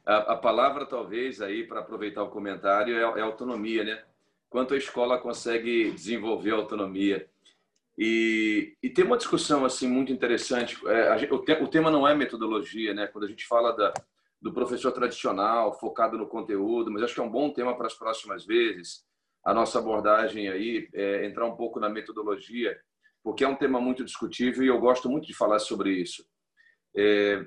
A, 0.10 0.34
a 0.34 0.36
palavra, 0.36 0.88
talvez, 0.88 1.40
aí, 1.40 1.64
para 1.64 1.82
aproveitar 1.82 2.24
o 2.24 2.32
comentário, 2.32 2.98
é, 2.98 3.20
é, 3.20 3.22
autonomia, 3.22 3.84
né? 3.84 4.04
Quanto 4.50 4.74
a 4.74 4.78
escola 4.78 5.20
consegue 5.20 5.92
desenvolver 5.92 6.50
autonomia. 6.50 7.30
E, 7.96 8.76
e 8.82 8.90
tem 8.90 9.06
uma 9.06 9.18
discussão, 9.18 9.64
assim, 9.64 9.88
muito 9.88 10.12
interessante. 10.12 10.76
É, 10.88 11.14
o, 11.32 11.38
te, 11.38 11.52
o, 11.52 11.68
tema 11.68 11.92
não 11.92 12.08
é 12.08 12.16
metodologia, 12.16 12.92
né? 12.92 13.06
Quando 13.06 13.26
a 13.26 13.28
gente 13.28 13.46
fala 13.46 13.72
da, 13.72 13.94
do 14.42 14.52
professor 14.52 14.92
tradicional, 14.92 15.78
focado 15.80 16.18
no 16.18 16.26
conteúdo, 16.26 16.90
mas 16.90 17.04
acho 17.04 17.14
que 17.14 17.20
é 17.20 17.24
um 17.24 17.30
bom 17.30 17.54
tema 17.54 17.78
para 17.78 17.86
as 17.86 17.94
próximas 17.94 18.44
vezes. 18.44 19.04
A 19.46 19.54
nossa 19.54 19.78
abordagem 19.78 20.50
aí 20.50 20.90
é 20.92 21.24
entrar 21.24 21.46
um 21.46 21.56
pouco 21.56 21.80
na 21.80 21.88
metodologia, 21.88 22.76
porque 23.24 23.44
é 23.44 23.48
um 23.48 23.56
tema 23.56 23.80
muito 23.80 24.04
discutível 24.04 24.64
e 24.64 24.68
eu 24.70 24.80
gosto 24.80 25.08
muito 25.08 25.28
de 25.28 25.36
falar 25.36 25.60
sobre 25.60 25.92
isso. 25.92 26.26
É, 26.98 27.46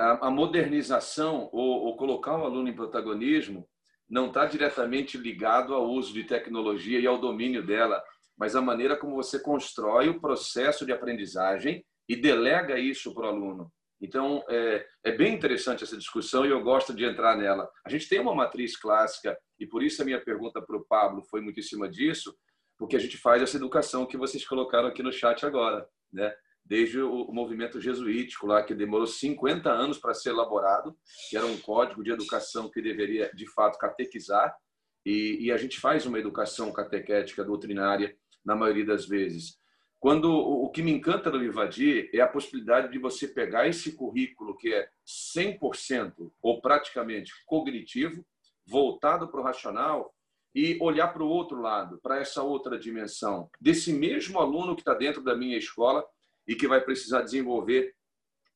a, 0.00 0.30
modernização 0.30 1.48
ou, 1.52 1.84
ou 1.84 1.96
colocar 1.96 2.36
o 2.38 2.44
aluno 2.44 2.68
em 2.68 2.74
protagonismo 2.74 3.68
não 4.08 4.26
está 4.26 4.46
diretamente 4.46 5.16
ligado 5.16 5.74
ao 5.74 5.88
uso 5.88 6.12
de 6.12 6.24
tecnologia 6.24 6.98
e 6.98 7.06
ao 7.06 7.18
domínio 7.18 7.64
dela, 7.64 8.02
mas 8.36 8.56
a 8.56 8.62
maneira 8.62 8.96
como 8.96 9.14
você 9.14 9.38
constrói 9.38 10.08
o 10.08 10.20
processo 10.20 10.84
de 10.84 10.92
aprendizagem 10.92 11.84
e 12.08 12.16
delega 12.16 12.78
isso 12.78 13.14
para 13.14 13.26
o 13.26 13.28
aluno. 13.28 13.72
Então, 14.00 14.42
é, 14.48 14.86
é, 15.04 15.12
bem 15.12 15.34
interessante 15.34 15.84
essa 15.84 15.96
discussão 15.96 16.46
e 16.46 16.48
eu 16.48 16.62
gosto 16.62 16.94
de 16.94 17.04
entrar 17.04 17.36
nela. 17.36 17.70
A 17.84 17.90
gente 17.90 18.08
tem 18.08 18.18
uma 18.18 18.34
matriz 18.34 18.76
clássica, 18.76 19.38
e 19.58 19.66
por 19.66 19.82
isso 19.82 20.00
a 20.00 20.04
minha 20.06 20.20
pergunta 20.20 20.62
para 20.62 20.76
o 20.76 20.84
Pablo 20.86 21.22
foi 21.30 21.42
muito 21.42 21.60
em 21.60 21.62
cima 21.62 21.88
disso, 21.88 22.34
porque 22.78 22.96
a 22.96 22.98
gente 22.98 23.18
faz 23.18 23.42
essa 23.42 23.58
educação 23.58 24.06
que 24.06 24.16
vocês 24.16 24.46
colocaram 24.46 24.88
aqui 24.88 25.02
no 25.02 25.12
chat 25.12 25.44
agora. 25.44 25.86
Né? 26.10 26.34
Desde 26.64 27.00
o 27.00 27.32
movimento 27.32 27.80
jesuítico 27.80 28.46
lá, 28.46 28.62
que 28.62 28.74
demorou 28.74 29.06
50 29.06 29.70
anos 29.70 29.98
para 29.98 30.14
ser 30.14 30.30
elaborado, 30.30 30.96
que 31.28 31.36
era 31.36 31.46
um 31.46 31.58
código 31.58 32.02
de 32.02 32.10
educação 32.10 32.70
que 32.70 32.80
deveria, 32.80 33.30
de 33.34 33.46
fato, 33.50 33.78
catequizar, 33.78 34.54
e, 35.04 35.46
e 35.46 35.52
a 35.52 35.56
gente 35.56 35.80
faz 35.80 36.06
uma 36.06 36.18
educação 36.18 36.72
catequética 36.72 37.42
doutrinária 37.42 38.16
na 38.44 38.54
maioria 38.54 38.84
das 38.84 39.06
vezes. 39.06 39.58
Quando 39.98 40.32
o 40.32 40.70
que 40.70 40.82
me 40.82 40.92
encanta 40.92 41.30
no 41.30 41.38
Vivadir 41.38 42.08
é 42.14 42.20
a 42.20 42.28
possibilidade 42.28 42.90
de 42.90 42.98
você 42.98 43.28
pegar 43.28 43.68
esse 43.68 43.92
currículo 43.92 44.56
que 44.56 44.72
é 44.72 44.88
100% 45.36 46.32
ou 46.40 46.60
praticamente 46.60 47.32
cognitivo, 47.44 48.24
voltado 48.66 49.28
para 49.28 49.40
o 49.40 49.44
racional, 49.44 50.14
e 50.54 50.76
olhar 50.80 51.08
para 51.08 51.22
o 51.22 51.28
outro 51.28 51.60
lado, 51.60 51.98
para 52.02 52.18
essa 52.18 52.42
outra 52.42 52.78
dimensão, 52.78 53.48
desse 53.60 53.92
mesmo 53.92 54.38
aluno 54.38 54.74
que 54.74 54.82
está 54.82 54.94
dentro 54.94 55.22
da 55.22 55.36
minha 55.36 55.56
escola, 55.56 56.04
e 56.50 56.56
que 56.56 56.66
vai 56.66 56.80
precisar 56.80 57.22
desenvolver 57.22 57.94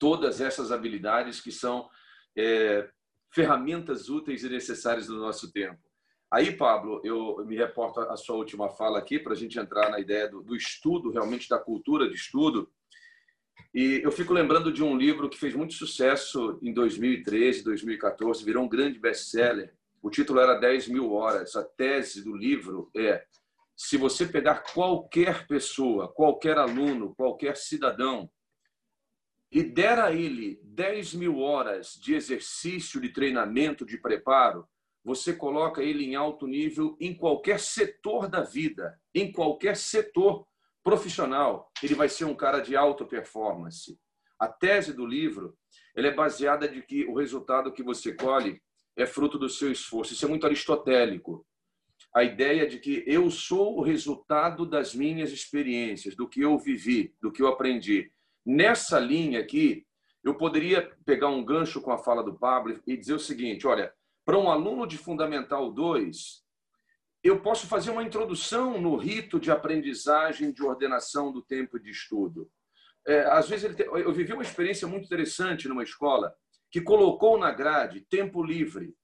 todas 0.00 0.40
essas 0.40 0.72
habilidades 0.72 1.40
que 1.40 1.52
são 1.52 1.88
é, 2.36 2.90
ferramentas 3.32 4.08
úteis 4.08 4.42
e 4.42 4.48
necessárias 4.48 5.08
no 5.08 5.20
nosso 5.20 5.52
tempo. 5.52 5.78
Aí, 6.28 6.56
Pablo, 6.56 7.00
eu 7.04 7.46
me 7.46 7.54
reporto 7.54 8.00
a 8.00 8.16
sua 8.16 8.34
última 8.34 8.68
fala 8.68 8.98
aqui 8.98 9.20
para 9.20 9.32
a 9.32 9.36
gente 9.36 9.60
entrar 9.60 9.90
na 9.90 10.00
ideia 10.00 10.28
do, 10.28 10.42
do 10.42 10.56
estudo, 10.56 11.12
realmente 11.12 11.48
da 11.48 11.56
cultura 11.56 12.08
de 12.08 12.16
estudo. 12.16 12.68
E 13.72 14.00
eu 14.02 14.10
fico 14.10 14.32
lembrando 14.32 14.72
de 14.72 14.82
um 14.82 14.96
livro 14.96 15.30
que 15.30 15.38
fez 15.38 15.54
muito 15.54 15.74
sucesso 15.74 16.58
em 16.60 16.72
2013, 16.72 17.62
2014, 17.62 18.44
virou 18.44 18.64
um 18.64 18.68
grande 18.68 18.98
best-seller. 18.98 19.72
O 20.02 20.10
título 20.10 20.40
era 20.40 20.58
10 20.58 20.88
mil 20.88 21.12
horas. 21.12 21.54
A 21.54 21.62
tese 21.62 22.24
do 22.24 22.36
livro 22.36 22.90
é 22.96 23.24
se 23.76 23.96
você 23.96 24.26
pegar 24.26 24.62
qualquer 24.72 25.46
pessoa, 25.46 26.12
qualquer 26.12 26.58
aluno, 26.58 27.14
qualquer 27.14 27.56
cidadão, 27.56 28.30
e 29.50 29.62
der 29.62 29.98
a 29.98 30.12
ele 30.12 30.60
10 30.64 31.14
mil 31.14 31.38
horas 31.38 31.94
de 31.94 32.14
exercício, 32.14 33.00
de 33.00 33.10
treinamento, 33.10 33.86
de 33.86 33.98
preparo, 33.98 34.68
você 35.04 35.34
coloca 35.34 35.82
ele 35.82 36.04
em 36.04 36.14
alto 36.14 36.46
nível 36.46 36.96
em 36.98 37.14
qualquer 37.14 37.60
setor 37.60 38.28
da 38.28 38.42
vida, 38.42 38.98
em 39.14 39.30
qualquer 39.30 39.76
setor 39.76 40.46
profissional, 40.82 41.70
ele 41.82 41.94
vai 41.94 42.08
ser 42.08 42.24
um 42.24 42.34
cara 42.34 42.60
de 42.60 42.76
alta 42.76 43.04
performance. 43.04 43.98
A 44.38 44.48
tese 44.48 44.92
do 44.92 45.06
livro 45.06 45.56
ela 45.96 46.08
é 46.08 46.14
baseada 46.14 46.68
de 46.68 46.82
que 46.82 47.04
o 47.06 47.14
resultado 47.14 47.72
que 47.72 47.82
você 47.82 48.12
colhe 48.14 48.60
é 48.96 49.06
fruto 49.06 49.38
do 49.38 49.48
seu 49.48 49.70
esforço. 49.70 50.12
Isso 50.12 50.24
é 50.24 50.28
muito 50.28 50.46
aristotélico 50.46 51.46
a 52.14 52.22
ideia 52.22 52.66
de 52.66 52.78
que 52.78 53.02
eu 53.06 53.28
sou 53.28 53.76
o 53.76 53.82
resultado 53.82 54.64
das 54.64 54.94
minhas 54.94 55.32
experiências, 55.32 56.14
do 56.14 56.28
que 56.28 56.42
eu 56.42 56.56
vivi, 56.56 57.12
do 57.20 57.32
que 57.32 57.42
eu 57.42 57.48
aprendi. 57.48 58.12
Nessa 58.46 59.00
linha 59.00 59.40
aqui, 59.40 59.84
eu 60.22 60.36
poderia 60.36 60.96
pegar 61.04 61.28
um 61.28 61.44
gancho 61.44 61.80
com 61.80 61.90
a 61.90 61.98
fala 61.98 62.22
do 62.22 62.38
Pablo 62.38 62.80
e 62.86 62.96
dizer 62.96 63.14
o 63.14 63.18
seguinte: 63.18 63.66
olha, 63.66 63.92
para 64.24 64.38
um 64.38 64.48
aluno 64.48 64.86
de 64.86 64.96
Fundamental 64.96 65.72
2, 65.72 66.44
eu 67.22 67.40
posso 67.40 67.66
fazer 67.66 67.90
uma 67.90 68.02
introdução 68.02 68.80
no 68.80 68.96
rito 68.96 69.40
de 69.40 69.50
aprendizagem 69.50 70.52
de 70.52 70.62
ordenação 70.62 71.32
do 71.32 71.42
tempo 71.42 71.80
de 71.80 71.90
estudo. 71.90 72.48
É, 73.06 73.22
às 73.24 73.48
vezes, 73.48 73.74
tem, 73.74 73.86
eu 73.86 74.12
vivi 74.12 74.32
uma 74.32 74.42
experiência 74.42 74.86
muito 74.86 75.04
interessante 75.04 75.68
numa 75.68 75.82
escola 75.82 76.32
que 76.70 76.80
colocou 76.80 77.38
na 77.38 77.50
grade 77.50 78.00
tempo 78.02 78.42
livre. 78.42 78.94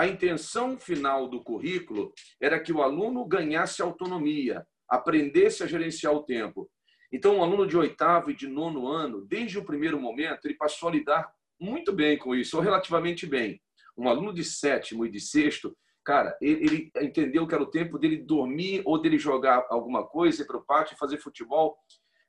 A 0.00 0.06
intenção 0.06 0.78
final 0.78 1.28
do 1.28 1.44
currículo 1.44 2.14
era 2.40 2.58
que 2.58 2.72
o 2.72 2.80
aluno 2.80 3.22
ganhasse 3.26 3.82
autonomia, 3.82 4.66
aprendesse 4.88 5.62
a 5.62 5.66
gerenciar 5.66 6.14
o 6.14 6.22
tempo. 6.22 6.70
Então, 7.12 7.36
um 7.36 7.42
aluno 7.42 7.66
de 7.66 7.76
oitavo 7.76 8.30
e 8.30 8.34
de 8.34 8.48
nono 8.48 8.88
ano, 8.88 9.20
desde 9.26 9.58
o 9.58 9.62
primeiro 9.62 10.00
momento, 10.00 10.46
ele 10.46 10.54
passou 10.54 10.88
a 10.88 10.92
lidar 10.92 11.30
muito 11.60 11.92
bem 11.92 12.16
com 12.16 12.34
isso, 12.34 12.56
ou 12.56 12.62
relativamente 12.62 13.26
bem. 13.26 13.60
Um 13.94 14.08
aluno 14.08 14.32
de 14.32 14.42
sétimo 14.42 15.04
e 15.04 15.10
de 15.10 15.20
sexto, 15.20 15.76
cara, 16.02 16.34
ele, 16.40 16.64
ele 16.64 17.06
entendeu 17.06 17.46
que 17.46 17.54
era 17.54 17.62
o 17.62 17.70
tempo 17.70 17.98
dele 17.98 18.16
dormir 18.16 18.80
ou 18.86 18.98
dele 18.98 19.18
jogar 19.18 19.66
alguma 19.68 20.06
coisa, 20.06 20.40
ir 20.40 20.46
para 20.46 20.56
o 20.56 20.64
pátio, 20.64 20.96
fazer 20.96 21.18
futebol. 21.18 21.76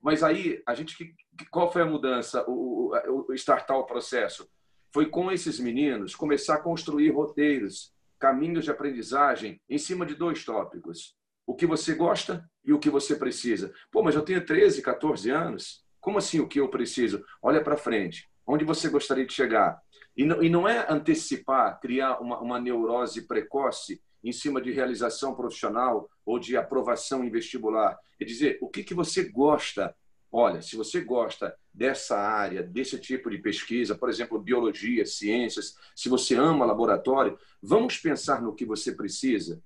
Mas 0.01 0.24
aí, 0.24 0.61
a 0.67 0.76
gente, 0.76 1.15
qual 1.49 1.72
foi 1.72 1.84
a 1.84 1.86
mudança, 1.86 2.43
o, 2.49 2.93
o, 2.93 3.26
o 3.30 3.34
startar 3.34 3.78
o 3.78 3.86
processo? 3.86 4.45
Foi 4.93 5.07
com 5.07 5.31
esses 5.31 5.59
meninos 5.59 6.15
começar 6.15 6.55
a 6.55 6.61
construir 6.61 7.09
roteiros, 7.11 7.93
caminhos 8.19 8.65
de 8.65 8.71
aprendizagem 8.71 9.59
em 9.69 9.77
cima 9.77 10.05
de 10.05 10.15
dois 10.15 10.43
tópicos: 10.43 11.15
o 11.45 11.55
que 11.55 11.65
você 11.65 11.95
gosta 11.95 12.45
e 12.63 12.73
o 12.73 12.79
que 12.79 12.89
você 12.89 13.15
precisa. 13.15 13.73
Pô, 13.91 14.03
mas 14.03 14.15
eu 14.15 14.21
tenho 14.21 14.45
13, 14.45 14.81
14 14.81 15.29
anos. 15.29 15.83
Como 15.99 16.17
assim 16.17 16.39
o 16.39 16.47
que 16.47 16.59
eu 16.59 16.69
preciso? 16.69 17.23
Olha 17.41 17.63
para 17.63 17.77
frente. 17.77 18.27
Onde 18.45 18.65
você 18.65 18.89
gostaria 18.89 19.25
de 19.25 19.33
chegar? 19.33 19.79
E 20.17 20.25
não, 20.25 20.43
e 20.43 20.49
não 20.49 20.67
é 20.67 20.85
antecipar, 20.89 21.79
criar 21.79 22.19
uma, 22.19 22.39
uma 22.39 22.59
neurose 22.59 23.27
precoce 23.27 24.01
em 24.23 24.31
cima 24.31 24.61
de 24.61 24.71
realização 24.71 25.35
profissional 25.35 26.09
ou 26.25 26.39
de 26.39 26.57
aprovação 26.57 27.23
em 27.23 27.29
vestibular. 27.29 27.97
É 28.19 28.25
dizer, 28.25 28.57
o 28.61 28.69
que, 28.69 28.83
que 28.83 28.93
você 28.93 29.29
gosta? 29.29 29.95
Olha, 30.32 30.61
se 30.61 30.77
você 30.77 31.01
gosta 31.01 31.53
dessa 31.73 32.17
área, 32.17 32.63
desse 32.63 32.97
tipo 32.97 33.29
de 33.29 33.38
pesquisa, 33.38 33.95
por 33.95 34.09
exemplo, 34.09 34.39
biologia, 34.39 35.05
ciências, 35.05 35.75
se 35.93 36.07
você 36.07 36.36
ama 36.36 36.65
laboratório, 36.65 37.38
vamos 37.61 37.97
pensar 37.97 38.41
no 38.41 38.55
que 38.55 38.65
você 38.65 38.93
precisa. 38.93 39.61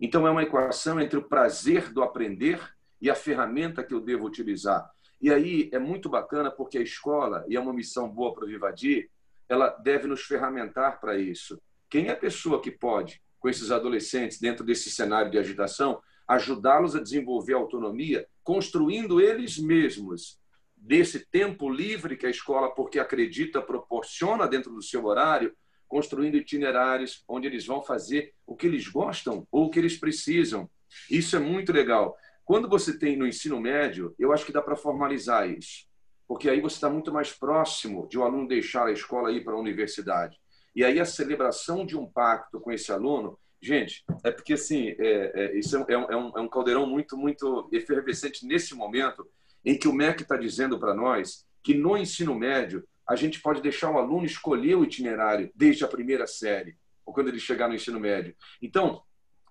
Então, 0.00 0.26
é 0.26 0.30
uma 0.30 0.42
equação 0.42 1.00
entre 1.00 1.18
o 1.18 1.24
prazer 1.24 1.92
do 1.92 2.02
aprender 2.02 2.60
e 3.00 3.10
a 3.10 3.14
ferramenta 3.14 3.82
que 3.82 3.92
eu 3.92 4.00
devo 4.00 4.24
utilizar. 4.24 4.88
E 5.20 5.32
aí 5.32 5.68
é 5.72 5.78
muito 5.78 6.08
bacana 6.08 6.50
porque 6.50 6.78
a 6.78 6.82
escola, 6.82 7.44
e 7.48 7.56
é 7.56 7.60
uma 7.60 7.72
missão 7.72 8.08
boa 8.08 8.32
para 8.34 8.44
o 8.44 8.46
Vivadir, 8.46 9.10
ela 9.48 9.70
deve 9.70 10.06
nos 10.06 10.22
ferramentar 10.22 11.00
para 11.00 11.18
isso. 11.18 11.60
Quem 11.90 12.06
é 12.06 12.12
a 12.12 12.16
pessoa 12.16 12.60
que 12.60 12.70
pode, 12.70 13.20
com 13.40 13.48
esses 13.48 13.70
adolescentes, 13.70 14.38
dentro 14.38 14.64
desse 14.64 14.90
cenário 14.90 15.30
de 15.30 15.38
agitação, 15.38 16.00
ajudá-los 16.26 16.96
a 16.96 17.02
desenvolver 17.02 17.54
autonomia, 17.54 18.26
construindo 18.44 19.20
eles 19.20 19.58
mesmos 19.58 20.38
desse 20.76 21.26
tempo 21.30 21.70
livre 21.70 22.16
que 22.16 22.26
a 22.26 22.30
escola, 22.30 22.74
porque 22.74 22.98
acredita, 22.98 23.62
proporciona 23.62 24.46
dentro 24.46 24.72
do 24.72 24.82
seu 24.82 25.06
horário, 25.06 25.56
construindo 25.88 26.36
itinerários 26.36 27.24
onde 27.26 27.46
eles 27.46 27.64
vão 27.66 27.82
fazer 27.82 28.34
o 28.46 28.54
que 28.54 28.66
eles 28.66 28.86
gostam 28.86 29.46
ou 29.50 29.66
o 29.66 29.70
que 29.70 29.78
eles 29.78 29.96
precisam. 29.98 30.68
Isso 31.10 31.34
é 31.36 31.38
muito 31.38 31.72
legal. 31.72 32.16
Quando 32.44 32.68
você 32.68 32.98
tem 32.98 33.16
no 33.16 33.26
ensino 33.26 33.58
médio, 33.58 34.14
eu 34.18 34.30
acho 34.30 34.44
que 34.44 34.52
dá 34.52 34.60
para 34.60 34.76
formalizar 34.76 35.48
isso, 35.48 35.86
porque 36.28 36.50
aí 36.50 36.60
você 36.60 36.74
está 36.74 36.90
muito 36.90 37.10
mais 37.10 37.32
próximo 37.32 38.06
de 38.06 38.18
o 38.18 38.20
um 38.20 38.24
aluno 38.24 38.46
deixar 38.46 38.86
a 38.86 38.92
escola 38.92 39.32
e 39.32 39.36
ir 39.36 39.44
para 39.44 39.54
a 39.54 39.58
universidade. 39.58 40.38
E 40.76 40.84
aí 40.84 41.00
a 41.00 41.06
celebração 41.06 41.86
de 41.86 41.96
um 41.96 42.04
pacto 42.04 42.60
com 42.60 42.70
esse 42.70 42.92
aluno, 42.92 43.38
gente, 43.64 44.04
é 44.22 44.30
porque 44.30 44.54
assim, 44.54 44.88
é, 44.98 45.32
é, 45.34 45.58
isso 45.58 45.76
é, 45.76 45.92
é, 45.92 45.98
um, 45.98 46.32
é 46.36 46.40
um 46.40 46.48
caldeirão 46.48 46.86
muito, 46.86 47.16
muito 47.16 47.68
efervescente 47.72 48.46
nesse 48.46 48.74
momento, 48.74 49.26
em 49.64 49.78
que 49.78 49.88
o 49.88 49.92
MEC 49.92 50.22
está 50.22 50.36
dizendo 50.36 50.78
para 50.78 50.94
nós 50.94 51.46
que 51.62 51.74
no 51.74 51.96
ensino 51.96 52.34
médio 52.34 52.86
a 53.06 53.16
gente 53.16 53.40
pode 53.40 53.60
deixar 53.60 53.90
o 53.90 53.98
aluno 53.98 54.26
escolher 54.26 54.76
o 54.76 54.84
itinerário 54.84 55.50
desde 55.54 55.84
a 55.84 55.88
primeira 55.88 56.26
série, 56.26 56.76
ou 57.04 57.12
quando 57.12 57.28
ele 57.28 57.38
chegar 57.38 57.68
no 57.68 57.74
ensino 57.74 58.00
médio. 58.00 58.34
Então, 58.60 59.02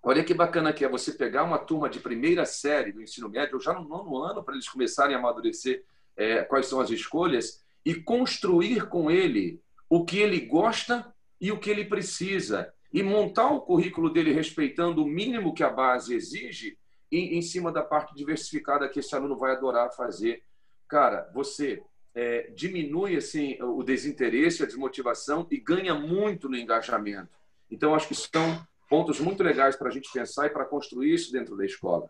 olha 0.02 0.24
que 0.24 0.34
bacana 0.34 0.74
que 0.74 0.84
é 0.84 0.90
você 0.90 1.12
pegar 1.12 1.44
uma 1.44 1.60
turma 1.60 1.90
de 1.90 2.00
primeira 2.00 2.46
série 2.46 2.92
do 2.92 3.02
ensino 3.02 3.30
médio, 3.30 3.56
ou 3.56 3.62
já 3.62 3.74
no 3.74 3.88
nono 3.88 4.18
ano, 4.18 4.44
para 4.44 4.56
eles 4.56 4.70
começarem 4.70 5.16
a 5.16 5.20
amadurecer 5.20 5.84
é, 6.16 6.44
quais 6.44 6.68
são 6.68 6.80
as 6.80 6.90
escolhas, 6.90 7.64
e 7.86 7.96
construir 7.96 8.88
com 8.88 9.12
ele 9.12 9.62
o 9.90 10.06
que 10.06 10.18
ele 10.18 10.40
gosta 10.40 11.14
e 11.40 11.52
o 11.52 11.60
que 11.60 11.70
ele 11.70 11.86
precisa. 11.86 12.74
E 12.94 13.02
montar 13.02 13.52
o 13.52 13.62
currículo 13.62 14.10
dele 14.10 14.32
respeitando 14.32 15.04
o 15.04 15.08
mínimo 15.08 15.54
que 15.54 15.64
a 15.64 15.70
base 15.70 16.14
exige 16.14 16.78
em, 17.12 17.38
em 17.38 17.42
cima 17.42 17.72
da 17.72 17.82
parte 17.82 18.16
diversificada 18.16 18.88
que 18.88 19.00
esse 19.00 19.16
aluno 19.16 19.36
vai 19.36 19.52
adorar 19.52 19.92
fazer. 19.92 20.44
Cara, 20.88 21.30
você 21.34 21.82
é, 22.14 22.52
diminui 22.56 23.16
assim 23.16 23.58
o 23.62 23.84
desinteresse, 23.84 24.64
a 24.64 24.68
desmotivação 24.68 25.48
e 25.50 25.58
ganha 25.58 25.96
muito 25.96 26.48
no 26.48 26.56
engajamento. 26.56 27.30
Então, 27.70 27.96
acho 27.96 28.08
que 28.08 28.16
são 28.16 28.66
pontos 28.88 29.20
muito 29.20 29.42
legais 29.42 29.76
para 29.76 29.88
a 29.88 29.92
gente 29.92 30.12
pensar 30.12 30.46
e 30.46 30.50
para 30.52 30.66
construir 30.66 31.14
isso 31.14 31.32
dentro 31.32 31.58
da 31.58 31.66
escola. 31.66 32.10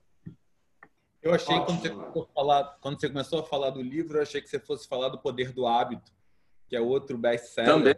Eu 1.21 1.33
achei, 1.33 1.57
quando 1.61 1.79
você, 1.79 2.27
falar, 2.33 2.77
quando 2.81 2.99
você, 2.99 3.07
começou 3.07 3.39
a 3.39 3.43
falar 3.43 3.69
do 3.69 3.81
livro, 3.81 4.17
eu 4.17 4.21
achei 4.21 4.41
que 4.41 4.49
você 4.49 4.59
fosse 4.59 4.85
falar 4.85 5.07
do 5.07 5.17
Poder 5.17 5.53
do 5.53 5.65
Hábito, 5.65 6.11
que 6.67 6.75
é 6.75 6.81
outro 6.81 7.17
best-seller. 7.17 7.73
Também. 7.73 7.95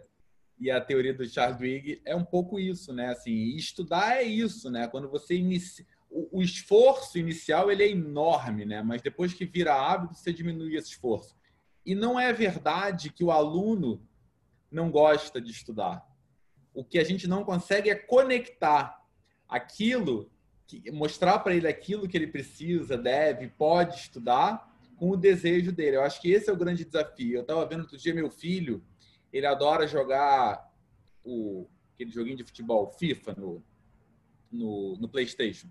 E 0.58 0.70
a 0.70 0.80
teoria 0.80 1.12
do 1.12 1.28
Charles 1.28 1.58
Duhigg 1.58 2.00
é 2.04 2.16
um 2.16 2.24
pouco 2.24 2.58
isso, 2.58 2.92
né? 2.92 3.10
Assim, 3.10 3.54
estudar 3.56 4.16
é 4.16 4.22
isso, 4.22 4.70
né? 4.70 4.88
Quando 4.88 5.08
você 5.08 5.34
inicia 5.36 5.84
o, 6.10 6.42
esforço 6.42 7.18
inicial 7.18 7.70
ele 7.70 7.82
é 7.82 7.90
enorme, 7.90 8.64
né? 8.64 8.82
Mas 8.82 9.02
depois 9.02 9.34
que 9.34 9.44
vira 9.44 9.74
hábito, 9.74 10.14
você 10.14 10.32
diminui 10.32 10.76
esse 10.76 10.90
esforço. 10.90 11.36
E 11.84 11.94
não 11.94 12.18
é 12.18 12.32
verdade 12.32 13.12
que 13.12 13.22
o 13.22 13.30
aluno 13.30 14.02
não 14.70 14.90
gosta 14.90 15.40
de 15.40 15.50
estudar. 15.50 16.04
O 16.74 16.84
que 16.84 16.98
a 16.98 17.04
gente 17.04 17.28
não 17.28 17.44
consegue 17.44 17.90
é 17.90 17.94
conectar 17.94 19.00
aquilo, 19.48 20.30
que, 20.66 20.90
mostrar 20.90 21.38
para 21.40 21.54
ele 21.54 21.68
aquilo 21.68 22.08
que 22.08 22.16
ele 22.16 22.26
precisa, 22.26 22.96
deve, 22.96 23.48
pode 23.48 23.96
estudar, 23.96 24.74
com 24.96 25.10
o 25.10 25.16
desejo 25.16 25.72
dele. 25.72 25.96
Eu 25.96 26.02
acho 26.02 26.20
que 26.20 26.30
esse 26.30 26.48
é 26.48 26.52
o 26.52 26.56
grande 26.56 26.84
desafio. 26.84 27.36
Eu 27.36 27.42
estava 27.42 27.66
vendo 27.66 27.82
outro 27.82 27.98
dia 27.98 28.14
meu 28.14 28.30
filho, 28.30 28.82
ele 29.36 29.46
adora 29.46 29.86
jogar 29.86 30.72
o, 31.24 31.68
aquele 31.94 32.10
joguinho 32.10 32.36
de 32.36 32.44
futebol, 32.44 32.86
FIFA, 32.86 33.34
no, 33.36 33.64
no, 34.50 34.96
no 34.98 35.08
PlayStation. 35.08 35.68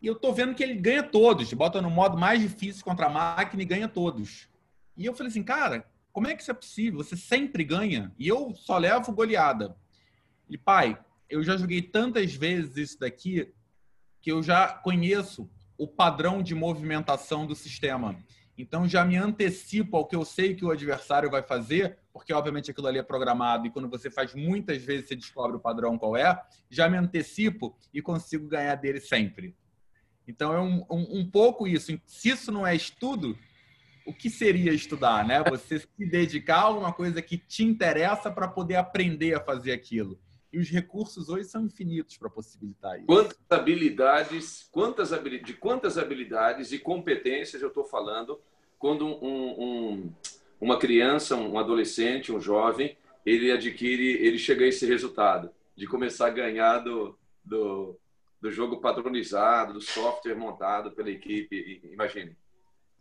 E 0.00 0.06
eu 0.06 0.16
tô 0.16 0.32
vendo 0.32 0.54
que 0.54 0.62
ele 0.62 0.74
ganha 0.74 1.02
todos. 1.02 1.52
Bota 1.52 1.80
no 1.80 1.90
modo 1.90 2.18
mais 2.18 2.40
difícil 2.40 2.84
contra 2.84 3.06
a 3.06 3.10
máquina 3.10 3.62
e 3.62 3.66
ganha 3.66 3.88
todos. 3.88 4.48
E 4.96 5.06
eu 5.06 5.14
falei 5.14 5.30
assim, 5.30 5.44
cara, 5.44 5.88
como 6.12 6.26
é 6.26 6.34
que 6.34 6.42
isso 6.42 6.50
é 6.50 6.54
possível? 6.54 7.02
Você 7.02 7.16
sempre 7.16 7.62
ganha. 7.62 8.12
E 8.18 8.26
eu 8.26 8.54
só 8.54 8.78
levo 8.78 9.12
goleada. 9.12 9.76
E 10.48 10.58
pai, 10.58 10.98
eu 11.30 11.42
já 11.42 11.56
joguei 11.56 11.80
tantas 11.80 12.34
vezes 12.34 12.76
isso 12.76 12.98
daqui 12.98 13.52
que 14.20 14.30
eu 14.30 14.42
já 14.42 14.68
conheço 14.68 15.48
o 15.78 15.86
padrão 15.86 16.42
de 16.42 16.54
movimentação 16.54 17.46
do 17.46 17.54
sistema. 17.54 18.16
Então 18.56 18.86
já 18.86 19.04
me 19.04 19.16
antecipo 19.16 19.96
ao 19.96 20.06
que 20.06 20.14
eu 20.14 20.24
sei 20.24 20.54
que 20.54 20.64
o 20.64 20.70
adversário 20.70 21.30
vai 21.30 21.42
fazer, 21.42 21.98
porque 22.12 22.32
obviamente 22.32 22.70
aquilo 22.70 22.86
ali 22.86 22.98
é 22.98 23.02
programado 23.02 23.66
e 23.66 23.70
quando 23.70 23.88
você 23.88 24.10
faz 24.10 24.34
muitas 24.34 24.82
vezes 24.82 25.08
você 25.08 25.16
descobre 25.16 25.56
o 25.56 25.60
padrão 25.60 25.98
qual 25.98 26.16
é, 26.16 26.40
já 26.68 26.88
me 26.88 26.96
antecipo 26.96 27.76
e 27.92 28.02
consigo 28.02 28.46
ganhar 28.46 28.74
dele 28.74 29.00
sempre. 29.00 29.56
Então 30.28 30.54
é 30.54 30.60
um, 30.60 30.84
um, 30.90 31.20
um, 31.20 31.30
pouco 31.30 31.66
isso. 31.66 31.98
Se 32.06 32.28
isso 32.28 32.52
não 32.52 32.66
é 32.66 32.76
estudo, 32.76 33.36
o 34.06 34.12
que 34.12 34.30
seria 34.30 34.72
estudar, 34.72 35.26
né? 35.26 35.42
Você 35.44 35.80
se 35.80 36.06
dedicar 36.10 36.58
a 36.58 36.62
alguma 36.62 36.92
coisa 36.92 37.20
que 37.22 37.38
te 37.38 37.64
interessa 37.64 38.30
para 38.30 38.48
poder 38.48 38.76
aprender 38.76 39.34
a 39.34 39.40
fazer 39.40 39.72
aquilo. 39.72 40.20
E 40.52 40.58
os 40.58 40.68
recursos 40.68 41.28
hoje 41.28 41.44
são 41.44 41.64
infinitos 41.64 42.16
para 42.18 42.28
possibilitar 42.28 42.98
isso. 42.98 43.06
Quantas 43.06 43.38
habilidades, 43.48 44.68
quantas 44.70 45.10
de 45.10 45.54
quantas 45.54 45.96
habilidades 45.96 46.72
e 46.72 46.78
competências 46.78 47.62
eu 47.62 47.68
estou 47.68 47.84
falando 47.84 48.38
quando 48.78 49.06
um, 49.06 49.62
um, 49.62 50.12
uma 50.60 50.78
criança, 50.78 51.36
um 51.36 51.58
adolescente, 51.58 52.32
um 52.32 52.40
jovem, 52.40 52.96
ele 53.24 53.50
adquire, 53.50 54.18
ele 54.24 54.38
chega 54.38 54.64
a 54.64 54.68
esse 54.68 54.84
resultado 54.84 55.50
de 55.76 55.86
começar 55.86 56.26
a 56.26 56.30
ganhar 56.30 56.80
do, 56.80 57.16
do, 57.44 57.96
do 58.40 58.50
jogo 58.50 58.80
padronizado, 58.80 59.72
do 59.72 59.80
software 59.80 60.34
montado 60.34 60.90
pela 60.90 61.10
equipe, 61.10 61.80
imagine. 61.92 62.36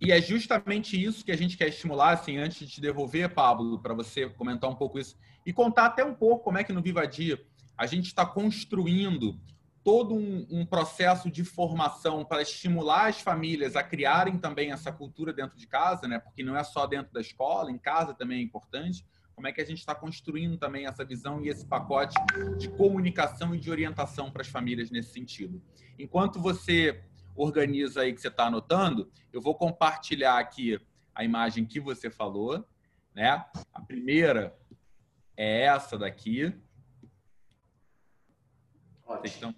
E 0.01 0.11
é 0.11 0.19
justamente 0.19 1.01
isso 1.01 1.23
que 1.23 1.31
a 1.31 1.37
gente 1.37 1.55
quer 1.55 1.67
estimular, 1.67 2.13
assim, 2.13 2.37
antes 2.37 2.67
de 2.67 2.81
devolver, 2.81 3.31
Pablo, 3.31 3.79
para 3.79 3.93
você 3.93 4.27
comentar 4.27 4.67
um 4.67 4.75
pouco 4.75 4.97
isso 4.97 5.15
e 5.45 5.53
contar 5.53 5.85
até 5.85 6.03
um 6.03 6.15
pouco 6.15 6.43
como 6.43 6.57
é 6.57 6.63
que 6.63 6.73
no 6.73 6.81
Viva 6.81 7.07
Dia 7.07 7.39
a 7.77 7.85
gente 7.85 8.07
está 8.07 8.25
construindo 8.25 9.39
todo 9.83 10.15
um, 10.15 10.47
um, 10.49 10.65
processo 10.65 11.29
de 11.29 11.43
formação 11.43 12.25
para 12.25 12.41
estimular 12.41 13.09
as 13.09 13.21
famílias 13.21 13.75
a 13.75 13.83
criarem 13.83 14.37
também 14.37 14.71
essa 14.71 14.91
cultura 14.91 15.31
dentro 15.31 15.57
de 15.57 15.67
casa, 15.67 16.07
né? 16.07 16.19
Porque 16.19 16.43
não 16.43 16.57
é 16.57 16.63
só 16.63 16.85
dentro 16.87 17.13
da 17.13 17.21
escola, 17.21 17.71
em 17.71 17.77
casa 17.77 18.13
também 18.13 18.39
é 18.39 18.41
importante 18.41 19.05
como 19.35 19.47
é 19.47 19.51
que 19.51 19.61
a 19.61 19.65
gente 19.65 19.79
está 19.79 19.95
construindo 19.95 20.57
também 20.57 20.85
essa 20.85 21.03
visão 21.03 21.43
e 21.43 21.49
esse 21.49 21.65
pacote 21.65 22.15
de 22.57 22.69
comunicação 22.69 23.55
e 23.55 23.59
de 23.59 23.71
orientação 23.71 24.29
para 24.29 24.41
as 24.41 24.47
famílias 24.47 24.91
nesse 24.91 25.13
sentido. 25.13 25.59
Enquanto 25.97 26.39
você 26.39 27.03
organiza 27.41 28.01
aí 28.01 28.13
que 28.13 28.21
você 28.21 28.27
está 28.27 28.45
anotando, 28.45 29.11
eu 29.31 29.41
vou 29.41 29.55
compartilhar 29.55 30.37
aqui 30.37 30.79
a 31.13 31.23
imagem 31.23 31.65
que 31.65 31.79
você 31.79 32.09
falou, 32.09 32.65
né? 33.13 33.45
A 33.73 33.81
primeira 33.81 34.57
é 35.35 35.63
essa 35.63 35.97
daqui. 35.97 36.45
Ótimo. 39.05 39.21
Vocês 39.21 39.33
estão, 39.33 39.55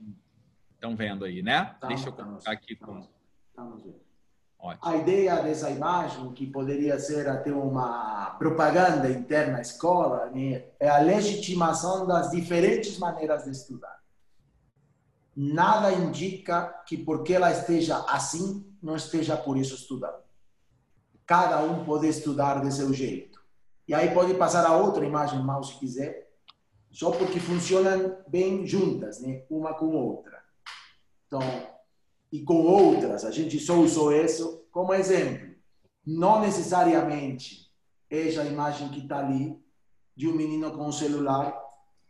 estão 0.74 0.96
vendo 0.96 1.26
aí, 1.26 1.42
né? 1.42 1.76
Tá, 1.80 1.88
Deixa 1.88 2.10
eu 2.10 2.14
colocar 2.14 2.52
aqui 2.52 2.76
com. 2.76 3.08
Estamos 3.50 3.84
vendo. 3.84 4.04
Ótimo. 4.58 4.94
A 4.94 4.96
ideia 4.96 5.44
dessa 5.44 5.70
imagem, 5.70 6.32
que 6.32 6.48
poderia 6.48 6.98
ser 6.98 7.28
até 7.28 7.52
uma 7.52 8.36
propaganda 8.40 9.10
interna 9.10 9.58
à 9.58 9.62
escola, 9.62 10.30
né, 10.30 10.64
é 10.80 10.88
a 10.88 11.00
legitimação 11.00 12.08
das 12.08 12.32
diferentes 12.32 12.98
maneiras 12.98 13.44
de 13.44 13.52
estudar. 13.52 14.02
Nada 15.36 15.92
indica 15.92 16.84
que 16.86 16.98
porque 16.98 17.34
ela 17.34 17.52
esteja 17.52 17.98
assim, 18.08 18.66
não 18.82 18.96
esteja 18.96 19.36
por 19.36 19.58
isso 19.58 19.76
estudando. 19.76 20.22
Cada 21.26 21.62
um 21.62 21.84
pode 21.86 22.08
estudar 22.08 22.62
de 22.62 22.74
seu 22.74 22.94
jeito. 22.94 23.42
E 23.88 23.94
aí 23.94 24.14
pode 24.14 24.34
passar 24.36 24.66
a 24.66 24.78
outra 24.78 25.06
imagem, 25.06 25.42
mal 25.42 25.64
se 25.64 25.76
quiser, 25.80 26.32
só 26.92 27.12
porque 27.12 27.40
funcionam 27.40 28.18
bem 28.28 28.66
juntas, 28.68 29.20
né? 29.20 29.44
uma 29.50 29.74
com 29.74 29.96
outra. 29.96 30.44
Então, 31.26 31.42
e 32.32 32.42
com 32.42 32.64
outras. 32.64 33.26
A 33.26 33.32
gente 33.32 33.60
só 33.60 33.76
usou 33.76 34.12
isso 34.12 34.66
como 34.72 34.94
exemplo. 34.94 35.56
Não 36.06 36.42
necessariamente 36.42 37.72
essa 38.10 38.44
imagem 38.44 38.90
que 38.90 39.00
está 39.00 39.20
ali 39.20 39.58
de 40.16 40.28
um 40.28 40.34
menino 40.34 40.72
com 40.72 40.88
um 40.88 40.92
celular 40.92 41.60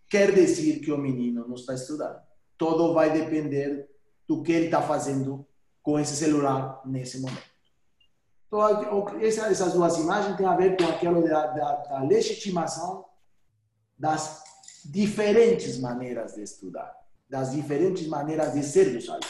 quer 0.09 0.33
dizer 0.33 0.79
que 0.79 0.91
o 0.91 0.97
menino 0.97 1.47
não 1.47 1.55
está 1.55 1.73
estudando. 1.73 2.21
Tudo 2.63 2.93
vai 2.93 3.11
depender 3.11 3.89
do 4.25 4.41
que 4.41 4.53
ele 4.53 4.65
está 4.65 4.81
fazendo 4.81 5.45
com 5.81 5.99
esse 5.99 6.15
celular 6.15 6.81
nesse 6.85 7.19
momento. 7.19 7.53
Então, 8.47 9.19
essas 9.19 9.73
duas 9.73 9.97
imagens 9.97 10.37
têm 10.37 10.45
a 10.45 10.55
ver 10.55 10.77
com 10.77 10.85
aquilo 10.85 11.27
da, 11.27 11.47
da, 11.47 11.75
da 11.75 11.99
legitimação 12.03 13.03
das 13.99 14.41
diferentes 14.85 15.77
maneiras 15.77 16.35
de 16.35 16.43
estudar, 16.43 16.95
das 17.29 17.51
diferentes 17.51 18.07
maneiras 18.07 18.53
de 18.53 18.63
ser 18.63 18.93
dos 18.93 19.09
alunos. 19.09 19.27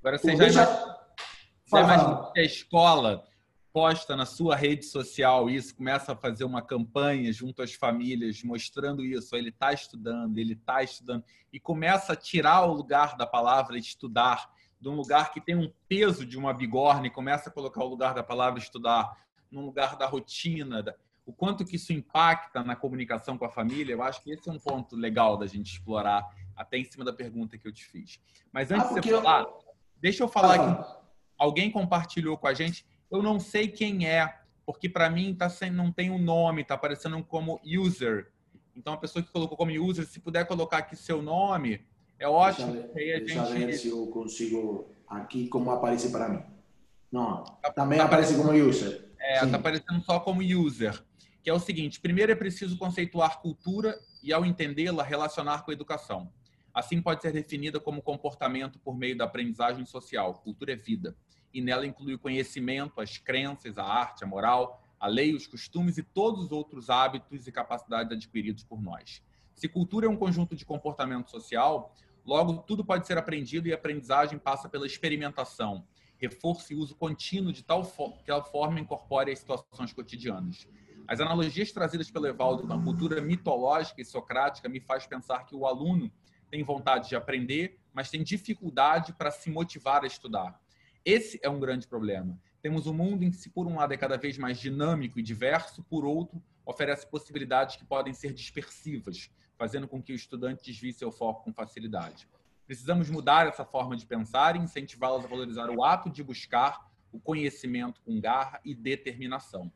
Agora 0.00 0.18
você 0.18 0.36
já, 0.36 0.48
já, 0.48 1.80
imagina 1.80 2.32
a 2.36 2.40
escola 2.40 3.24
posta 3.72 4.14
na 4.14 4.26
sua 4.26 4.54
rede 4.54 4.84
social 4.84 5.48
isso, 5.48 5.74
começa 5.74 6.12
a 6.12 6.16
fazer 6.16 6.44
uma 6.44 6.60
campanha 6.60 7.32
junto 7.32 7.62
às 7.62 7.72
famílias 7.72 8.42
mostrando 8.42 9.04
isso, 9.04 9.34
ele 9.34 9.48
está 9.48 9.72
estudando, 9.72 10.36
ele 10.36 10.52
está 10.52 10.82
estudando, 10.82 11.24
e 11.52 11.58
começa 11.58 12.12
a 12.12 12.16
tirar 12.16 12.66
o 12.66 12.74
lugar 12.74 13.16
da 13.16 13.26
palavra 13.26 13.78
estudar 13.78 14.50
de 14.78 14.88
um 14.88 14.94
lugar 14.94 15.32
que 15.32 15.40
tem 15.40 15.54
um 15.54 15.72
peso 15.88 16.26
de 16.26 16.36
uma 16.36 16.52
bigorna 16.52 17.06
e 17.06 17.10
começa 17.10 17.48
a 17.48 17.52
colocar 17.52 17.82
o 17.82 17.88
lugar 17.88 18.14
da 18.14 18.22
palavra 18.22 18.58
estudar 18.58 19.16
num 19.50 19.64
lugar 19.64 19.96
da 19.96 20.06
rotina, 20.06 20.82
da, 20.82 20.94
o 21.24 21.32
quanto 21.32 21.64
que 21.64 21.76
isso 21.76 21.92
impacta 21.92 22.62
na 22.62 22.74
comunicação 22.74 23.38
com 23.38 23.44
a 23.44 23.50
família, 23.50 23.92
eu 23.92 24.02
acho 24.02 24.22
que 24.22 24.32
esse 24.32 24.48
é 24.48 24.52
um 24.52 24.58
ponto 24.58 24.96
legal 24.96 25.36
da 25.36 25.46
gente 25.46 25.72
explorar, 25.72 26.28
até 26.56 26.78
em 26.78 26.84
cima 26.84 27.04
da 27.04 27.12
pergunta 27.12 27.56
que 27.56 27.66
eu 27.66 27.72
te 27.72 27.84
fiz. 27.84 28.20
Mas 28.52 28.70
antes 28.70 28.90
ah, 28.90 29.00
de 29.00 29.08
você 29.08 29.22
falar, 29.22 29.42
eu... 29.42 29.64
deixa 29.98 30.22
eu 30.24 30.28
falar 30.28 30.54
ah, 30.54 30.82
que 30.82 31.02
alguém 31.38 31.70
compartilhou 31.70 32.36
com 32.36 32.48
a 32.48 32.54
gente, 32.54 32.84
eu 33.12 33.22
não 33.22 33.38
sei 33.38 33.68
quem 33.68 34.08
é, 34.08 34.38
porque 34.64 34.88
para 34.88 35.10
mim 35.10 35.34
tá 35.34 35.48
sem, 35.48 35.70
não 35.70 35.92
tem 35.92 36.10
um 36.10 36.18
nome, 36.18 36.64
tá 36.64 36.74
aparecendo 36.74 37.22
como 37.22 37.60
user. 37.64 38.32
Então 38.74 38.94
a 38.94 38.96
pessoa 38.96 39.22
que 39.22 39.30
colocou 39.30 39.56
como 39.56 39.70
user, 39.70 40.06
se 40.06 40.18
puder 40.18 40.46
colocar 40.46 40.78
aqui 40.78 40.96
seu 40.96 41.20
nome, 41.20 41.84
é 42.18 42.26
ótimo. 42.26 42.72
Deixa, 42.72 42.92
aí 42.94 43.12
a 43.12 43.44
gente... 43.46 43.66
ver 43.66 43.72
se 43.74 43.88
eu 43.88 44.06
consigo 44.06 44.90
aqui 45.06 45.46
como 45.48 45.70
aparece 45.70 46.10
para 46.10 46.28
mim. 46.28 46.42
Não, 47.10 47.44
tá, 47.44 47.70
também 47.70 47.98
tá 47.98 48.06
aparece 48.06 48.34
como 48.34 48.50
user. 48.52 49.10
É, 49.20 49.44
está 49.44 49.56
aparecendo 49.56 50.02
só 50.02 50.18
como 50.18 50.40
user. 50.40 50.98
Que 51.42 51.50
é 51.50 51.52
o 51.52 51.58
seguinte: 51.58 52.00
primeiro 52.00 52.32
é 52.32 52.34
preciso 52.34 52.78
conceituar 52.78 53.40
cultura 53.40 53.98
e, 54.22 54.32
ao 54.32 54.46
entendê-la, 54.46 55.02
relacionar 55.02 55.64
com 55.64 55.70
a 55.70 55.74
educação. 55.74 56.32
Assim 56.72 57.02
pode 57.02 57.20
ser 57.20 57.32
definida 57.32 57.78
como 57.78 58.00
comportamento 58.00 58.78
por 58.78 58.96
meio 58.96 59.16
da 59.16 59.24
aprendizagem 59.24 59.84
social. 59.84 60.34
Cultura 60.34 60.72
é 60.72 60.76
vida. 60.76 61.14
E 61.52 61.60
nela 61.60 61.86
inclui 61.86 62.14
o 62.14 62.18
conhecimento, 62.18 63.00
as 63.00 63.18
crenças, 63.18 63.78
a 63.78 63.84
arte, 63.84 64.24
a 64.24 64.26
moral, 64.26 64.82
a 64.98 65.06
lei, 65.06 65.34
os 65.34 65.46
costumes 65.46 65.98
e 65.98 66.02
todos 66.02 66.46
os 66.46 66.52
outros 66.52 66.88
hábitos 66.88 67.46
e 67.46 67.52
capacidades 67.52 68.12
adquiridos 68.12 68.64
por 68.64 68.80
nós. 68.80 69.22
Se 69.54 69.68
cultura 69.68 70.06
é 70.06 70.08
um 70.08 70.16
conjunto 70.16 70.56
de 70.56 70.64
comportamento 70.64 71.30
social, 71.30 71.94
Logo, 72.24 72.58
tudo 72.58 72.84
pode 72.84 73.06
ser 73.06 73.18
aprendido 73.18 73.66
e 73.66 73.72
a 73.72 73.74
aprendizagem 73.74 74.38
passa 74.38 74.68
pela 74.68 74.86
experimentação, 74.86 75.84
reforço 76.18 76.72
e 76.72 76.76
uso 76.76 76.94
contínuo 76.94 77.52
de 77.52 77.64
tal 77.64 77.82
que 78.24 78.30
a 78.30 78.40
forma 78.40 78.78
incorpore 78.78 79.32
as 79.32 79.40
situações 79.40 79.92
cotidianas. 79.92 80.68
As 81.08 81.20
analogias 81.20 81.72
trazidas 81.72 82.10
pelo 82.10 82.28
Evaldo 82.28 82.64
com 82.64 82.72
a 82.72 82.82
cultura 82.82 83.20
mitológica 83.20 84.00
e 84.00 84.04
socrática 84.04 84.68
me 84.68 84.78
faz 84.78 85.04
pensar 85.04 85.44
que 85.46 85.54
o 85.54 85.66
aluno 85.66 86.12
tem 86.48 86.62
vontade 86.62 87.08
de 87.08 87.16
aprender, 87.16 87.80
mas 87.92 88.08
tem 88.08 88.22
dificuldade 88.22 89.12
para 89.14 89.32
se 89.32 89.50
motivar 89.50 90.04
a 90.04 90.06
estudar. 90.06 90.60
Esse 91.04 91.40
é 91.42 91.48
um 91.48 91.58
grande 91.58 91.88
problema. 91.88 92.38
Temos 92.60 92.86
um 92.86 92.94
mundo 92.94 93.24
em 93.24 93.30
que, 93.30 93.36
se 93.36 93.50
por 93.50 93.66
um 93.66 93.76
lado 93.76 93.92
é 93.92 93.96
cada 93.96 94.16
vez 94.16 94.38
mais 94.38 94.58
dinâmico 94.58 95.18
e 95.18 95.22
diverso, 95.22 95.82
por 95.82 96.04
outro, 96.04 96.40
oferece 96.64 97.06
possibilidades 97.06 97.74
que 97.74 97.84
podem 97.84 98.14
ser 98.14 98.32
dispersivas, 98.32 99.28
fazendo 99.58 99.88
com 99.88 100.00
que 100.00 100.12
o 100.12 100.14
estudante 100.14 100.64
desvie 100.64 100.92
seu 100.92 101.10
foco 101.10 101.42
com 101.42 101.52
facilidade. 101.52 102.28
Precisamos 102.64 103.10
mudar 103.10 103.48
essa 103.48 103.64
forma 103.64 103.96
de 103.96 104.06
pensar 104.06 104.54
e 104.54 104.60
incentivá-los 104.60 105.24
a 105.24 105.28
valorizar 105.28 105.68
o 105.70 105.82
ato 105.82 106.08
de 106.08 106.22
buscar 106.22 106.88
o 107.10 107.18
conhecimento 107.18 108.00
com 108.02 108.20
garra 108.20 108.60
e 108.64 108.72
determinação. 108.72 109.72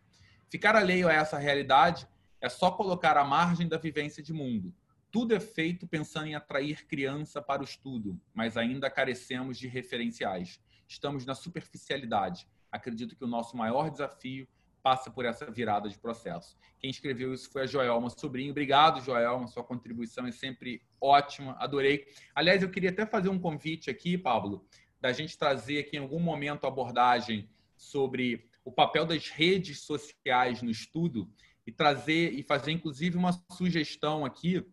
Ficar 0.48 0.76
alheio 0.76 1.08
a 1.08 1.12
essa 1.12 1.38
realidade 1.38 2.06
é 2.40 2.48
só 2.48 2.70
colocar 2.70 3.16
à 3.16 3.24
margem 3.24 3.66
da 3.66 3.76
vivência 3.76 4.22
de 4.22 4.32
mundo. 4.32 4.72
Tudo 5.10 5.34
é 5.34 5.40
feito 5.40 5.88
pensando 5.88 6.28
em 6.28 6.34
atrair 6.36 6.86
criança 6.86 7.42
para 7.42 7.62
o 7.62 7.64
estudo, 7.64 8.20
mas 8.32 8.56
ainda 8.56 8.88
carecemos 8.88 9.58
de 9.58 9.66
referenciais. 9.66 10.60
Estamos 10.88 11.24
na 11.24 11.34
superficialidade. 11.34 12.46
Acredito 12.70 13.16
que 13.16 13.24
o 13.24 13.28
nosso 13.28 13.56
maior 13.56 13.90
desafio 13.90 14.46
passa 14.82 15.10
por 15.10 15.24
essa 15.24 15.50
virada 15.50 15.88
de 15.88 15.98
processo. 15.98 16.56
Quem 16.78 16.88
escreveu 16.88 17.34
isso 17.34 17.50
foi 17.50 17.62
a 17.62 17.66
Joelma 17.66 18.08
Sobrinho. 18.08 18.52
Obrigado, 18.52 19.00
Joelma, 19.00 19.48
sua 19.48 19.64
contribuição 19.64 20.26
é 20.26 20.30
sempre 20.30 20.80
ótima, 21.00 21.56
adorei. 21.58 22.06
Aliás, 22.34 22.62
eu 22.62 22.70
queria 22.70 22.90
até 22.90 23.04
fazer 23.04 23.28
um 23.28 23.38
convite 23.38 23.90
aqui, 23.90 24.16
Pablo, 24.16 24.64
da 25.00 25.12
gente 25.12 25.36
trazer 25.36 25.80
aqui 25.80 25.96
em 25.96 26.00
algum 26.00 26.20
momento 26.20 26.64
a 26.64 26.68
abordagem 26.68 27.50
sobre 27.76 28.48
o 28.64 28.70
papel 28.70 29.04
das 29.04 29.28
redes 29.28 29.80
sociais 29.80 30.62
no 30.62 30.70
estudo 30.70 31.28
e 31.66 31.72
trazer 31.72 32.32
e 32.32 32.42
fazer 32.42 32.70
inclusive 32.70 33.16
uma 33.16 33.32
sugestão 33.50 34.24
aqui 34.24 34.64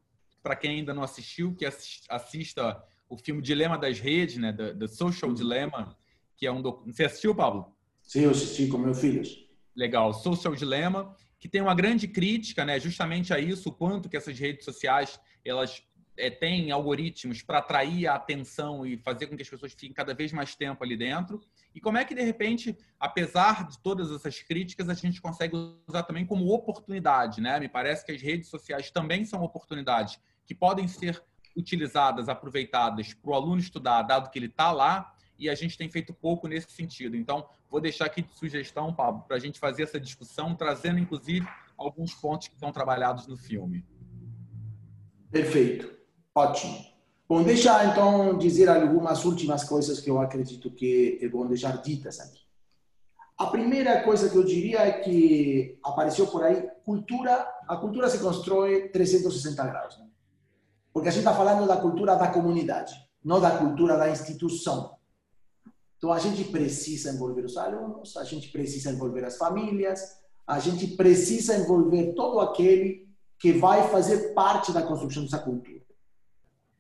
para 0.44 0.56
quem 0.56 0.72
ainda 0.72 0.94
não 0.94 1.02
assistiu, 1.02 1.56
que 1.56 1.66
assista 1.66 2.84
o 3.10 3.18
filme 3.18 3.42
Dilema 3.42 3.78
das 3.78 4.00
Redes, 4.00 4.38
né, 4.38 4.52
The, 4.52 4.88
Social 4.88 5.34
Dilemma, 5.34 5.98
que 6.36 6.46
é 6.46 6.52
um 6.52 6.62
doc... 6.62 6.86
Você 6.86 7.06
assistiu, 7.06 7.34
Pablo? 7.34 7.76
Sim, 8.02 8.22
eu 8.22 8.32
assisti 8.32 8.68
com 8.68 8.78
meus 8.78 9.00
filhos 9.00 9.44
legal, 9.76 10.14
Social 10.14 10.56
Dilemma, 10.56 11.16
que 11.40 11.50
tem 11.50 11.62
uma 11.62 11.76
grande 11.76 12.08
crítica, 12.08 12.64
né, 12.64 12.80
justamente 12.80 13.34
a 13.34 13.40
isso, 13.40 13.70
o 13.70 13.72
quanto 13.72 14.08
que 14.08 14.16
essas 14.16 14.38
redes 14.38 14.64
sociais 14.64 15.20
elas 15.44 15.84
é, 16.16 16.30
têm 16.30 16.72
algoritmos 16.72 17.42
para 17.42 17.58
atrair 17.58 18.08
a 18.08 18.16
atenção 18.16 18.86
e 18.86 18.98
fazer 18.98 19.28
com 19.28 19.36
que 19.36 19.42
as 19.42 19.50
pessoas 19.50 19.74
fiquem 19.74 19.92
cada 19.92 20.14
vez 20.14 20.32
mais 20.32 20.56
tempo 20.56 20.84
ali 20.84 20.96
dentro. 20.96 21.42
E 21.76 21.82
como 21.82 21.98
é 21.98 22.06
que, 22.06 22.16
de 22.16 22.22
repente, 22.22 22.78
apesar 23.00 23.68
de 23.68 23.80
todas 23.80 24.12
essas 24.12 24.42
críticas, 24.42 24.88
a 24.88 24.94
gente 24.94 25.20
consegue 25.20 25.56
usar 25.88 26.04
também 26.04 26.26
como 26.26 26.54
oportunidade, 26.54 27.42
né? 27.42 27.60
Me 27.60 27.68
parece 27.68 28.06
que 28.06 28.12
as 28.12 28.22
redes 28.22 28.48
sociais 28.48 28.92
também 28.92 29.26
são 29.26 29.42
oportunidades 29.42 30.20
que 30.46 30.54
podem 30.54 30.88
ser 30.88 31.22
utilizadas, 31.58 32.30
aproveitadas 32.30 33.14
para 33.14 33.32
o 33.32 33.34
aluno 33.34 33.60
estudar, 33.60 34.04
dado 34.04 34.30
que 34.30 34.40
ele 34.40 34.46
está 34.46 34.72
lá, 34.72 35.14
e 35.44 35.50
a 35.50 35.56
gente 35.56 35.78
tem 35.78 35.90
feito 35.90 36.14
pouco 36.14 36.48
nesse 36.48 36.72
sentido. 36.72 37.18
Então, 37.18 37.46
vou 37.70 37.82
deixar 37.82 38.06
aqui 38.06 38.22
de 38.22 38.34
sugestão, 38.38 38.94
Pablo, 38.94 39.24
para 39.28 39.36
a 39.36 39.40
gente 39.40 39.60
fazer 39.60 39.84
essa 39.84 40.00
discussão, 40.00 40.56
trazendo 40.56 41.00
inclusive 41.00 41.46
alguns 41.78 42.14
pontos 42.14 42.48
que 42.48 42.58
são 42.58 42.72
trabalhados 42.72 43.28
no 43.28 43.36
filme. 43.36 43.86
Perfeito, 45.30 45.92
ótimo. 46.34 46.86
Bom, 47.28 47.44
deixa 47.44 47.86
então 47.86 48.38
dizer 48.38 48.70
algumas 48.70 49.26
últimas 49.26 49.64
coisas 49.64 50.00
que 50.00 50.10
eu 50.10 50.20
acredito 50.20 50.72
que 50.72 51.20
é 51.22 51.28
bom 51.28 51.46
deixar 51.46 51.82
ditas 51.82 52.20
aqui. 52.20 52.44
A 53.38 53.48
primeira 53.48 54.04
coisa 54.04 54.30
que 54.30 54.36
eu 54.38 54.44
diria 54.44 54.80
é 54.80 54.92
que 54.92 55.80
apareceu 55.84 56.28
por 56.28 56.44
aí 56.44 56.70
cultura. 56.86 57.48
A 57.68 57.76
cultura 57.76 58.10
se 58.10 58.20
constrói 58.20 58.90
360 58.90 59.66
graus, 59.66 59.98
né? 59.98 60.08
porque 60.94 61.10
a 61.10 61.12
gente 61.12 61.22
está 61.22 61.34
falando 61.34 61.68
da 61.68 61.78
cultura 61.78 62.16
da 62.16 62.28
comunidade, 62.28 62.94
não 63.24 63.42
da 63.42 63.58
cultura 63.58 63.98
da 63.98 64.10
instituição. 64.10 64.96
Então, 66.04 66.12
a 66.12 66.20
gente 66.20 66.44
precisa 66.44 67.12
envolver 67.12 67.46
os 67.46 67.56
alunos, 67.56 68.18
a 68.18 68.26
gente 68.26 68.50
precisa 68.50 68.92
envolver 68.92 69.24
as 69.24 69.38
famílias, 69.38 70.18
a 70.46 70.60
gente 70.60 70.86
precisa 70.98 71.56
envolver 71.56 72.12
todo 72.12 72.42
aquele 72.42 73.08
que 73.40 73.54
vai 73.54 73.88
fazer 73.88 74.34
parte 74.34 74.74
da 74.74 74.82
construção 74.82 75.24
dessa 75.24 75.40
cultura. 75.40 75.82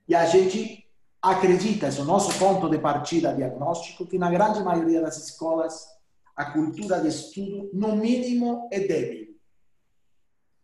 E 0.09 0.13
a 0.13 0.25
gente 0.25 0.85
acredita, 1.21 1.87
esse 1.87 1.99
é 1.99 2.01
o 2.01 2.05
nosso 2.05 2.37
ponto 2.37 2.69
de 2.69 2.77
partida 2.77 3.33
diagnóstico, 3.33 4.05
que 4.05 4.17
na 4.17 4.29
grande 4.29 4.61
maioria 4.61 4.99
das 4.99 5.15
escolas 5.15 5.87
a 6.35 6.51
cultura 6.51 6.99
de 6.99 7.07
estudo, 7.07 7.69
no 7.71 7.95
mínimo, 7.95 8.67
é 8.73 8.81
débil. 8.81 9.37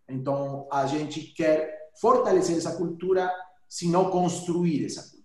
Então, 0.10 0.68
a 0.70 0.86
gente 0.86 1.22
quer 1.34 1.92
fortalecer 2.02 2.58
essa 2.58 2.76
cultura, 2.76 3.32
se 3.70 3.88
não 3.88 4.12
construir 4.12 4.86
essa 4.86 5.04
cultura 5.04 5.19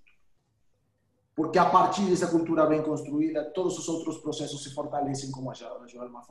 porque 1.34 1.58
a 1.58 1.68
partir 1.68 2.02
dessa 2.06 2.28
cultura 2.28 2.66
bem 2.66 2.82
construída, 2.82 3.50
todos 3.50 3.78
os 3.78 3.88
outros 3.88 4.18
processos 4.18 4.62
se 4.62 4.72
fortalecem, 4.72 5.32
como 5.32 5.50
a 5.50 5.54
Joelma 5.54 6.22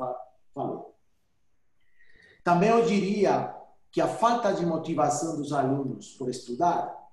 falou. 0.53 0.95
Também 2.43 2.69
eu 2.69 2.85
diria 2.85 3.55
que 3.91 3.99
a 3.99 4.07
falta 4.07 4.53
de 4.53 4.65
motivação 4.65 5.35
dos 5.35 5.51
alunos 5.51 6.13
por 6.13 6.29
estudar 6.29 7.03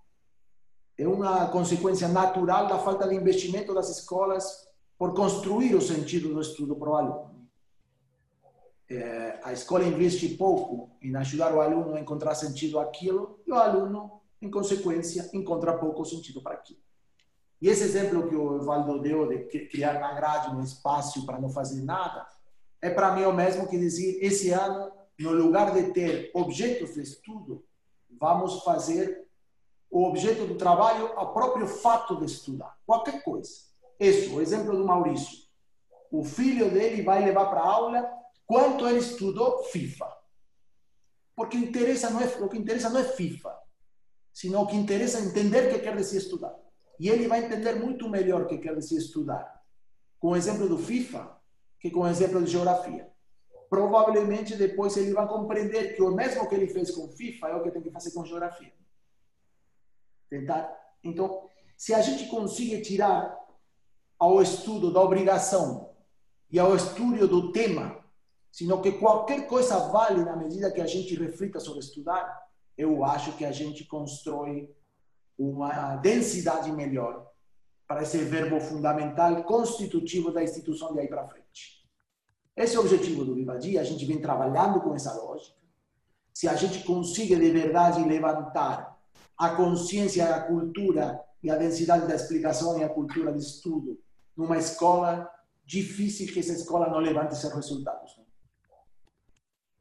é 0.96 1.06
uma 1.06 1.48
consequência 1.48 2.08
natural 2.08 2.66
da 2.68 2.78
falta 2.78 3.08
de 3.08 3.14
investimento 3.14 3.74
das 3.74 3.88
escolas 3.88 4.68
por 4.96 5.14
construir 5.14 5.74
o 5.74 5.80
sentido 5.80 6.32
do 6.32 6.40
estudo 6.40 6.76
para 6.76 6.90
o 6.90 6.96
aluno. 6.96 7.48
É, 8.88 9.40
a 9.42 9.52
escola 9.52 9.84
investe 9.84 10.28
pouco 10.30 10.90
em 11.00 11.14
ajudar 11.16 11.54
o 11.54 11.60
aluno 11.60 11.94
a 11.94 12.00
encontrar 12.00 12.34
sentido 12.34 12.78
aquilo 12.78 13.40
e 13.46 13.52
o 13.52 13.54
aluno, 13.54 14.20
em 14.42 14.50
consequência, 14.50 15.30
encontra 15.32 15.78
pouco 15.78 16.04
sentido 16.04 16.42
para 16.42 16.54
aquilo. 16.54 16.80
E 17.60 17.68
esse 17.68 17.82
exemplo 17.82 18.28
que 18.28 18.34
o 18.34 18.56
Evaldo 18.56 19.00
deu 19.00 19.28
de 19.28 19.66
criar 19.66 20.00
na 20.00 20.14
grade 20.14 20.54
um 20.54 20.62
espaço 20.62 21.26
para 21.26 21.38
não 21.38 21.50
fazer 21.50 21.82
nada, 21.82 22.26
é 22.80 22.88
para 22.88 23.14
mim 23.14 23.24
o 23.24 23.32
mesmo 23.32 23.68
que 23.68 23.78
dizer, 23.78 24.18
esse 24.22 24.50
ano, 24.50 24.90
no 25.18 25.32
lugar 25.32 25.74
de 25.74 25.92
ter 25.92 26.30
objetos 26.32 26.94
de 26.94 27.02
estudo, 27.02 27.62
vamos 28.18 28.62
fazer 28.62 29.28
o 29.90 30.04
objeto 30.04 30.46
do 30.46 30.54
trabalho 30.54 31.06
o 31.06 31.26
próprio 31.32 31.66
fato 31.66 32.16
de 32.16 32.24
estudar, 32.24 32.78
qualquer 32.86 33.22
coisa. 33.22 33.50
Isso, 33.98 34.36
o 34.36 34.40
exemplo 34.40 34.74
do 34.74 34.86
Maurício. 34.86 35.50
o 36.10 36.24
filho 36.24 36.70
dele 36.70 37.02
vai 37.02 37.22
levar 37.24 37.46
para 37.46 37.60
aula 37.60 38.10
quanto 38.46 38.88
ele 38.88 38.98
estudou 38.98 39.64
FIFA. 39.64 40.10
Porque 41.36 41.56
interessa 41.56 42.10
não 42.10 42.20
é, 42.20 42.26
o 42.26 42.48
que 42.48 42.58
interessa 42.58 42.88
não 42.88 43.00
é 43.00 43.04
FIFA, 43.04 43.54
sino 44.32 44.60
o 44.60 44.66
que 44.66 44.76
interessa 44.76 45.18
é 45.18 45.22
entender 45.22 45.68
o 45.68 45.74
que 45.74 45.78
quer 45.80 45.94
dizer 45.96 46.18
estudar. 46.18 46.54
E 47.00 47.08
ele 47.08 47.26
vai 47.26 47.42
entender 47.42 47.76
muito 47.76 48.10
melhor 48.10 48.42
o 48.42 48.46
que 48.46 48.58
quer 48.58 48.76
dizer 48.76 48.98
estudar 48.98 49.64
com 50.18 50.32
o 50.32 50.36
exemplo 50.36 50.68
do 50.68 50.76
FIFA 50.76 51.34
que 51.80 51.90
com 51.90 52.00
o 52.00 52.06
exemplo 52.06 52.44
de 52.44 52.50
geografia. 52.50 53.10
Provavelmente 53.70 54.54
depois 54.54 54.98
ele 54.98 55.14
vai 55.14 55.26
compreender 55.26 55.96
que 55.96 56.02
o 56.02 56.14
mesmo 56.14 56.46
que 56.46 56.54
ele 56.54 56.66
fez 56.68 56.90
com 56.90 57.08
FIFA 57.08 57.48
é 57.48 57.56
o 57.56 57.62
que 57.62 57.70
tem 57.70 57.80
que 57.80 57.90
fazer 57.90 58.12
com 58.12 58.26
geografia. 58.26 58.70
Tentar. 60.28 60.70
Então, 61.02 61.48
se 61.74 61.94
a 61.94 62.02
gente 62.02 62.26
conseguir 62.28 62.82
tirar 62.82 63.34
ao 64.18 64.42
estudo 64.42 64.92
da 64.92 65.00
obrigação 65.00 65.94
e 66.50 66.58
ao 66.58 66.76
estudo 66.76 67.26
do 67.26 67.50
tema, 67.50 68.04
sino 68.52 68.82
que 68.82 68.92
qualquer 68.92 69.46
coisa 69.46 69.88
vale 69.88 70.22
na 70.22 70.36
medida 70.36 70.70
que 70.70 70.82
a 70.82 70.86
gente 70.86 71.14
reflita 71.14 71.60
sobre 71.60 71.80
estudar, 71.80 72.46
eu 72.76 73.02
acho 73.06 73.34
que 73.38 73.44
a 73.46 73.52
gente 73.52 73.86
constrói 73.86 74.70
uma 75.40 75.96
densidade 75.96 76.70
melhor 76.70 77.26
para 77.88 78.02
esse 78.02 78.18
verbo 78.18 78.60
fundamental 78.60 79.42
constitutivo 79.44 80.30
da 80.30 80.44
instituição 80.44 80.92
de 80.92 81.00
aí 81.00 81.08
para 81.08 81.26
frente. 81.26 81.80
Esse 82.54 82.76
é 82.76 82.78
o 82.78 82.82
objetivo 82.82 83.24
do 83.24 83.34
Vivadi, 83.34 83.78
a 83.78 83.82
gente 83.82 84.04
vem 84.04 84.20
trabalhando 84.20 84.82
com 84.82 84.94
essa 84.94 85.14
lógica. 85.14 85.56
Se 86.34 86.46
a 86.46 86.54
gente 86.54 86.84
consegue 86.84 87.34
de 87.36 87.50
verdade 87.50 88.04
levantar 88.04 89.00
a 89.36 89.50
consciência, 89.56 90.34
a 90.34 90.42
cultura 90.42 91.18
e 91.42 91.50
a 91.50 91.56
densidade 91.56 92.06
da 92.06 92.14
explicação 92.14 92.78
e 92.78 92.84
a 92.84 92.88
cultura 92.88 93.32
de 93.32 93.38
estudo 93.38 93.98
numa 94.36 94.58
escola, 94.58 95.28
difícil 95.64 96.30
que 96.32 96.40
essa 96.40 96.52
escola 96.52 96.90
não 96.90 96.98
levante 96.98 97.34
seus 97.34 97.54
resultados. 97.54 98.14
Né? 98.18 98.24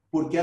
Porque 0.10 0.38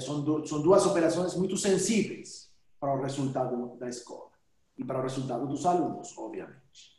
são, 0.00 0.46
são 0.46 0.62
duas 0.62 0.86
operações 0.86 1.34
muito 1.34 1.56
sensíveis 1.56 2.52
para 2.78 2.94
o 2.94 3.02
resultado 3.02 3.76
da 3.76 3.88
escola 3.88 4.31
e 4.76 4.84
para 4.84 4.98
o 4.98 5.02
resultado 5.02 5.46
dos 5.46 5.64
alunos, 5.66 6.16
obviamente. 6.16 6.92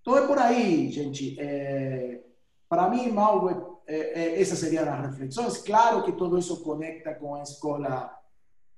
Então 0.00 0.18
é 0.18 0.26
por 0.26 0.38
aí, 0.38 0.90
gente. 0.90 1.38
É, 1.40 2.22
para 2.68 2.88
mim, 2.90 3.10
Mauro, 3.10 3.80
é, 3.86 3.96
é, 3.96 4.40
essas 4.40 4.58
seriam 4.58 4.92
as 4.92 5.06
reflexões. 5.10 5.58
Claro 5.58 6.02
que 6.02 6.12
tudo 6.12 6.38
isso 6.38 6.62
conecta 6.62 7.14
com 7.14 7.34
a 7.34 7.42
escola 7.42 8.12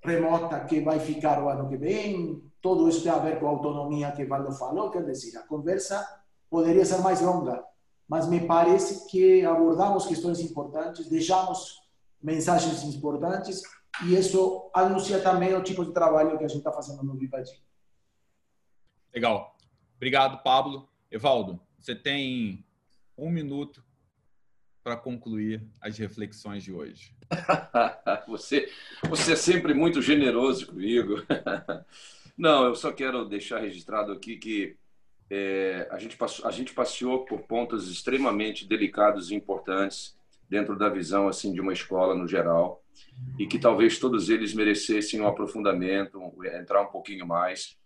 remota 0.02 0.60
que 0.60 0.80
vai 0.80 1.00
ficar 1.00 1.42
o 1.42 1.48
ano 1.48 1.68
que 1.68 1.76
vem. 1.76 2.42
Tudo 2.60 2.88
isso 2.88 3.02
tem 3.02 3.12
a 3.12 3.18
ver 3.18 3.40
com 3.40 3.46
a 3.46 3.50
autonomia 3.50 4.12
que 4.12 4.24
Valdo 4.24 4.52
falou. 4.52 4.90
Quer 4.90 5.04
dizer, 5.04 5.36
a 5.38 5.42
conversa 5.42 6.06
poderia 6.48 6.84
ser 6.84 6.98
mais 6.98 7.20
longa, 7.20 7.64
mas 8.08 8.28
me 8.28 8.46
parece 8.46 9.06
que 9.08 9.44
abordamos 9.44 10.06
questões 10.06 10.40
importantes, 10.40 11.08
deixamos 11.08 11.80
mensagens 12.22 12.82
importantes 12.84 13.62
e 14.04 14.14
isso 14.14 14.70
anuncia 14.74 15.20
também 15.20 15.54
o 15.54 15.62
tipo 15.62 15.84
de 15.84 15.92
trabalho 15.92 16.38
que 16.38 16.44
a 16.44 16.48
gente 16.48 16.58
está 16.58 16.72
fazendo 16.72 17.02
no 17.02 17.14
Vivadi. 17.14 17.62
Legal. 19.16 19.56
Obrigado, 19.96 20.42
Pablo. 20.42 20.86
Evaldo, 21.10 21.58
você 21.78 21.94
tem 21.94 22.62
um 23.16 23.30
minuto 23.30 23.82
para 24.84 24.94
concluir 24.94 25.66
as 25.80 25.96
reflexões 25.96 26.62
de 26.62 26.70
hoje. 26.70 27.16
você, 28.28 28.70
você 29.08 29.32
é 29.32 29.36
sempre 29.36 29.72
muito 29.72 30.02
generoso 30.02 30.66
comigo. 30.66 31.14
Não, 32.36 32.66
eu 32.66 32.74
só 32.74 32.92
quero 32.92 33.24
deixar 33.24 33.60
registrado 33.60 34.12
aqui 34.12 34.36
que 34.36 34.76
é, 35.30 35.88
a, 35.90 35.98
gente 35.98 36.14
passou, 36.14 36.46
a 36.46 36.50
gente 36.50 36.74
passeou 36.74 37.24
por 37.24 37.40
pontos 37.40 37.90
extremamente 37.90 38.68
delicados 38.68 39.30
e 39.30 39.34
importantes 39.34 40.14
dentro 40.46 40.76
da 40.76 40.90
visão 40.90 41.26
assim 41.26 41.54
de 41.54 41.60
uma 41.62 41.72
escola 41.72 42.14
no 42.14 42.28
geral 42.28 42.84
e 43.38 43.46
que 43.46 43.58
talvez 43.58 43.98
todos 43.98 44.28
eles 44.28 44.52
merecessem 44.52 45.22
um 45.22 45.26
aprofundamento, 45.26 46.20
entrar 46.54 46.82
um 46.82 46.90
pouquinho 46.90 47.26
mais. 47.26 47.78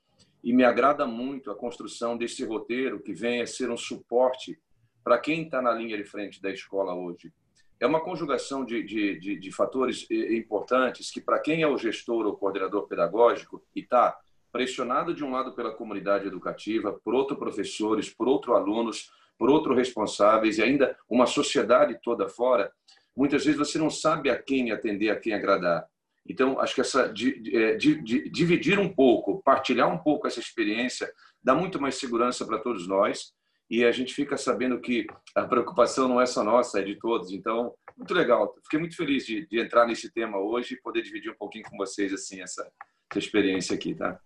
E 0.43 0.53
me 0.53 0.65
agrada 0.65 1.07
muito 1.07 1.51
a 1.51 1.55
construção 1.55 2.17
desse 2.17 2.45
roteiro 2.45 3.01
que 3.01 3.13
vem 3.13 3.43
a 3.43 3.47
ser 3.47 3.71
um 3.71 3.77
suporte 3.77 4.59
para 5.03 5.19
quem 5.19 5.43
está 5.43 5.61
na 5.61 5.73
linha 5.73 5.97
de 5.97 6.05
frente 6.05 6.41
da 6.41 6.51
escola 6.51 6.95
hoje. 6.95 7.33
É 7.79 7.87
uma 7.87 8.01
conjugação 8.01 8.65
de, 8.65 8.83
de, 8.83 9.19
de, 9.19 9.37
de 9.39 9.53
fatores 9.53 10.07
importantes 10.11 11.11
que, 11.11 11.21
para 11.21 11.39
quem 11.39 11.63
é 11.63 11.67
o 11.67 11.79
gestor 11.79 12.27
ou 12.27 12.37
coordenador 12.37 12.87
pedagógico 12.87 13.63
e 13.75 13.81
está 13.81 14.19
pressionado 14.53 15.15
de 15.15 15.25
um 15.25 15.31
lado 15.31 15.55
pela 15.55 15.73
comunidade 15.73 16.27
educativa, 16.27 16.93
por 16.93 17.15
outro 17.15 17.37
professores, 17.37 18.11
por 18.11 18.29
outro 18.29 18.55
alunos, 18.55 19.11
por 19.39 19.49
outro 19.49 19.75
responsáveis 19.75 20.59
e 20.59 20.63
ainda 20.63 20.97
uma 21.09 21.25
sociedade 21.25 21.99
toda 22.03 22.29
fora, 22.29 22.71
muitas 23.17 23.45
vezes 23.45 23.59
você 23.59 23.79
não 23.79 23.89
sabe 23.89 24.29
a 24.29 24.41
quem 24.41 24.71
atender, 24.71 25.09
a 25.09 25.17
quem 25.17 25.33
agradar. 25.33 25.89
Então, 26.29 26.61
acho 26.61 26.75
que 26.75 26.81
essa 26.81 27.09
de, 27.09 27.41
de, 27.77 28.03
de, 28.03 28.31
dividir 28.31 28.79
um 28.79 28.89
pouco, 28.89 29.43
partilhar 29.43 29.93
um 29.93 29.99
pouco 29.99 30.27
essa 30.27 30.39
experiência, 30.39 31.11
dá 31.43 31.55
muito 31.55 31.81
mais 31.81 31.97
segurança 31.97 32.47
para 32.47 32.59
todos 32.59 32.87
nós 32.87 33.33
e 33.71 33.85
a 33.85 33.93
gente 33.93 34.13
fica 34.13 34.37
sabendo 34.37 34.81
que 34.81 35.07
a 35.35 35.45
preocupação 35.45 36.09
não 36.09 36.21
é 36.21 36.27
só 36.27 36.43
nossa, 36.43 36.81
é 36.81 36.83
de 36.83 36.97
todos. 36.97 37.33
Então, 37.33 37.73
muito 37.97 38.13
legal. 38.13 38.55
Fiquei 38.65 38.81
muito 38.81 38.97
feliz 38.97 39.25
de, 39.25 39.47
de 39.47 39.61
entrar 39.61 39.87
nesse 39.87 40.13
tema 40.13 40.39
hoje 40.39 40.75
e 40.75 40.81
poder 40.81 41.03
dividir 41.03 41.31
um 41.31 41.37
pouquinho 41.37 41.65
com 41.65 41.77
vocês 41.77 42.13
assim 42.13 42.41
essa, 42.41 42.63
essa 43.11 43.19
experiência 43.19 43.75
aqui, 43.75 43.95
tá? 43.95 44.19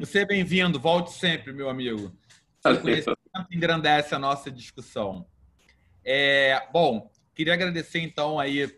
Você 0.00 0.20
é 0.20 0.26
bem-vindo, 0.26 0.80
volte 0.80 1.12
sempre, 1.12 1.52
meu 1.52 1.68
amigo. 1.68 2.10
Seu 2.60 2.80
conhecimento 2.80 3.18
engrandece 3.52 4.14
a 4.14 4.18
nossa 4.18 4.50
discussão. 4.50 5.26
É, 6.04 6.66
bom, 6.72 7.10
queria 7.34 7.52
agradecer 7.52 8.00
então 8.00 8.40
aí 8.40 8.68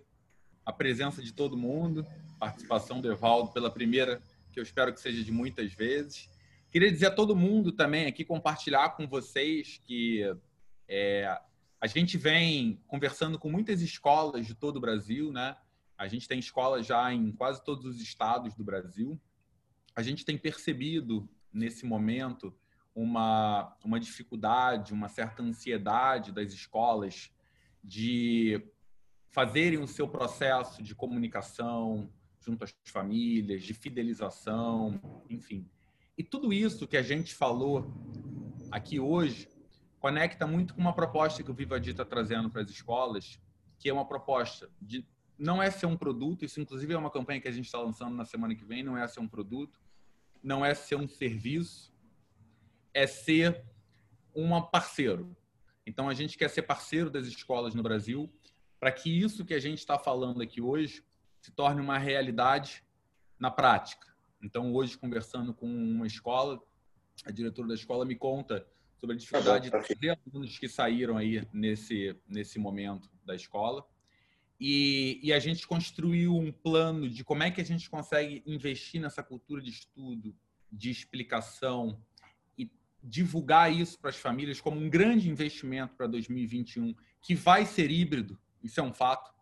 a 0.66 0.72
presença 0.72 1.22
de 1.22 1.32
todo 1.32 1.56
mundo, 1.56 2.04
participação 2.38 3.00
do 3.00 3.10
Evaldo 3.10 3.52
pela 3.52 3.70
primeira, 3.70 4.22
que 4.52 4.58
eu 4.58 4.62
espero 4.62 4.92
que 4.92 5.00
seja 5.00 5.22
de 5.22 5.32
muitas 5.32 5.72
vezes. 5.72 6.28
Queria 6.70 6.90
dizer 6.90 7.06
a 7.06 7.14
todo 7.14 7.36
mundo 7.36 7.72
também 7.72 8.06
aqui, 8.06 8.24
compartilhar 8.24 8.90
com 8.90 9.06
vocês 9.06 9.80
que 9.84 10.22
é, 10.86 11.38
a 11.80 11.86
gente 11.86 12.16
vem 12.16 12.80
conversando 12.86 13.38
com 13.38 13.50
muitas 13.50 13.80
escolas 13.82 14.46
de 14.46 14.54
todo 14.54 14.76
o 14.76 14.80
Brasil, 14.80 15.32
né? 15.32 15.56
A 15.96 16.06
gente 16.06 16.28
tem 16.28 16.38
escolas 16.38 16.86
já 16.86 17.12
em 17.12 17.32
quase 17.32 17.64
todos 17.64 17.84
os 17.84 18.00
estados 18.00 18.54
do 18.54 18.62
Brasil 18.62 19.20
a 19.98 20.02
gente 20.02 20.24
tem 20.24 20.38
percebido 20.38 21.28
nesse 21.52 21.84
momento 21.84 22.54
uma, 22.94 23.76
uma 23.84 23.98
dificuldade, 23.98 24.92
uma 24.92 25.08
certa 25.08 25.42
ansiedade 25.42 26.30
das 26.30 26.52
escolas 26.52 27.32
de 27.82 28.64
fazerem 29.26 29.80
o 29.80 29.88
seu 29.88 30.06
processo 30.06 30.84
de 30.84 30.94
comunicação 30.94 32.08
junto 32.40 32.64
às 32.64 32.74
famílias, 32.84 33.62
de 33.62 33.74
fidelização, 33.74 35.00
enfim. 35.28 35.68
E 36.16 36.22
tudo 36.22 36.52
isso 36.52 36.86
que 36.86 36.96
a 36.96 37.02
gente 37.02 37.34
falou 37.34 37.92
aqui 38.70 38.98
hoje 38.98 39.48
conecta 39.98 40.46
muito 40.46 40.74
com 40.74 40.80
uma 40.80 40.94
proposta 40.94 41.42
que 41.42 41.50
o 41.50 41.54
Viva 41.54 41.80
Dita 41.80 42.02
está 42.02 42.04
trazendo 42.04 42.50
para 42.50 42.62
as 42.62 42.70
escolas, 42.70 43.40
que 43.78 43.88
é 43.88 43.92
uma 43.92 44.06
proposta 44.06 44.70
de 44.80 45.04
não 45.38 45.62
é 45.62 45.70
ser 45.70 45.86
um 45.86 45.96
produto, 45.96 46.44
isso 46.44 46.60
inclusive 46.60 46.92
é 46.92 46.98
uma 46.98 47.10
campanha 47.10 47.40
que 47.40 47.48
a 47.48 47.52
gente 47.52 47.66
está 47.66 47.80
lançando 47.80 48.14
na 48.14 48.24
semana 48.24 48.54
que 48.54 48.64
vem, 48.64 48.82
não 48.82 48.98
é 48.98 49.06
ser 49.06 49.20
um 49.20 49.28
produto, 49.28 49.80
não 50.42 50.64
é 50.64 50.74
ser 50.74 50.96
um 50.96 51.06
serviço, 51.06 51.92
é 52.92 53.06
ser 53.06 53.64
um 54.34 54.60
parceiro. 54.60 55.36
Então, 55.86 56.08
a 56.08 56.14
gente 56.14 56.36
quer 56.36 56.50
ser 56.50 56.62
parceiro 56.62 57.08
das 57.08 57.26
escolas 57.26 57.74
no 57.74 57.82
Brasil 57.82 58.30
para 58.78 58.92
que 58.92 59.10
isso 59.10 59.44
que 59.44 59.54
a 59.54 59.58
gente 59.58 59.78
está 59.78 59.98
falando 59.98 60.42
aqui 60.42 60.60
hoje 60.60 61.02
se 61.40 61.50
torne 61.52 61.80
uma 61.80 61.98
realidade 61.98 62.82
na 63.38 63.50
prática. 63.50 64.06
Então, 64.42 64.72
hoje, 64.74 64.96
conversando 64.96 65.52
com 65.52 65.66
uma 65.66 66.06
escola, 66.06 66.60
a 67.24 67.30
diretora 67.30 67.68
da 67.68 67.74
escola 67.74 68.04
me 68.04 68.16
conta 68.16 68.66
sobre 68.96 69.14
a 69.14 69.18
dificuldade 69.18 69.64
de 69.64 69.70
trazer 69.70 70.18
alunos 70.26 70.58
que 70.58 70.68
saíram 70.68 71.16
aí 71.16 71.46
nesse, 71.52 72.16
nesse 72.28 72.58
momento 72.58 73.10
da 73.24 73.34
escola 73.34 73.86
e, 74.60 75.20
e, 75.22 75.32
a 75.32 75.38
gente 75.38 75.66
construiu 75.66 76.36
um 76.36 76.50
plano 76.50 77.08
de 77.08 77.22
como 77.22 77.44
é 77.44 77.50
que 77.50 77.60
a 77.60 77.64
gente 77.64 77.88
consegue 77.88 78.42
investir 78.44 79.00
nessa 79.00 79.22
cultura 79.22 79.62
de 79.62 79.70
estudo, 79.70 80.34
de 80.70 80.90
explicação 80.90 82.02
e 82.56 82.68
divulgar 83.02 83.72
isso 83.72 83.98
para 84.00 84.10
as 84.10 84.16
famílias 84.16 84.60
como 84.60 84.80
um 84.80 84.90
grande 84.90 85.30
investimento 85.30 85.94
para 85.94 86.08
2021, 86.08 86.92
que 87.22 87.36
vai 87.36 87.64
ser 87.64 87.90
híbrido, 87.90 88.36
isso 88.60 88.80
é 88.80 88.82
um 88.82 88.92
fato, 88.92 89.32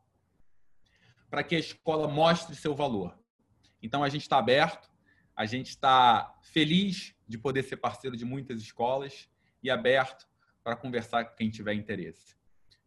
para 1.37 1.45
que 1.45 1.55
a 1.55 1.59
escola 1.59 2.09
mostre 2.09 2.57
seu 2.57 2.75
valor. 2.75 3.15
Então 3.83 4.03
a 4.03 4.09
gente 4.09 4.23
está 4.23 4.39
aberto, 4.39 4.91
a 5.37 5.45
gente 5.45 5.69
está 5.69 6.35
feliz 6.41 7.15
de 7.29 7.37
poder 7.37 7.63
ser 7.63 7.77
parceiro 7.77 8.17
de 8.17 8.25
muitas 8.25 8.63
escolas 8.63 9.29
e 9.63 9.69
aberto 9.69 10.27
para 10.65 10.75
conversar 10.75 11.27
com 11.27 11.37
quem 11.37 11.51
tiver 11.51 11.75
interesse. 11.75 12.35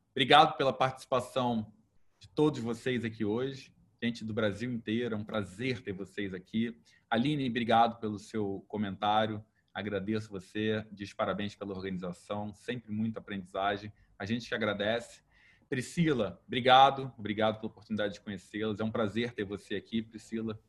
Obrigado 0.10 0.58
pela 0.58 0.74
participação 0.74 1.72
de 2.18 2.28
todos 2.30 2.60
vocês 2.60 3.06
aqui 3.06 3.24
hoje, 3.24 3.72
gente 4.02 4.26
do 4.26 4.34
Brasil 4.34 4.74
inteiro. 4.74 5.14
É 5.14 5.18
um 5.20 5.24
prazer 5.24 5.84
ter 5.84 5.94
vocês 5.94 6.34
aqui. 6.34 6.76
Aline, 7.08 7.48
obrigado 7.48 8.00
pelo 8.00 8.18
seu 8.18 8.66
comentário. 8.68 9.46
Agradeço 9.72 10.28
você, 10.28 10.84
diz 10.92 11.14
parabéns 11.14 11.54
pela 11.54 11.76
organização, 11.76 12.52
sempre 12.52 12.92
muita 12.92 13.20
aprendizagem. 13.20 13.94
A 14.18 14.26
gente 14.26 14.50
que 14.50 14.56
agradece. 14.56 15.22
Priscila, 15.70 16.42
obrigado, 16.48 17.14
obrigado 17.18 17.60
pela 17.60 17.68
oportunidade 17.68 18.16
de 18.16 18.22
conhecê-las. 18.22 18.80
É 18.80 18.84
um 18.84 18.92
prazer 18.92 19.34
ter 19.34 19.44
você 19.44 19.76
aqui, 19.76 20.02
Priscila. 20.02 20.60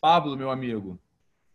Pablo, 0.00 0.36
meu 0.36 0.48
amigo, 0.48 1.00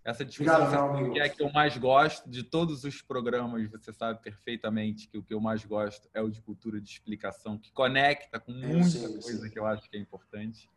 essa 0.04 0.26
discussão 0.26 0.89
Obrigado, 0.89 1.14
que 1.14 1.20
é 1.20 1.30
que 1.30 1.41
eu 1.41 1.52
mais 1.52 1.78
gosto 1.78 2.30
de 2.30 2.43
todos 2.43 2.84
os 2.84 3.02
programas, 3.02 3.70
você 3.70 3.93
sabe 3.93 4.22
perfeitamente 4.22 5.08
que 5.08 5.18
o 5.18 5.24
que 5.24 5.34
eu 5.34 5.39
mais 5.39 5.64
gosto 5.64 6.10
é 6.14 6.22
o 6.22 6.30
de 6.30 6.41
cultura 6.41 6.82
de 6.82 6.89
explicação, 6.89 7.58
que 7.58 7.72
conecta 7.72 8.39
com 8.39 8.52
muita 8.52 8.89
sei, 8.89 9.22
coisa 9.22 9.50
que 9.50 9.58
eu 9.58 9.66
acho 9.66 9.89
que 9.89 9.95
é 9.95 10.00
importante. 10.00 10.70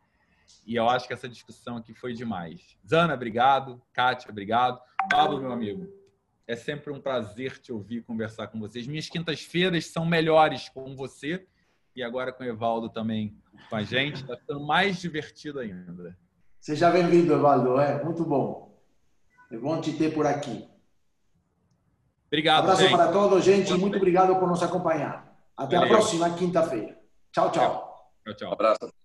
E 0.65 0.75
eu 0.75 0.87
acho 0.87 1.07
que 1.07 1.13
essa 1.13 1.27
discussão 1.27 1.77
aqui 1.77 1.93
foi 1.93 2.13
demais. 2.13 2.77
Zana, 2.87 3.15
obrigado. 3.15 3.81
Kátia, 3.91 4.29
obrigado. 4.29 4.79
Pablo, 5.09 5.41
meu 5.41 5.51
amigo, 5.51 5.91
é 6.47 6.55
sempre 6.55 6.91
um 6.91 7.01
prazer 7.01 7.57
te 7.59 7.73
ouvir 7.73 8.03
conversar 8.03 8.47
com 8.47 8.59
vocês. 8.59 8.87
Minhas 8.87 9.09
quintas-feiras 9.09 9.87
são 9.87 10.05
melhores 10.05 10.69
com 10.69 10.95
você 10.95 11.45
e 11.95 12.03
agora 12.03 12.31
com 12.31 12.43
o 12.43 12.47
Evaldo 12.47 12.89
também 12.89 13.37
com 13.69 13.75
a 13.75 13.83
gente. 13.83 14.21
Está 14.21 14.37
ficando 14.37 14.65
mais 14.65 14.99
divertido 14.99 15.59
ainda. 15.59 16.17
Seja 16.59 16.89
bem-vindo, 16.89 17.33
Evaldo. 17.33 17.79
É 17.79 18.03
muito 18.03 18.23
bom. 18.25 18.77
É 19.51 19.57
bom 19.57 19.79
te 19.79 19.93
ter 19.93 20.13
por 20.13 20.25
aqui. 20.25 20.67
Obrigado, 22.27 22.63
Abraço 22.63 22.81
gente. 22.81 22.95
para 22.95 23.11
todos, 23.11 23.43
gente. 23.43 23.73
Muito 23.75 23.97
obrigado 23.97 24.35
por 24.39 24.47
nos 24.47 24.63
acompanhar. 24.63 25.37
Até 25.55 25.75
a 25.75 25.81
Valeu. 25.81 25.95
próxima 25.95 26.33
quinta-feira. 26.35 26.97
Tchau, 27.31 27.51
tchau. 27.51 28.11
Tchau, 28.25 28.35
tchau. 28.35 28.49
Um 28.49 28.53
abraço. 28.53 29.02